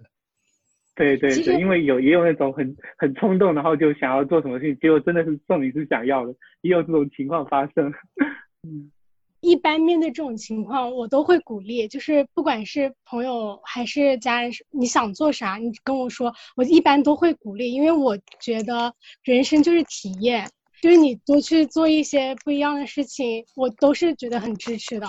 [0.95, 7.90] 对对对，因为有也有那种很很冲动，然后就想要做什么事情，结果真的是送你是想要的，也有这种情况发生。
[8.68, 8.91] 嗯，
[9.40, 20.49] 一般面对这种情况，我都会鼓励，就是不管是朋友还是家人，你想做啥，你跟我说，我一般都会鼓励，因为我觉得人生就是体验，
[20.81, 25.07] 就是你多去做一些不一样的事情，我都是觉得很支持的。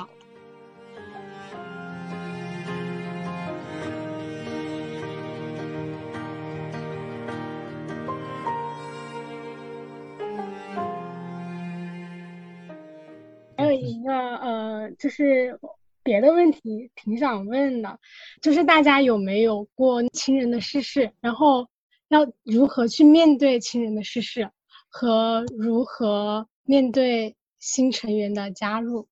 [13.57, 15.61] 还有一个呃，就是
[16.03, 18.01] 别的问题挺想问的，
[18.43, 21.69] 就是大家有没有过亲人的逝世，然后
[22.09, 24.51] 要如何去面对亲人的逝世，
[24.91, 29.09] 和如何面对新成员的加入，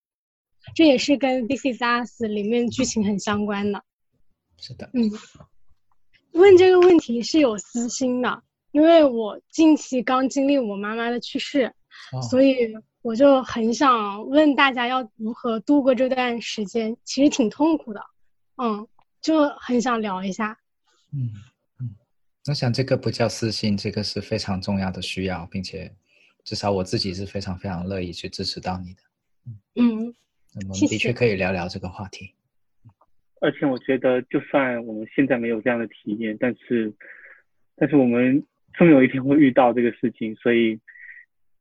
[0.75, 3.83] 这也是跟《This Is Us》里面剧情很相关的。
[4.59, 5.11] 是的，嗯，
[6.33, 8.43] 问这个问题是有私心的，
[8.73, 11.73] 因为我近期刚经历我妈妈的去世，
[12.29, 12.77] 所以。
[13.01, 18.03] 我就很想问大家要如何度过这段时间，其实挺痛苦的，
[18.57, 18.87] 嗯，
[19.23, 20.59] 就很想聊一下。
[21.13, 21.33] 嗯嗯，
[22.49, 25.93] 我想这个不叫私信，这个是非常重要的需要，并且
[26.45, 29.03] 至少我自己是非常非常乐意去支持到你的。
[29.77, 30.15] 嗯，
[30.55, 32.35] 那么的确可以聊聊这个话题。
[33.41, 36.93] 而且我觉得，就算我们现在没有这样的体验，但是，
[37.77, 38.43] 但是我们
[38.73, 40.81] 终有一天会遇到这个事情，所以。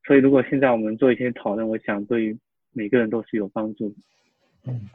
[0.06, 2.40] 所以，如果现在我们做一些讨论，我想对于
[2.72, 3.96] 每个人都是有帮助的。
[4.64, 4.90] 嗯，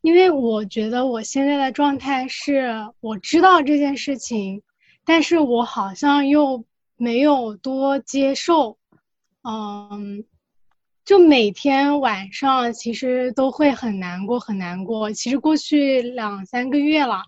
[0.00, 2.68] 因为我觉得我现在的状态是，
[2.98, 4.60] 我知道这件事情，
[5.08, 6.66] 但是我好像又
[6.98, 8.76] 没有多接受。
[9.40, 10.22] 嗯，
[11.02, 15.10] 就每天晚上其实都会很难过，很难过。
[15.10, 17.22] 其实过去两三个月了，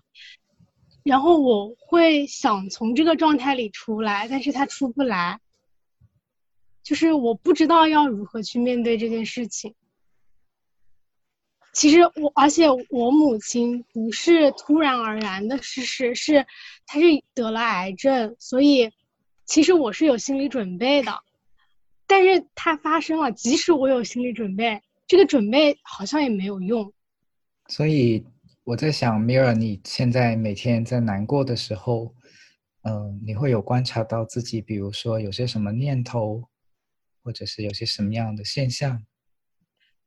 [1.01, 5.39] 然后我会想从这个状态里出来，但是他出不来。
[6.83, 9.73] 就是我不知道要如何去面对这件事情。
[11.73, 16.45] 其实我，而且我母亲不是突然而然的逝世，是
[16.85, 18.91] 她是得了癌症，所以
[19.45, 21.13] 其实我是有心理准备的。
[22.07, 26.91] 但是它发生了，即使我有心理准备，这个准备好像也没有用。
[27.67, 28.25] 所以
[28.63, 32.13] 我在想，Mira，你现在每天在难过的时候，
[32.83, 36.43] 嗯，你会有观察到自己，比如说有些什么念头？
[37.23, 39.05] 或者是有些什么样的现象，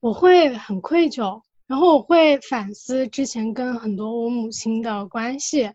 [0.00, 5.70] 我会很愧疚，然后我会反思之前跟很多我母亲的关系，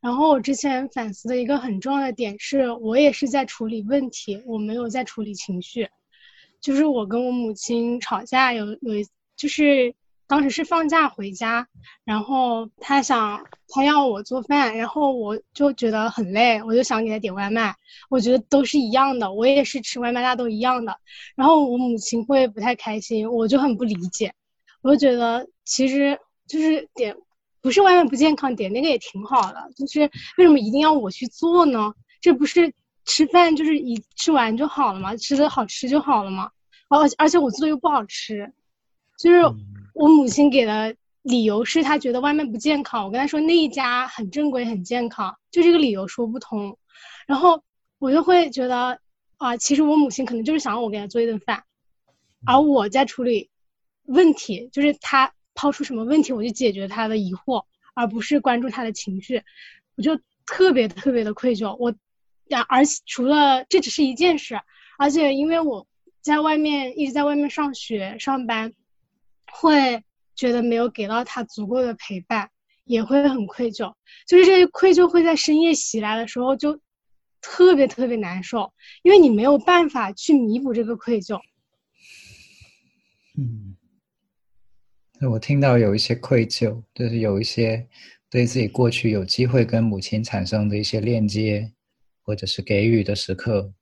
[0.00, 5.88] 然后我之前反思的一个很重要的点是，我也是在处理问题，我没有在处理情绪，
[6.60, 9.06] 就是我跟我母亲吵架有有一
[9.36, 9.94] 就是。
[10.30, 11.66] 当时是放假回家，
[12.04, 17.74] 然后他想他要我做饭，然后我就觉得很累，我就想给他点外卖。
[18.08, 20.96] 我觉得都是一样的，我也是吃外卖，大家都一样的。
[21.34, 24.32] 然后我母亲会不太开心，我就很不理解。
[24.82, 27.16] 我就觉得其实就是点
[27.60, 29.70] 不是外卖不健康，点那个也挺好的。
[29.76, 30.00] 就是
[30.36, 31.94] 为什么一定要我去做呢？
[32.20, 32.72] 这不是
[33.04, 35.16] 吃饭就是一吃完就好了嘛？
[35.16, 36.50] 吃的好吃就好了吗？
[36.88, 38.52] 而而且我做的又不好吃，
[39.18, 39.42] 就是。
[39.92, 46.78] 我母亲给的理由是她觉得外卖不健康，我跟她说那一家很正规很健康，就这个理由说不通，
[47.26, 47.60] 然后
[47.98, 49.00] 我就会觉得
[49.36, 51.64] 啊，其实我母亲可能就是想让我给她做一顿饭，
[52.46, 53.50] 而我在处理
[54.10, 57.64] 问题，就是他抛出什么问题我就解决他的疑惑，
[57.94, 59.42] 而不是关注他的情绪，
[59.96, 61.74] 我就特别特别的愧疚。
[61.78, 61.94] 我，
[62.68, 64.60] 而且除了这只是一件事，
[64.98, 65.86] 而且因为我
[66.20, 68.72] 在外面一直在外面上学上班。
[69.52, 70.04] 会
[70.36, 72.48] 觉得没有给到他足够的陪伴，
[72.84, 73.92] 也会很愧疚。
[74.28, 76.80] 就是这些愧疚会在深夜袭来的时候，就
[77.40, 78.72] 特别特别难受，
[79.02, 81.40] 因为你没有办法去弥补这个愧疚。
[83.36, 83.74] 嗯，
[85.28, 87.86] 我听到有一些愧疚，就是有一些
[88.30, 91.70] 对自己过去有机会跟母亲产生的一些链接，
[92.22, 93.72] 或者是给予的时刻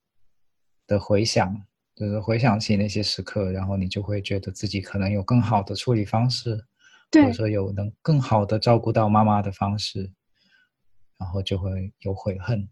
[0.87, 1.61] 的回想。
[1.95, 6.55] 就是回想起那些时刻，然后你就会觉得自己可能有更好的处理方式，
[7.11, 10.09] 或者说有能更好的照顾到妈妈的方式，
[11.17, 12.69] 然后就会有悔恨。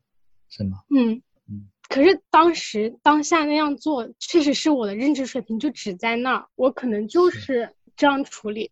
[0.49, 0.77] 是吗？
[0.95, 1.67] 嗯嗯。
[1.89, 8.71] 可是当时当下那样做，确实是我的认知水平就只在那儿，我可能就是这样处理。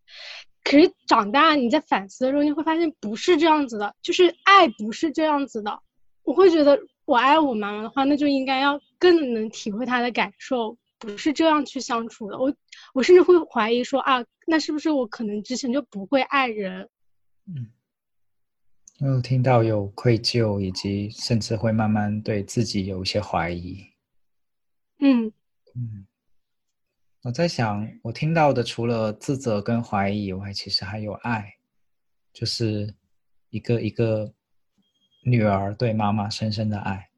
[0.63, 5.79] 可是长大你在反思的时候，你会发现不是这样子的，就是爱不是这样子的。
[6.23, 12.39] 我会觉得我爱我妈妈的话，那就应该要更能体会她的感受，不是这样去相处的。
[12.39, 12.53] 我
[12.93, 16.89] 我甚至会怀疑说啊，那是不是我可能之前就不会爱人？
[17.47, 17.71] 嗯。
[19.01, 23.85] 我听到有愧疚，以及甚至会慢慢对自己有一些怀疑。
[24.99, 25.25] 嗯
[25.75, 26.07] 嗯，
[27.25, 31.51] 我在想，我听到的除了自责跟怀疑以外，其实还有爱，
[32.31, 32.93] 就是
[33.49, 34.31] 一个一个
[35.23, 37.09] 女儿对妈妈深深的爱。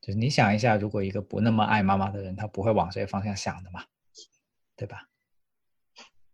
[0.00, 3.84] 就是你想一下，如果一个不那么爱妈妈的人，他不会往这个方向想的嘛，
[4.74, 5.06] 对吧？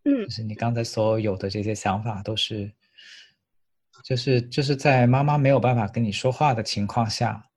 [0.05, 2.73] 嗯，就是你刚才所有的这些想法都是。
[4.05, 7.51] 就是就是在妈妈没有办法跟你说话的情况下，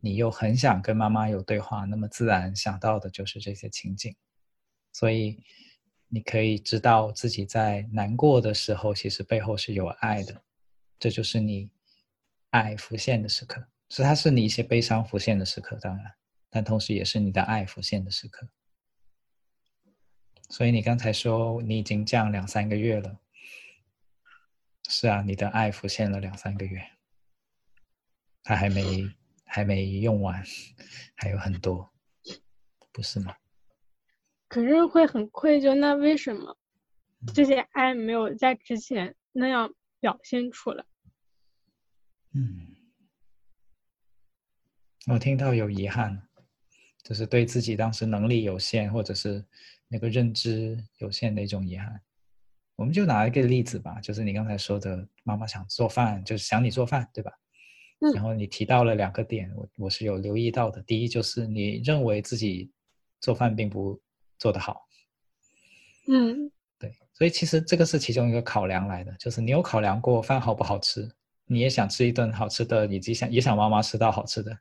[0.00, 4.14] 你又很想跟妈妈有对话，那么自然想到的就是这些情景。
[4.94, 5.38] 所以
[6.08, 10.42] 你可以知道自己在难过的时候，其实背后是有爱的，
[10.98, 11.68] 这就是你
[12.50, 13.66] 爱浮现的时刻。
[13.90, 16.14] 是它是你一些悲伤浮现的时刻，当然，
[16.48, 18.48] 但同时也是你的爱浮现的时刻。
[20.48, 23.20] 所以你刚才说你已经这样两三个月了。
[24.88, 26.80] 是啊，你的爱浮现了两三个月，
[28.42, 29.10] 它还没
[29.44, 30.44] 还没用完，
[31.16, 31.90] 还有很多，
[32.92, 33.34] 不是吗？
[34.54, 36.56] 可是会很愧疚，那为什么
[37.34, 40.84] 这些爱没有在之前那样表现出来？
[42.34, 42.76] 嗯，
[45.08, 46.22] 我听到有遗憾，
[47.02, 49.44] 就是对自己当时能力有限，或者是
[49.88, 52.00] 那个认知有限的一种遗憾。
[52.76, 57.32] 我们就拿一个例子吧，就是你刚才说的，妈妈想做饭，就是想你做饭，对吧？
[57.98, 58.12] 嗯。
[58.12, 60.80] 然后你提到了两个点，我我是有留意到的。
[60.84, 62.70] 第一就是你认为自己
[63.20, 64.00] 做饭并不
[64.44, 64.86] 做得好。
[66.06, 66.50] 嗯。
[66.78, 71.10] 对，所以其实这个是其中一个考量来的，就是你有考量过饭好不好吃，
[71.46, 74.54] 你也想吃一顿好吃的，以及想也想妈妈吃到好吃的。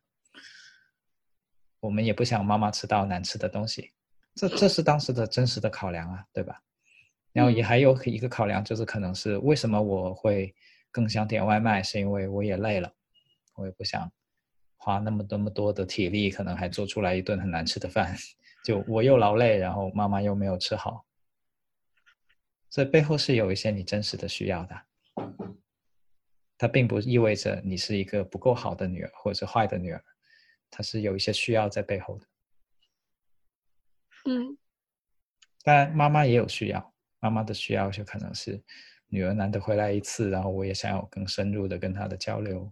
[1.81, 3.91] 我们也不想妈妈吃到难吃的东西，
[4.35, 6.61] 这这是当时的真实的考量啊，对吧？
[7.33, 10.55] 然后也还有一个考量，就是可能是为什么我会
[10.91, 12.89] 更想点外卖，是因为我也累了，
[13.55, 14.09] 我也不想
[14.77, 18.15] 花那么那么多的体力，可能还做出来一顿很难吃的饭，
[18.63, 21.05] 就我又劳累，然后妈妈又没有吃好，
[22.69, 24.81] 这背后是有一些你真实的需要的，
[26.57, 30.03] 它并不意味着你是一个不够好的女儿或者是坏的女儿，
[30.71, 32.25] 它是有一些需要在背后的。
[34.25, 34.57] 嗯，
[35.63, 36.93] 当然妈妈也有需要。
[37.19, 38.61] 妈妈的需要就可能是
[39.07, 42.69] 女儿难得回来一次，然后我也想要更深入的跟她的交流。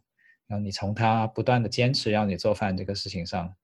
[0.47, 3.55] 然后你从她不断的坚持要你做饭这个事情上，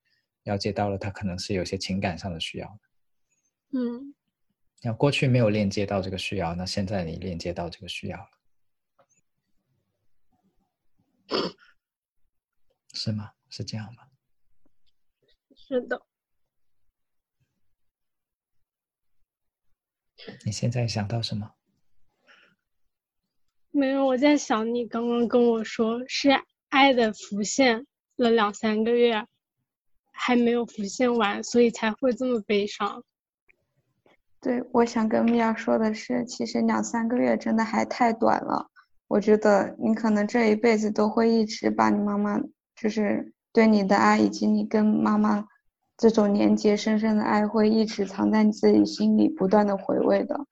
[0.47, 2.79] 了解到了他可能是有些情感上的需要
[3.73, 4.15] 嗯，
[4.81, 8.29] 那过去没有链接到这个需要，那现在你链接到这个需要了，
[12.93, 13.33] 是吗？
[13.49, 14.03] 是这样吗？
[15.55, 16.01] 是的。
[20.45, 21.55] 你现在想到什么？
[23.71, 26.29] 没有，我在想你刚刚跟我说是
[26.69, 29.27] 爱的浮现了两三个月，
[30.17, 33.03] 还没有浮现完，所以才会这么悲伤。
[34.41, 38.69] 对，我想跟米娅说的是，其实两三个月真的还太短了。
[39.07, 42.39] 我觉得你可能这一辈子都会一直把你妈妈，
[42.75, 45.47] 就是对你的爱，以及你跟妈妈。
[45.99, 50.45] 这种连接深深的爱会一直藏在你自己心里，不断的回味的。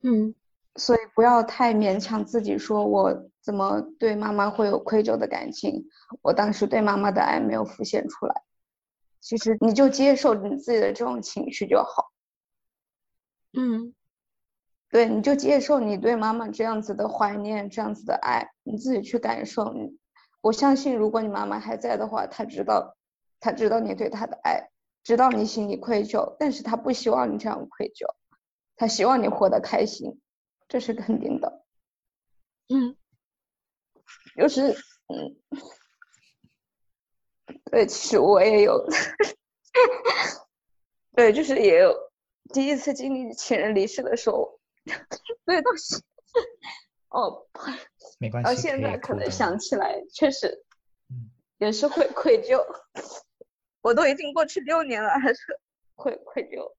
[0.00, 0.34] 嗯，
[0.76, 5.84] 所以不要太勉强自己，说我怎么对妈妈会有愧疚的感情？
[6.22, 8.42] 我当时对妈妈的爱没有浮现出来。
[9.20, 12.10] 其实你就接受你自己的这种情绪就好。
[13.52, 13.94] 嗯，
[14.88, 19.74] 对，你就接受你对妈妈这样子的怀念，这样子的爱，你自己去感受。
[20.40, 22.96] 我相信，如果你妈妈还在的话，她知道。
[23.40, 24.70] 她知道你对她的爱，
[25.02, 28.06] 知道你心里愧疚，但是她不希望你这样愧疚，
[28.74, 30.18] 她希望你活得开心，
[30.66, 31.62] 这是肯定的。
[32.70, 32.96] 嗯，
[34.36, 34.72] 就是
[35.08, 35.36] 嗯，
[37.70, 38.84] 对，其实我也有，
[41.14, 41.94] 对，就是也有
[42.52, 44.58] 第一次经历亲人离世的时候，
[45.44, 46.02] 对，当时
[47.08, 47.46] 哦，
[48.18, 50.64] 没关系，到现在可能想起来，确实，
[51.10, 52.58] 嗯，也是会愧疚。
[53.82, 55.60] 我都已经过去六年了，还是
[55.94, 56.74] 会愧疚，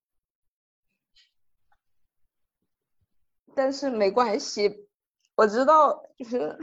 [3.56, 4.88] 但是没关系，
[5.36, 6.58] 我知道，就是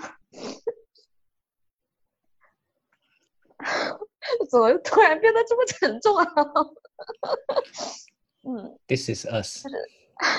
[4.50, 6.26] 怎么突然变得这么沉重啊？
[8.44, 9.64] 嗯，This is us。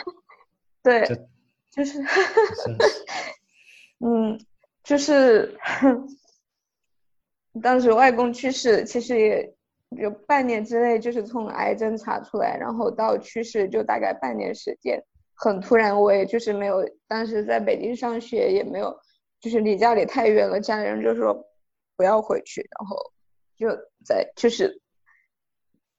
[0.84, 1.06] 对，
[1.72, 2.04] 就是，
[4.00, 4.38] 嗯，
[4.84, 5.58] 就是
[7.62, 9.56] 当时外公去世，其实也
[9.92, 15.02] 有半年之内，就是从癌症查出来，然后到去世就大概半年时间，
[15.36, 15.98] 很突然。
[15.98, 18.94] 我也就是没有，当时在北京上学，也没有，
[19.40, 21.34] 就是离家里太远了，家里人就说
[21.96, 23.12] 不要回去，然后
[23.58, 23.68] 就
[24.06, 24.82] 在就是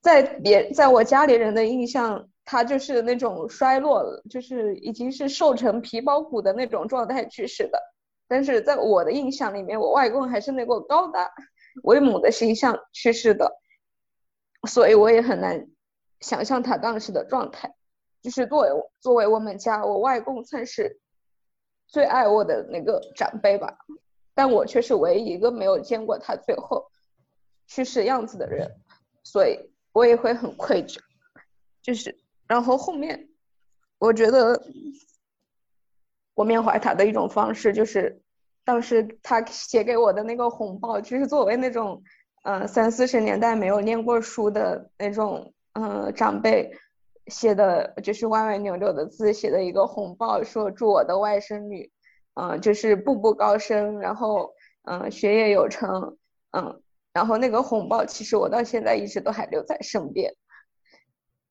[0.01, 2.29] 在别在我家里人的印象。
[2.47, 7.81] 他就是那种衰落了，就是已经是瘦成皮包骨的那种状态去世的。
[8.27, 11.27] 但是在我的印象里面，我外公还是那个高大
[11.81, 13.51] 威猛的形象去世的，
[14.67, 15.67] 所以我也很难
[16.19, 17.73] 想象他当时的状态。
[18.21, 18.69] 就是作为
[18.99, 20.99] 作为我们家，我外公算是
[21.87, 23.75] 最爱我的那个长辈吧，
[24.35, 26.91] 但我却是唯一一个没有见过他最后
[27.65, 28.69] 去世样子的人，
[29.23, 29.57] 所以
[29.93, 30.99] 我也会很愧疚，
[31.81, 32.15] 就是。
[32.47, 33.27] 然后后面，
[33.97, 34.61] 我觉得
[36.35, 38.21] 我缅怀他的一种方式，就是
[38.63, 42.03] 当时他写给我的那个红包，就是作为那种
[42.43, 46.71] 嗯三四十年代没有念过书的那种嗯长辈
[47.27, 51.89] 写的，就是歪歪扭扭的字写的一个红包，说祝我的外甥女
[52.35, 54.53] 嗯就是步步高升，然后
[54.83, 56.17] 嗯学业有成，
[56.51, 56.81] 嗯，
[57.11, 60.33] 然后那个红包其实我到现在一直都还留在身边，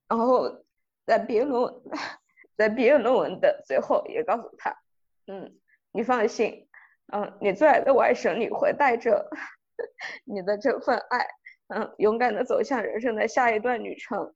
[0.08, 0.64] 然后。
[1.06, 1.82] 在毕业论文，
[2.56, 4.74] 在毕业论文的最后，也告诉他，
[5.26, 5.54] 嗯，
[5.92, 6.66] 你放心，
[7.12, 9.28] 嗯，你最爱的外甥女会带着
[10.24, 11.26] 你的这份爱，
[11.68, 14.34] 嗯，勇敢的走向人生的下一段旅程。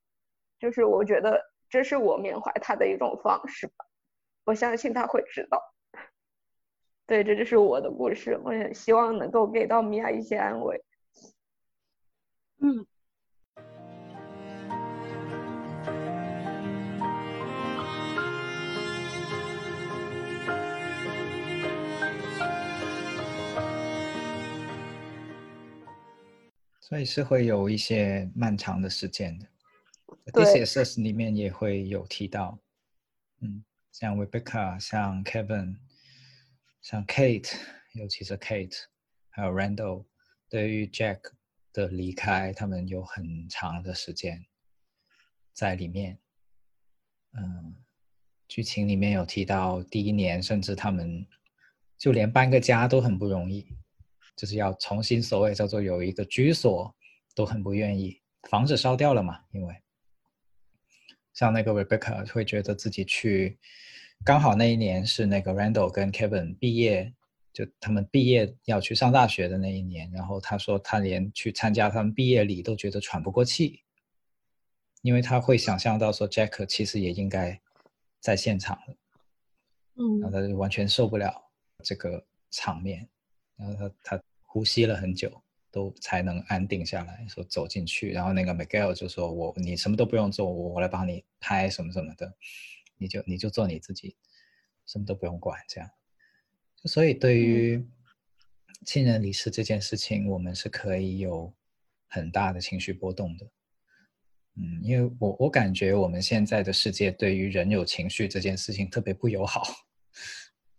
[0.58, 3.86] 就是我觉得这是我缅怀他的一种方式吧，
[4.44, 5.58] 我相信他会知道。
[7.08, 10.84] 对，这就是我的故事，我也希望能够给到米娅一些安慰。
[12.58, 12.86] 嗯。
[26.78, 29.46] 所以是会有一些漫长的时间的。
[30.32, 32.58] This is us 里面也会有提到，
[33.40, 35.76] 嗯，像 Rebecca、像 Kevin、
[36.80, 37.54] 像 Kate，
[37.92, 38.76] 尤其是 Kate，
[39.30, 40.06] 还有 Randall，
[40.48, 41.20] 对于 Jack
[41.72, 44.46] 的离开，他们有很长的时间
[45.52, 46.18] 在里面。
[47.32, 47.76] 嗯，
[48.48, 51.26] 剧情里面有提到，第一年甚至他们
[51.98, 53.68] 就连搬个家都很不容易。
[54.34, 56.94] 就是要重新所谓叫做有一个居所，
[57.34, 59.44] 都很不愿意，房子烧掉了嘛。
[59.50, 59.74] 因为
[61.34, 63.58] 像那个 Rebecca 会觉得自己去，
[64.24, 67.12] 刚好那一年是那个 Randall 跟 Kevin 毕业，
[67.52, 70.10] 就他们毕业要去上大学的那一年。
[70.12, 73.82] 然后他说他连去参加他们毕业礼都觉得喘不过气，
[75.02, 77.60] 因为他会想象到说 Jack 其实也应该
[78.20, 78.78] 在现场
[79.94, 81.34] 嗯，然后他就完全受不了
[81.82, 83.08] 这个场面，
[83.56, 84.22] 然后他他。
[84.50, 85.30] 呼吸了很久，
[85.70, 88.10] 都才能安定下来，说走进去。
[88.12, 92.34] 然后那个 Miguel 就说：“我你什么都不用做，我我来帮你拍什么什么的，
[92.98, 94.16] 你就你就做你自己，
[94.86, 95.90] 什么都不用管。”这样，
[96.84, 97.86] 所以对于
[98.84, 101.52] 亲人离世这件事情，我们是可以有
[102.08, 103.46] 很大的情绪波动的。
[104.56, 109.62] 嗯，因为我我感觉我们现在的世界对于人有情绪这件事情特别不友好。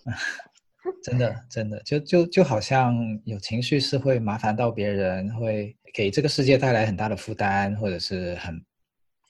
[1.03, 8.65] 真的， 真的，就就就好像有情绪是会麻烦到别人，会给这个世界带来很大的负担，或者是很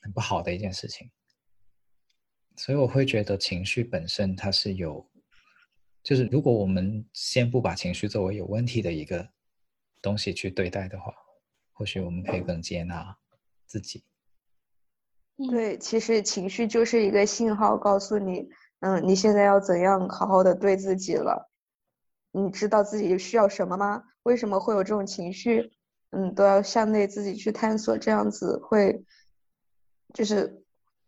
[0.02, 1.10] 很不好的一件事情。
[2.60, 5.10] 所以我会觉得情绪本身它是有，
[6.03, 9.26] 就是如果我们先不把情绪作为有问题的一个
[10.02, 11.14] 东西去对待的话，
[11.72, 13.18] 或许我们可以更接纳
[13.65, 14.03] 自己。
[15.49, 18.49] 对，其实情绪就是一个信号，告诉你。
[18.81, 21.49] 嗯，你现在要怎样好好的对自己了？
[22.34, 24.03] 你知道自己需要什么吗？
[24.23, 25.72] 为什么会有这种情绪？
[26.10, 29.02] 嗯，都要向内自己去探索，这样子会，
[30.14, 30.59] 就是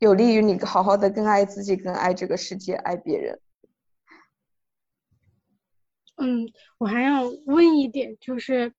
[0.02, 3.40] 有利于你好好的更爱自己，更爱这个世界，爱别人。
[6.18, 8.74] 嗯，我还要问一点，就是，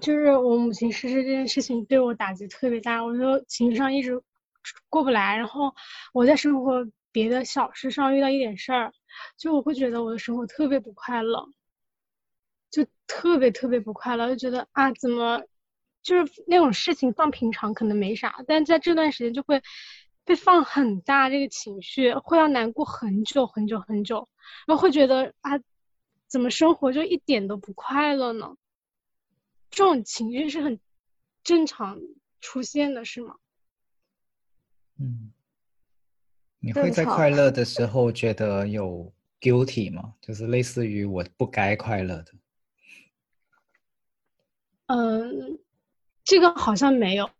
[0.00, 4.20] 就是我母亲逝世这件事情对我打击特别大，我就情绪上一直
[4.88, 5.72] 过不来，然后
[6.12, 6.84] 我在生活。
[7.10, 8.92] 别的小事上遇到一点事儿，
[9.38, 11.48] 就我会觉得我的生活特别不快乐，
[12.70, 15.42] 就特别特别不快乐，就觉得啊，怎么
[16.02, 19.60] 就是那种事情放平常可能没啥，但在这段时间就会
[20.28, 24.28] 被放很大，这个情绪会要难过很久很久很久，
[24.66, 25.58] 然后会觉得啊，
[26.26, 28.54] 怎么生活就一点都不快乐呢？
[29.70, 30.78] 这种情绪是很
[31.42, 31.98] 正常
[32.42, 33.36] 出现的，是吗？
[34.98, 35.32] 嗯，
[36.58, 39.10] 你会在快乐的时候觉得有
[39.40, 40.12] guilty 吗？
[40.20, 42.34] 就是类似于我不该快乐的。
[44.88, 45.58] 嗯，
[46.22, 47.30] 这个好像没有，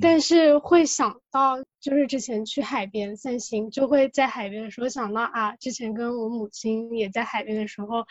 [0.00, 8.06] 但是会想到，就是之前去海边散心，就会在海边的时候想到啊，之前跟我母亲也在海边的时候，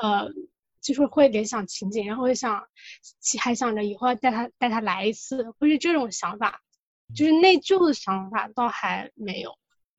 [0.00, 0.28] 呃，
[0.80, 2.62] 就是会联想情景，然后会想，
[3.38, 6.60] 还想着以后要带她带她来一次，会是这种想法，
[7.14, 9.50] 就是内疚的想法倒还没有。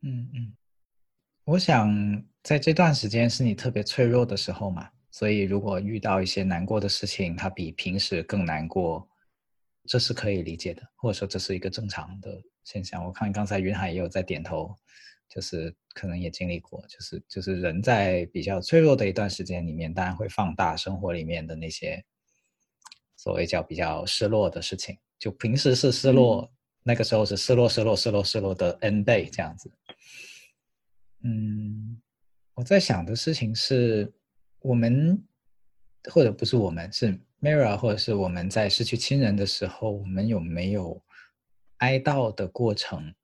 [0.02, 0.54] 嗯嗯，
[1.46, 1.90] 我想
[2.44, 4.90] 在这段时间是你特别脆弱的时候嘛。
[5.14, 9.06] 所以，如果遇到一些难过的事情，它比平时更难过，
[9.88, 13.04] 这是可以理解的，或者说这是一个正常的现象。
[13.04, 14.76] 我看刚才云海也有在点头，
[15.30, 22.04] 就是可能也经历过，就是就是人在比较脆弱的一段时间里面，当然会放大生活里面的那些
[23.18, 24.98] 所谓叫比较失落的事情。
[25.20, 26.52] 就平时是失落，
[26.84, 29.72] 那个时候是失落、失落、失落、失落的 n 倍这样子。
[31.24, 32.02] 嗯，
[32.54, 34.14] 我在想的事情是。
[34.64, 35.20] 我们
[36.12, 41.02] 或者不是我们，是 Mira，或者是我们在失去亲人的时候，我们有没有
[41.78, 43.16] 哀悼的过程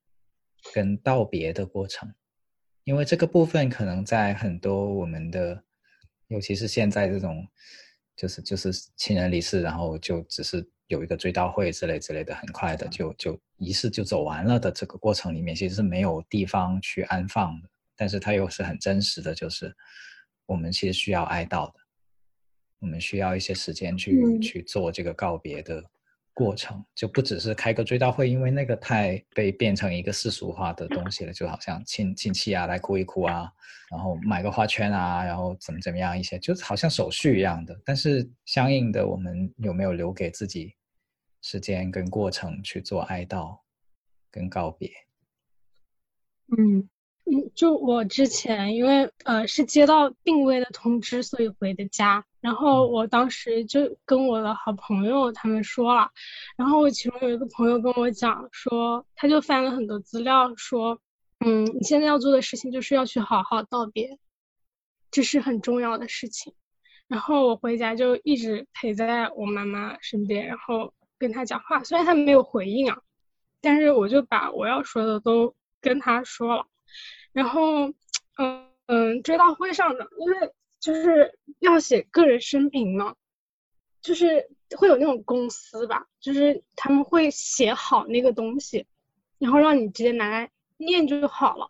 [0.73, 2.11] 跟道别的过程？
[2.83, 5.63] 因为这个部分可能在很多我们的，
[6.29, 7.47] 尤其是现在这种，
[8.15, 19.75] 就是就是亲人离世，然后就只是有一个追悼会之类之类的，很快的就就仪式就走完了的这个过程里面，其实是没有地方去安放的，但是它又是很真实的，就是。
[20.47, 21.76] 我们其实需要哀悼的，
[22.79, 25.83] 我们需要一些时间去去做这个告别的
[26.33, 33.51] 过程，就不只是开个追悼会，因为那个太被变成一个世俗化的东西了，就好像亲亲戚啊来哭一哭啊，
[33.89, 37.75] 然后买个花圈啊，然后怎么怎么样一些，就好像手续一样的。
[37.83, 40.75] 但是相应的，我们有没有留给自己
[41.41, 43.57] 时间跟过程去做哀悼
[44.29, 44.91] 跟告别？
[46.55, 46.87] 嗯。
[47.29, 52.23] 嗯，就我之前因为呃是接到病危的通知，所以回的家。
[52.39, 56.09] 然后我当时就跟我的好朋友他们说了，
[56.55, 61.01] 然后我其中有一个朋友跟我讲说，他就翻了很多资料，说，
[61.41, 64.17] 嗯，你现在要做的事情就是要去好好道别，
[65.11, 66.53] 这是很重要的事情。
[67.09, 72.99] 然后我回家就一直陪在我妈妈身边，然后跟她讲话，虽然她没有回应啊，
[73.59, 76.65] 但是我就把我要说的都跟她说了。
[77.37, 77.93] 然后，
[78.39, 83.13] 嗯嗯，追悼会上的，因为就是要写个人生平嘛，
[84.01, 88.87] 就是会有那种公司吧，就是他们会写好那个东西，
[89.37, 91.69] 然后让你直接拿来念就好了。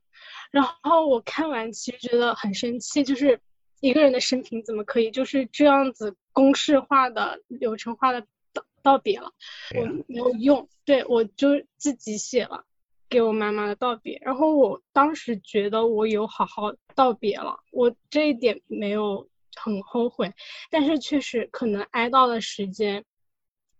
[0.51, 3.37] 然后我看完其实觉得很生气，就是
[3.81, 8.21] 一个人的生平怎么可以就是这样子公式化的、流程化的
[8.53, 9.33] 道道别了？
[9.75, 12.63] 我没有用，对我就自己写了。
[13.09, 20.33] 给我妈妈的道别，然后我当时觉得我有好好道别了，我这一点没有很后悔，
[20.69, 23.03] 但是确实可能哀悼的时间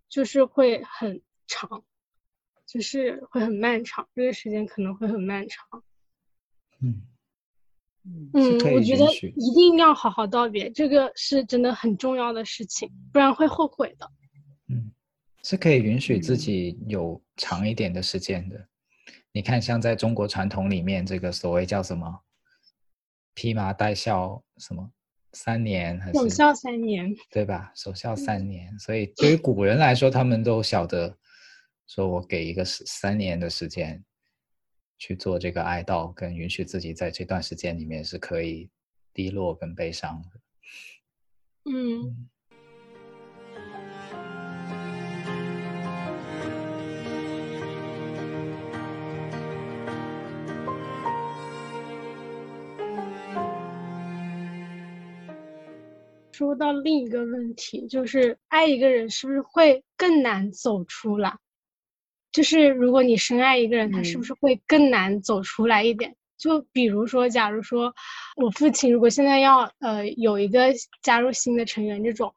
[0.10, 1.84] 就是会很长，
[2.66, 5.84] 就是会很漫长，这个时间可能会很漫长。
[6.82, 7.02] 嗯
[8.34, 9.06] 嗯，我觉得
[9.36, 14.10] 一定要好好道别，这个是真的很重要的事情，不然会后悔的。
[14.70, 14.92] 嗯，
[15.44, 18.66] 是可以允许自己有长一点的时间的。
[19.38, 22.24] 你看，像在中国传统里面，这个所谓叫什么
[23.36, 24.92] “披麻戴孝”什么
[25.32, 27.72] 三年还是守孝三年，对吧？
[27.76, 31.16] 守孝三年，所以对于古人来说，他们都晓得，
[31.86, 34.04] 说我给一个三年的时间
[34.98, 38.72] 去做这个哀悼，跟允许自己在这段时间里面是可以
[39.14, 41.72] 低落跟悲伤的。
[41.72, 42.28] 嗯。
[56.38, 61.36] 说到另一个问题，就是爱一个人是不是会更难走出来？
[62.32, 66.16] 就是如果你深爱一个人，他是不是会更难走出来一点？
[66.38, 67.92] 就比如说，假如说
[68.36, 72.32] 我父亲如果现在要呃有一个加入新的成员，这种，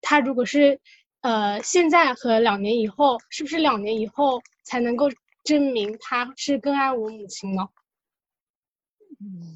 [0.00, 0.80] 他如果是
[1.20, 5.10] 呃现在和两年以后，是不是两年以后才能够
[5.44, 7.68] 证明他是更爱我母亲呢？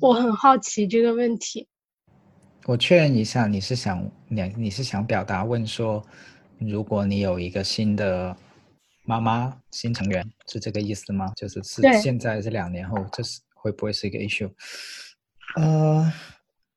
[0.02, 1.66] 我很好奇这个问题。
[2.66, 6.04] 我确认一下，你是想你你是想表达问说，
[6.58, 8.36] 如果你有一个新的
[9.04, 11.32] 妈妈新成员，是这个意思吗？
[11.36, 14.50] 就是是现在是两年后，这是会不会是一个 issue？
[15.54, 16.12] 呃，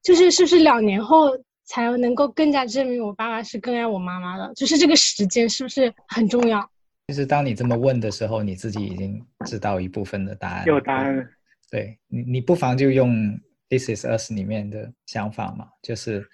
[0.03, 1.31] 就是是不是两年后
[1.65, 4.53] 才能够更加证明我爸爸是更爱我妈妈的。
[4.53, 6.69] 就是这个时间是不是很重要？
[7.07, 10.65] 其实当你这么问的时候，你自己已经知道一部分的答案。
[10.67, 11.27] 有答案。
[11.71, 13.09] 对你，你不妨就用
[13.69, 16.27] 《This Is Us》里面的想法嘛，就是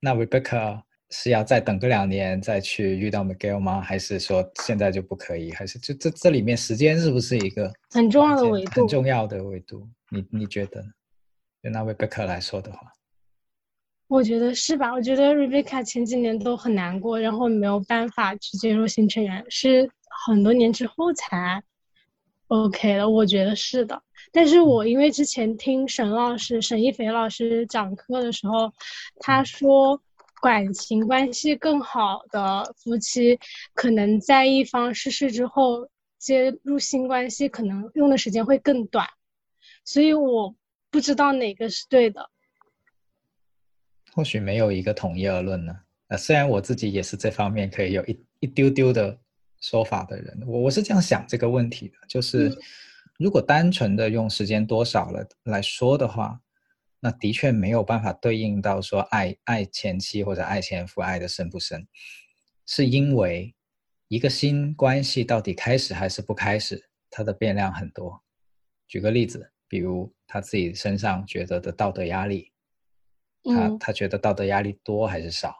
[0.00, 3.80] 那 Rebecca 是要再等个两年再去遇到 Miguel 吗？
[3.80, 5.52] 还是说现在就不可以？
[5.52, 8.70] 还是就这这里面时间是不是一个很重要的维度？
[8.72, 10.88] 很重要的维度，你你觉得呢？
[11.62, 12.92] 就那 Rebecca 来说的话，
[14.06, 14.92] 我觉得是吧？
[14.92, 19.90] 我觉得 Rebecca 前几年都很难过，然后没有办法去接受新成员，是
[20.26, 21.62] 很多年之后才
[22.46, 23.08] OK 的。
[23.08, 24.02] 我觉得是的。
[24.38, 28.72] 但是我因为之前听沈老师沈一菲老师讲课的时候，
[29.18, 30.00] 他说
[30.40, 33.36] 感情关系更好的夫妻，
[33.74, 35.88] 可能在一方逝世之后
[36.20, 39.04] 接入新关系，可能用的时间会更短。
[39.84, 40.54] 所以我。
[40.90, 42.30] 不知道哪个是对的，
[44.14, 45.76] 或许没有一个统一而论呢。
[46.06, 49.18] 呃，虽然我自己也是这方面可以有一一丢丢的
[49.60, 52.50] 说法的人，我我是这样想这个问题的，就是
[53.18, 56.40] 如果单纯的用时间多少了来说的话，
[57.00, 61.86] 那的确没有办法对应到说爱爱前妻或者爱前夫爱的深不深，
[62.64, 63.54] 是因为
[64.08, 68.22] 一个新关系到底开始还是不开始，它的变量很多。
[68.86, 69.52] 举个例子。
[69.70, 72.50] 比如他自己身上觉得的道德压力，
[73.44, 75.54] 他他觉得道德压力多还是少，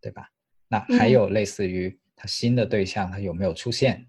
[0.00, 0.26] 对吧？
[0.68, 4.08] 那还有类似于他新的对象他有没有出现？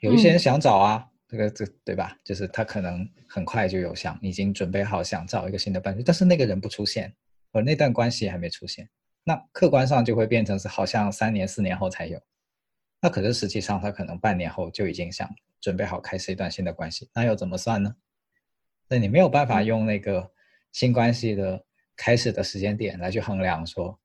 [0.00, 2.16] 有一些人想找啊，这个这对吧？
[2.22, 7.12] 就是他可能很快就有想已经准备好想找一个新的伴侣，但是那个人不出现，
[7.50, 8.88] 而那段关系还没出现，
[9.24, 12.20] 那客观上就会变成是好像三年四年后才有，
[13.00, 15.28] 那可是实际上他可能半年后就已经想
[15.60, 17.96] 准备好开始一段新的关系，那又怎么算呢？
[18.88, 20.30] 那你没有办法用那个
[20.70, 21.64] 新关系的
[21.96, 23.98] 开始的时间点来去衡量说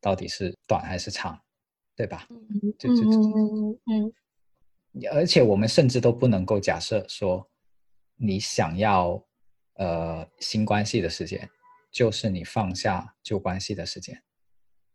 [0.00, 1.38] 到底是短还是长，
[1.94, 2.26] 对吧？
[2.30, 4.12] 嗯嗯嗯嗯。
[5.12, 7.48] 而且我们甚至都不能够假设说
[8.16, 9.24] 你想要
[9.74, 11.48] 呃新关系的时间
[11.90, 14.22] 就是你放下旧关系的时间，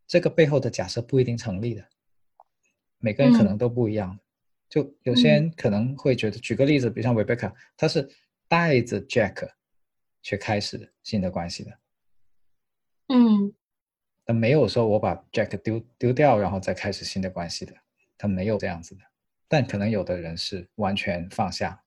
[0.08, 1.86] 这个背后的假设不一定成立的。
[3.00, 4.20] 每个人可能都不一样，
[4.70, 8.10] 就有些人可能会觉得，举个例子，比如像 Rebecca，他是。
[8.48, 9.50] 带着 Jack
[10.22, 11.72] 去开始新的关系的，
[13.08, 13.52] 嗯，
[14.24, 17.74] 他没有说我把 Jack 丢丢掉，然后再开始新的关系的，
[18.20, 19.02] 他没有这样子的。
[19.58, 21.82] 但可能有的人是完全放下，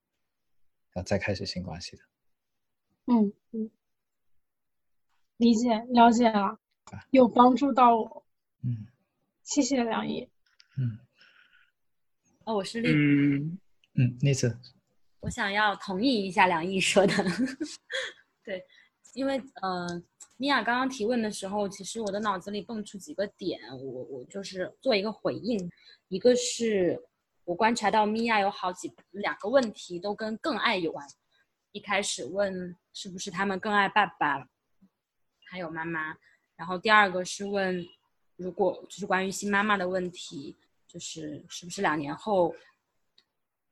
[0.94, 2.02] 然后再开始新关系的。
[3.08, 3.70] 嗯嗯，
[5.36, 6.58] 理解了解了，
[7.10, 8.24] 有帮助到我。
[8.64, 8.86] 嗯，
[9.42, 10.26] 谢谢梁毅。
[10.78, 10.98] 嗯，
[12.46, 12.90] 哦，我是丽。
[12.90, 13.58] 嗯
[13.96, 14.58] 嗯，丽子。
[15.20, 17.12] 我想要同意一下梁毅说的，
[18.42, 18.64] 对，
[19.12, 20.02] 因为呃，
[20.38, 25.70] 米娅刚刚提问的时候，其实我的脑子里蹦出几个点，我我就是做一个回应。
[26.08, 26.98] 一个是
[27.48, 31.06] 我观察到米娅有好几两个问题都跟更爱有关。
[31.72, 34.46] 一开始问是不是他们更爱爸爸，
[35.46, 36.14] 还有妈妈，
[36.56, 37.82] 然后第二个是问
[38.36, 42.54] 如果就是关于新妈妈的问题，就是是不是两年后。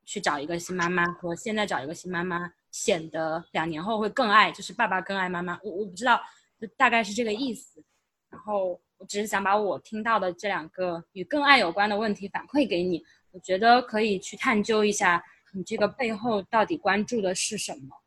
[0.08, 5.58] 去找一个新妈妈和现在找一个新妈妈，显得两年后会更爱，就是爸爸更爱妈妈。
[5.64, 6.22] 我我不知道，
[6.60, 7.82] 就大概是这个意思。
[8.30, 13.04] 然后我只是想把我听到的这两个与更爱有关的问题反馈给你，
[13.36, 15.22] 我觉得可以去探究一下
[15.52, 18.02] 你这个背后到底关注的是什么。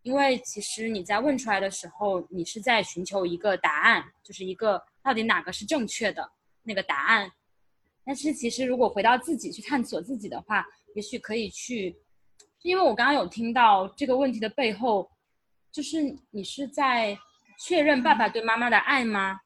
[0.00, 6.32] 因为其实你在问出来的时候，你是在寻求一个答案，就是一个到底哪个是正确的
[6.62, 7.30] 那个答案。
[8.06, 11.94] 但是其实如果回到自己去探索自己的话，也许可以去，
[12.62, 15.10] 因为我刚刚有听到这个问题的背后，
[15.70, 17.18] 就是你是在
[17.58, 19.40] 确认爸爸对妈妈的爱吗？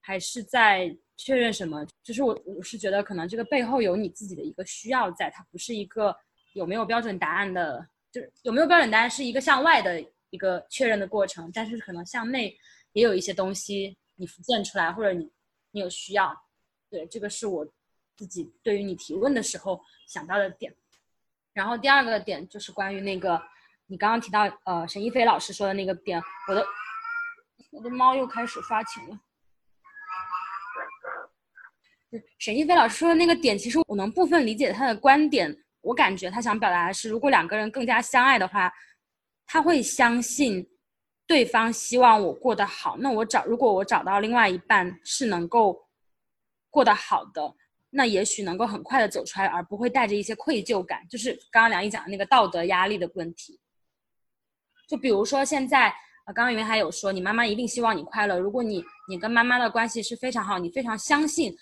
[0.00, 1.86] 还是在确认什么？
[2.02, 6.16] 就是我我是觉得可能这个背后有你自己的一个需要在，它不是一个
[6.54, 12.56] 有没有标准答案的，就是有没有标准答案是一个向外的一个确认的过程，但是可能向内
[12.92, 15.30] 也有一些东西你浮现出来，或者你
[15.72, 16.34] 你有需要，
[16.90, 17.66] 对，这个是我。
[18.18, 19.78] 自己对于你提问的时候
[20.08, 20.74] 想到的点，
[21.52, 23.38] 然后第二个点就是关于那个
[23.88, 26.18] 你刚刚提到呃沈一飞老师说的那个点，
[26.48, 26.66] 我的
[27.70, 29.20] 我的猫又开始发情了。
[32.38, 38.72] 沈一飞老师说的那个点，其实我能部分理解他的观点，我感觉他想表达的是，如果两个人更加相爱的话，
[39.46, 40.66] 他会相信
[41.26, 45.86] 对方希望我过得好，那我找如果我找到另外一半是能够
[46.70, 47.54] 过得好的。
[47.88, 51.06] 那也许能够很快的走出来，而不会带着一些愧疚感。
[51.08, 53.58] 就是刚刚梁毅讲的那个道德压力的问题。
[54.86, 58.38] 就比如说现在，啊，刚刚云还有说，你妈妈一定希望你快乐。
[58.38, 61.56] 如果你你跟妈妈的关系是非常好，你非常相信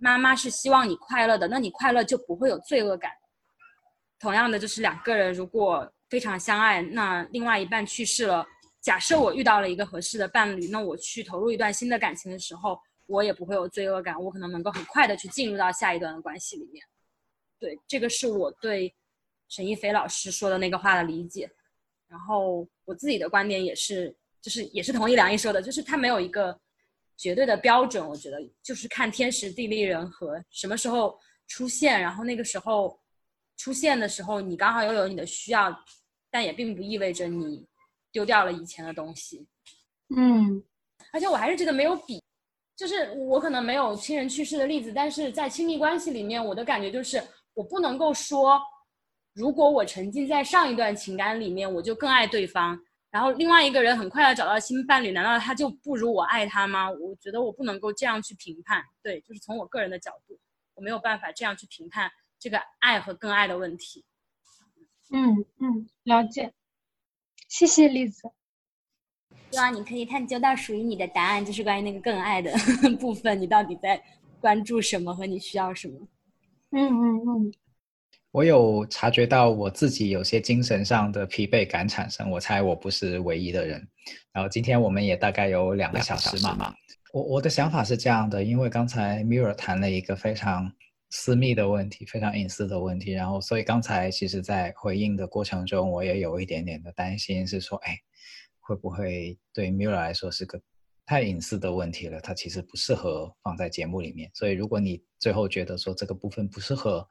[0.00, 3.10] 妈妈是希望你快乐的，那你快乐就不会有罪恶感。
[4.18, 8.46] 同样的，就是两个人如果非常相爱，那另外一半去世了，
[8.80, 16.84] 假设我遇到了一个合适的伴侣，那我去投入一段新的感情的时候，我也不会有罪恶感，我可能能够很快的去进入到下一段的关系里面。
[17.60, 18.94] 对，这个是我对
[19.48, 21.50] 沈一飞老师说的那个话的理解。
[22.08, 26.58] 然后我自己的观点也是，就是也是同意梁毅说的，就是他没有一个
[27.18, 31.18] 绝对的标准，我觉得就是看天时地利人和，什么时候
[31.48, 32.98] 出现，然后那个时候
[33.56, 35.76] 出现的时候，你刚好又有你的需要，
[36.30, 37.66] 但也并不意味着你
[38.12, 39.46] 丢掉了以前的东西。
[40.16, 40.62] 嗯，
[41.12, 42.22] 而且我还是觉得没有比，
[42.76, 47.22] 就是我可能没有亲人去世的例子，但是在亲密关系里面，我的感觉就是
[47.52, 48.58] 我不能够说。
[49.34, 52.76] 如果我沉浸在上一段情感里面，我就更爱对方，
[53.10, 56.90] 然后另外一个人很快的找到新伴侣，难道他就不如我爱他吗？
[56.90, 60.38] 我觉得我不能够这样去评判，对，就是从我个人的角度，
[60.74, 64.04] 我没有办法这样去评判这个爱和更爱的问题。
[65.10, 66.52] 嗯嗯，了解，
[67.48, 68.30] 谢谢栗子。
[69.50, 72.52] 希望你可以探究到属于你的答案，就是关于那个更爱的
[73.00, 74.02] 部分，你到底在
[74.38, 76.06] 关注什么和你需要什么？
[76.72, 77.54] 嗯嗯嗯。
[78.38, 83.84] 我有察觉到我自己有些精神上的疲惫感产生，我猜我不是唯一的人。
[84.32, 86.72] 然后今天我们也大概有两个小时嘛，
[87.12, 90.72] 我我的想法是这样的，因为刚才 Mirror 谈了一个非常
[91.10, 97.98] 私密的问题，非常隐私的问题，然后所以刚才其实在回应的过程中，我也有一点点的担心，是说，哎，
[98.60, 100.60] 会不会对 Mirror 来说是个
[101.04, 102.20] 太隐私的问题了？
[102.20, 104.30] 它其实不适合放在节目里面。
[104.32, 107.04] 所以如果你最后觉得说这个部分不适合，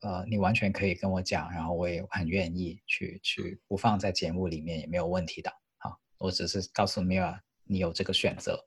[0.00, 5.50] 呃，你完全可以跟我讲，然后我也很愿意去去不放在节目里面也没有问题的。
[5.78, 8.66] 好，我只是告诉米尔，你有这个选择。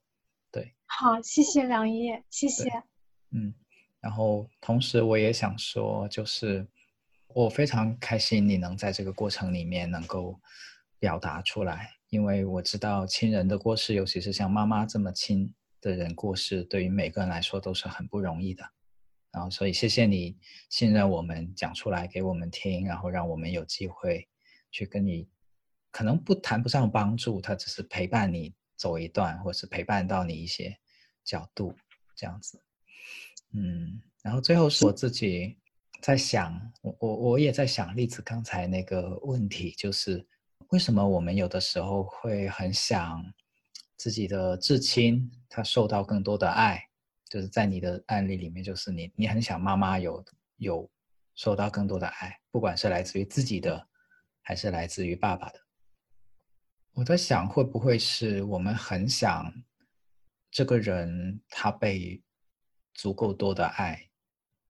[0.51, 2.68] 对，好，谢谢梁毅，谢谢。
[3.31, 3.53] 嗯，
[3.99, 6.68] 然后同时我也想说，就是
[7.27, 10.39] 我非常开心你能在这个过程里面能够
[10.97, 18.64] 表达出来，因为我知道亲人的过世，尤其是像妈妈这么亲的人过世，对于每个人来说都是很不容易的。
[19.31, 20.35] 然后，所以谢谢你
[20.69, 24.27] 信任我们，讲出来给我们听，然后让我们有机会
[24.72, 25.30] 去跟你，
[25.91, 30.76] 可能不谈不上帮助，他只是陪伴你走一段，或是陪伴到你一些
[31.23, 31.76] 角度
[32.15, 32.60] 这样子。
[33.53, 35.57] 嗯，然后最后是我自己
[36.01, 40.27] 在想，我我我也在想栗子刚才那个问题，就是
[40.69, 43.23] 为什么我们有的时候会很想
[43.95, 46.88] 自己的至亲他受到更多的爱。
[47.30, 50.26] 就是在你的案例里面，就是你你很想妈妈有
[50.57, 50.89] 有
[51.35, 53.88] 受到更多的爱，不管是来自于自己的，
[54.41, 55.60] 还是来自于爸爸的。
[56.93, 59.53] 我在想，会不会是我们很想
[60.49, 62.22] 这个人他被
[62.95, 64.10] 足够多的爱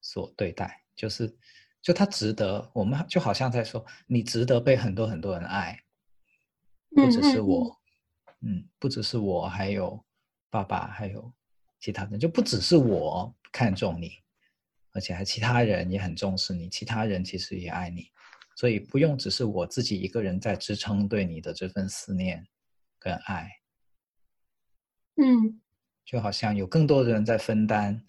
[0.02, 1.34] 所对待，就是
[1.82, 5.82] 就他值得，我们就好像在说，你值得被很多很多人爱，
[6.94, 7.80] 不只是我，
[8.42, 10.06] 嗯，不只是我，还有
[10.50, 11.34] 爸爸，还有。
[11.80, 14.12] 其他人就不只是我看重你，
[14.92, 18.12] 而且还其他人也很重视你，其他人其实也爱你，
[18.56, 22.46] 所以不用只是我自己一个人在支撑对你的这份思念
[23.00, 23.50] 跟爱。
[25.16, 25.62] 嗯，
[26.04, 28.06] 就好像有更多的人在分担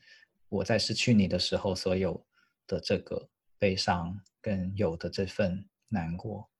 [0.48, 2.26] 我在失去你的时候所有
[2.66, 3.28] 的这个
[3.58, 6.50] 悲伤跟有的这份难过。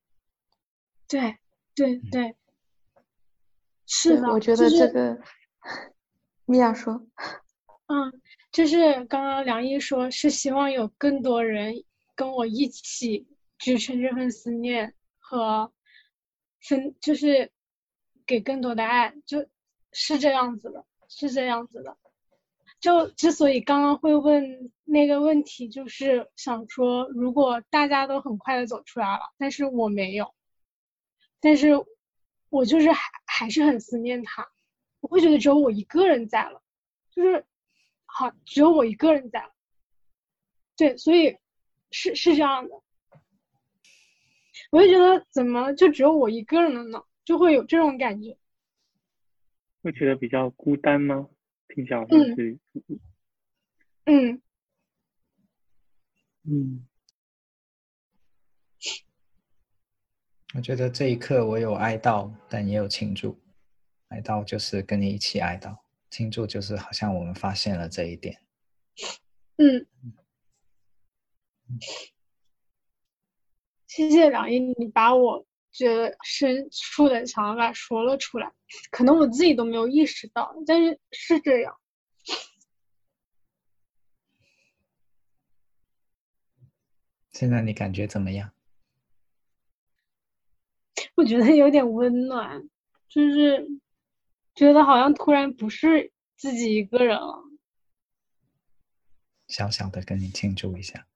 [1.09, 1.37] 对
[1.75, 2.37] 对对，
[3.87, 5.21] 是的，我觉得这个。
[6.51, 7.07] 米娅说
[7.87, 8.21] ：“嗯，
[8.51, 11.85] 就是刚刚梁毅说，是希望有更多人
[12.17, 15.73] 跟我一起支撑这份思念和
[16.61, 17.53] 分，就是
[18.27, 19.47] 给更多的爱，就
[19.93, 21.97] 是这样子的，是这样子的。
[22.81, 30.35] 就之所以刚刚会问那个问题，就是想说，如果大家都很快的走出来了，但是我没有，
[31.39, 31.69] 但是
[32.49, 34.49] 我就是还还是很思念他。”
[35.01, 36.63] 我会觉得只有我一个人在了，
[37.11, 37.45] 就是
[38.07, 39.53] 好，只有我一个人在了，
[40.77, 41.37] 对，所以
[41.91, 42.83] 是是这样的。
[44.71, 47.05] 我就觉得怎么就只有我一个人了呢？
[47.25, 48.37] 就会有这种感觉。
[49.83, 51.29] 会觉得比较孤单吗？
[51.69, 52.59] 听起来像是。
[54.05, 54.43] 嗯。
[56.43, 56.87] 嗯。
[60.55, 63.39] 我觉得这一刻我有哀悼，但也有庆祝。
[64.11, 65.77] 哀悼就是跟你一起哀悼，
[66.11, 68.41] 庆祝就是好像我们发现了这一点。
[69.57, 69.87] 嗯，
[73.87, 78.53] 谢谢梁毅，你把我觉得深处的想法说了出来，
[78.91, 81.77] 可能我自己都没有意识到，但是是这样。
[87.33, 88.51] 现在你感觉怎么样？
[91.15, 92.69] 我觉得有点温暖，
[93.09, 93.67] 就是
[94.61, 97.43] 觉得好像突然不是自己一个人了。
[99.49, 101.07] 小小的跟你庆祝一下。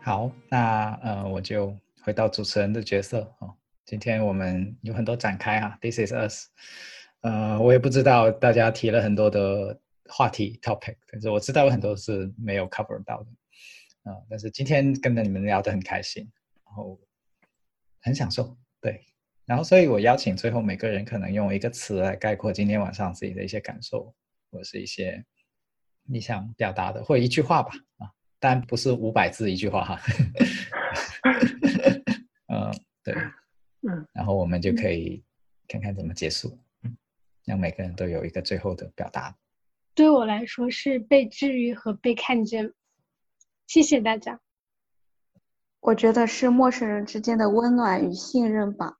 [0.00, 3.52] 好，那呃，我就回到主持人的角色哦。
[3.84, 6.46] 今天我们有很多展开啊，This is us。
[7.22, 9.80] 呃，我也不知道大家提了很多的
[10.10, 13.30] 话题 topic，但是我知道有很多是没有 cover 到的。
[14.10, 16.30] 啊，但是今天跟着你们聊得很开心，
[16.64, 16.98] 然后
[18.00, 19.04] 很享受，对。
[19.44, 24.14] 然后，所以我邀请最后每个人可能用一个词来概括今天晚上自己的一些感受，
[24.50, 25.24] 或者是一些
[26.04, 28.10] 你想表达的，或者一句话吧，啊。
[28.38, 30.00] 当然不是五百字一句话哈，
[32.48, 32.72] 嗯，
[33.04, 33.14] 对，
[33.82, 35.22] 嗯，然后我们就可以
[35.68, 36.58] 看看怎么结束，
[37.44, 39.36] 让每个人都有一个最后的表达。
[40.00, 42.72] 对我来说是被治愈和被看见，
[43.66, 44.40] 谢谢大家。
[45.78, 48.96] 我觉得是陌生人之间的温暖与信任吧，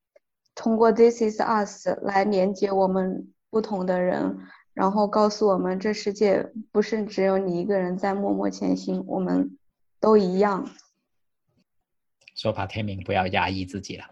[0.55, 4.40] 通过 This is us 来连接我们不同的人。
[4.74, 9.56] 然后告诉我们，这世界不是只有你一个人在默默前行，我们
[10.01, 10.68] 都一样。
[12.36, 14.05] 说吧，天明，不要压抑自己了。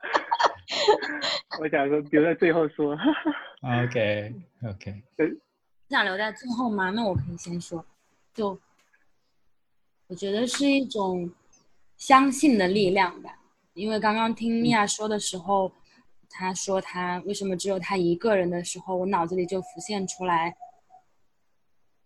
[1.60, 2.96] 我想说留在最后说。
[3.62, 5.02] OK，OK。
[5.18, 5.40] 你。
[5.88, 6.90] 想留在最后吗？
[6.90, 7.84] 那我可以先说。
[8.34, 8.58] 就
[10.06, 11.30] 我觉得是一种
[11.96, 13.38] 相信的力量吧，
[13.74, 15.72] 因为刚刚听米娅说的时候。
[16.34, 20.56] 她说她为什么只有她一个人的时候，我脑子里就浮现出来。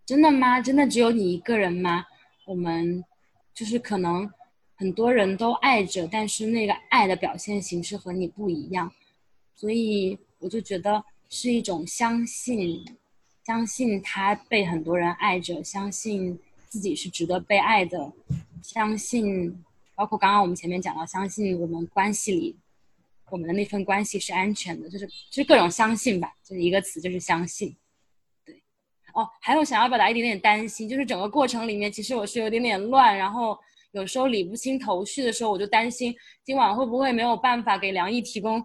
[0.04, 0.60] 真的吗？
[0.60, 2.04] 真的只有你一个人吗？
[2.44, 3.04] 我们
[3.54, 4.28] 就是可能
[4.74, 8.92] 很多人都爱着，但是那个爱的表现形式和你不一样，
[9.54, 12.84] 所以我就觉得是一种相信，
[13.44, 16.38] 相信他被很多人爱着，相信
[16.68, 18.12] 自己是值得被爱的，
[18.62, 19.62] 相信
[19.94, 22.56] 包括刚刚我们前面讲到，相信我们关系里。
[23.28, 27.74] 我们的那份关系是安全的，就是就是各种相信吧，就是一个词，就是相信。
[28.44, 28.54] 对，
[29.14, 33.58] 哦，还有想要表达一点点担心，就是整个过程里面，其实我是有点点乱，然后
[33.90, 38.64] 有时候理不清头绪的时候，我就担心今晚会不会没有办法给梁毅提供，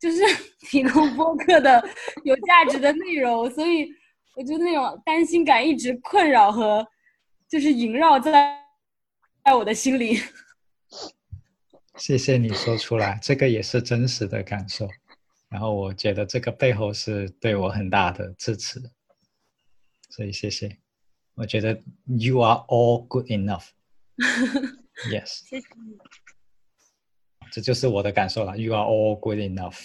[0.00, 0.22] 就是
[0.68, 1.82] 提供播客的
[2.24, 3.88] 有价值的内容，所以
[4.36, 6.86] 我觉得那种担心感一直困扰和
[7.48, 8.58] 就是萦绕在
[9.44, 10.20] 在我的心里。
[11.96, 14.88] 谢谢你说出来，这个也是真实的感受。
[15.48, 18.80] 然后我觉得这个背后是对我很大的支持，
[20.10, 20.78] 所以谢谢。
[21.34, 21.72] 我觉得
[22.04, 23.68] you are all good enough。
[25.10, 25.48] Yes。
[25.48, 25.96] 谢谢你。
[27.52, 28.56] 这就是我的感受了。
[28.56, 29.76] You are all good enough。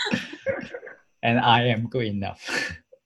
[1.20, 2.40] And I am good enough。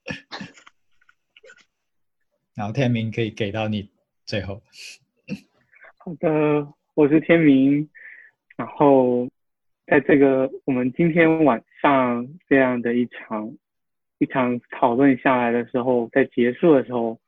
[2.54, 3.90] 然后天明可以给到你
[4.24, 4.62] 最后。
[5.98, 6.66] 好的。
[6.94, 7.88] 我是天明，
[8.56, 9.28] 然后
[9.86, 13.56] 在这个我们今天晚上这样的一场
[14.18, 17.20] 一场讨论下来的时候，在结束的时候，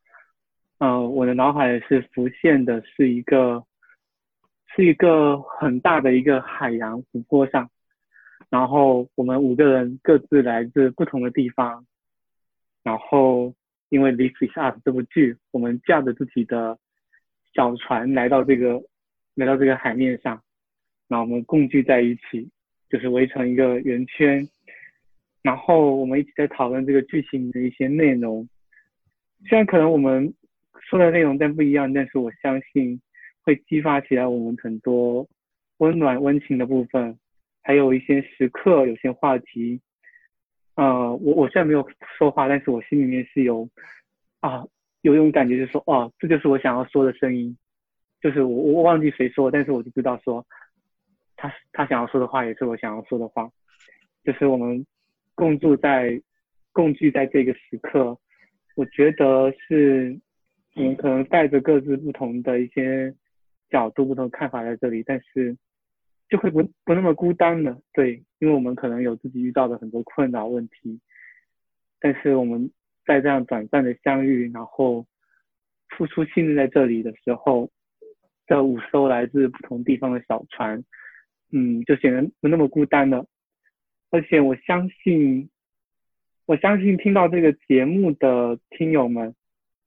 [0.78, 3.64] 嗯，我的脑海是浮现的是一个
[4.74, 7.70] 是一个很大的一个海洋湖泊上，
[8.48, 11.84] 然后我们五个人各自来自不同的地方，
[12.82, 13.54] 然后
[13.88, 16.78] 因为《This Is Us》这部剧，我们驾着自己的
[17.54, 18.82] 小船来到这个。
[19.36, 20.42] 来到这个海面上，
[21.08, 22.50] 那我们共聚在一起，
[22.90, 24.46] 就是围成一个圆圈，
[25.40, 28.46] 然后我们一起在讨论这个剧情的一些内容。
[29.48, 30.34] 虽然可能我们
[30.80, 33.00] 说的内容但不一样，但是我相信
[33.42, 35.28] 会激发起来我们很多
[35.78, 37.18] 温暖温情的部分，
[37.62, 39.80] 还有一些时刻，有些话题。
[40.76, 41.86] 呃，我我虽然没有
[42.16, 43.68] 说话，但是我心里面是有
[44.40, 44.64] 啊，
[45.02, 47.56] 有一种感觉，就是说，哦，这就是我想要说的声音。
[48.22, 50.46] 就是我我忘记谁说，但是我就知道说，
[51.36, 53.50] 他他想要说的话也是我想要说的话，
[54.24, 54.84] 就是我们
[55.34, 56.20] 共住在
[56.72, 58.18] 共聚在这个时刻，
[58.76, 60.18] 我觉得是
[60.76, 63.14] 我们可能带着各自不同的一些
[63.70, 65.56] 角度、不同看法在这里，但是
[66.28, 71.00] 就会不不那么孤单了，对，因为我们可能有自己遇到的很多困扰问题，
[72.00, 72.70] 但是我们
[73.06, 75.06] 在这样短暂的相遇，然后
[75.88, 77.70] 付出信任在这里的时候。
[78.46, 80.82] 这五艘来自不同地方的小船，
[81.52, 83.24] 嗯，就显得不那么孤单了。
[84.10, 85.48] 而且我相信，
[86.46, 89.36] 我相信听到这个节目的听友们，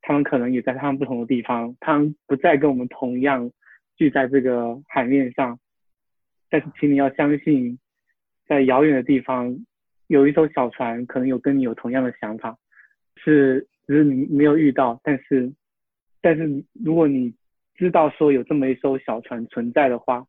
[0.01, 3.51] 他们可能也在他们不同的地方，他们不再跟我们同样
[3.95, 5.59] 聚在这个海面上，
[6.49, 7.77] 但是请你要相信，
[8.47, 9.65] 在遥远的地方
[10.07, 12.57] 有一艘小船，可能有跟你有同样的想法，
[13.15, 15.53] 是只是你没有遇到，但是，
[16.21, 17.33] 但是如果你
[17.75, 20.25] 知道说有这么一艘小船存在的话，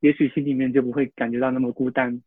[0.00, 2.22] 也许心里面就不会感觉到那么孤单。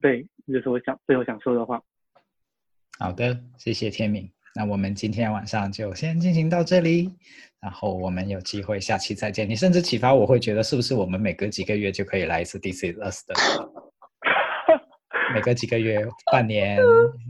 [0.00, 1.82] 对，这就是我想最后想说的话。
[2.98, 4.28] 好的，谢谢天明。
[4.58, 7.12] 那我们今天晚上就先进行到这里，
[7.60, 9.48] 然后我们有机会下期再见。
[9.48, 13.34] 你甚至启发我会觉得，是不是我们每隔几个月就可以来一次 DC Us 的？
[15.32, 16.76] 每隔几个月、半年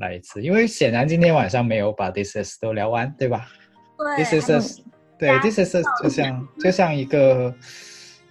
[0.00, 3.46] 来一次，因为显然今天晚上没有把 This is 都聊完，对吧？
[3.98, 4.80] 对，DC Us，
[5.18, 7.54] 对，DC Us 就像 就像一个。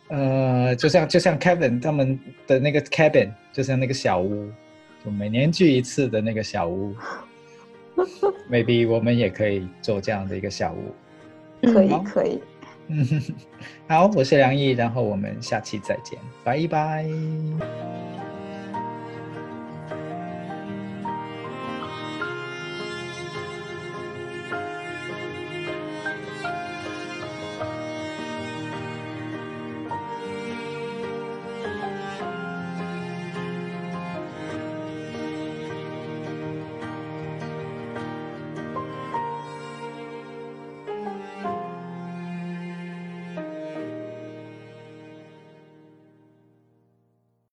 [0.10, 2.18] 呃，就像就像 Kevin 他们
[2.48, 4.50] 的那个 cabin，就像那个小屋，
[5.04, 6.96] 就每年聚一次的那个小屋。
[8.50, 11.72] Maybe 我们也可以做这样的一个小屋。
[11.72, 12.40] 可以可以。
[12.88, 13.06] 嗯，
[13.90, 17.06] 好，我是梁毅，然后我们下期再见，拜拜。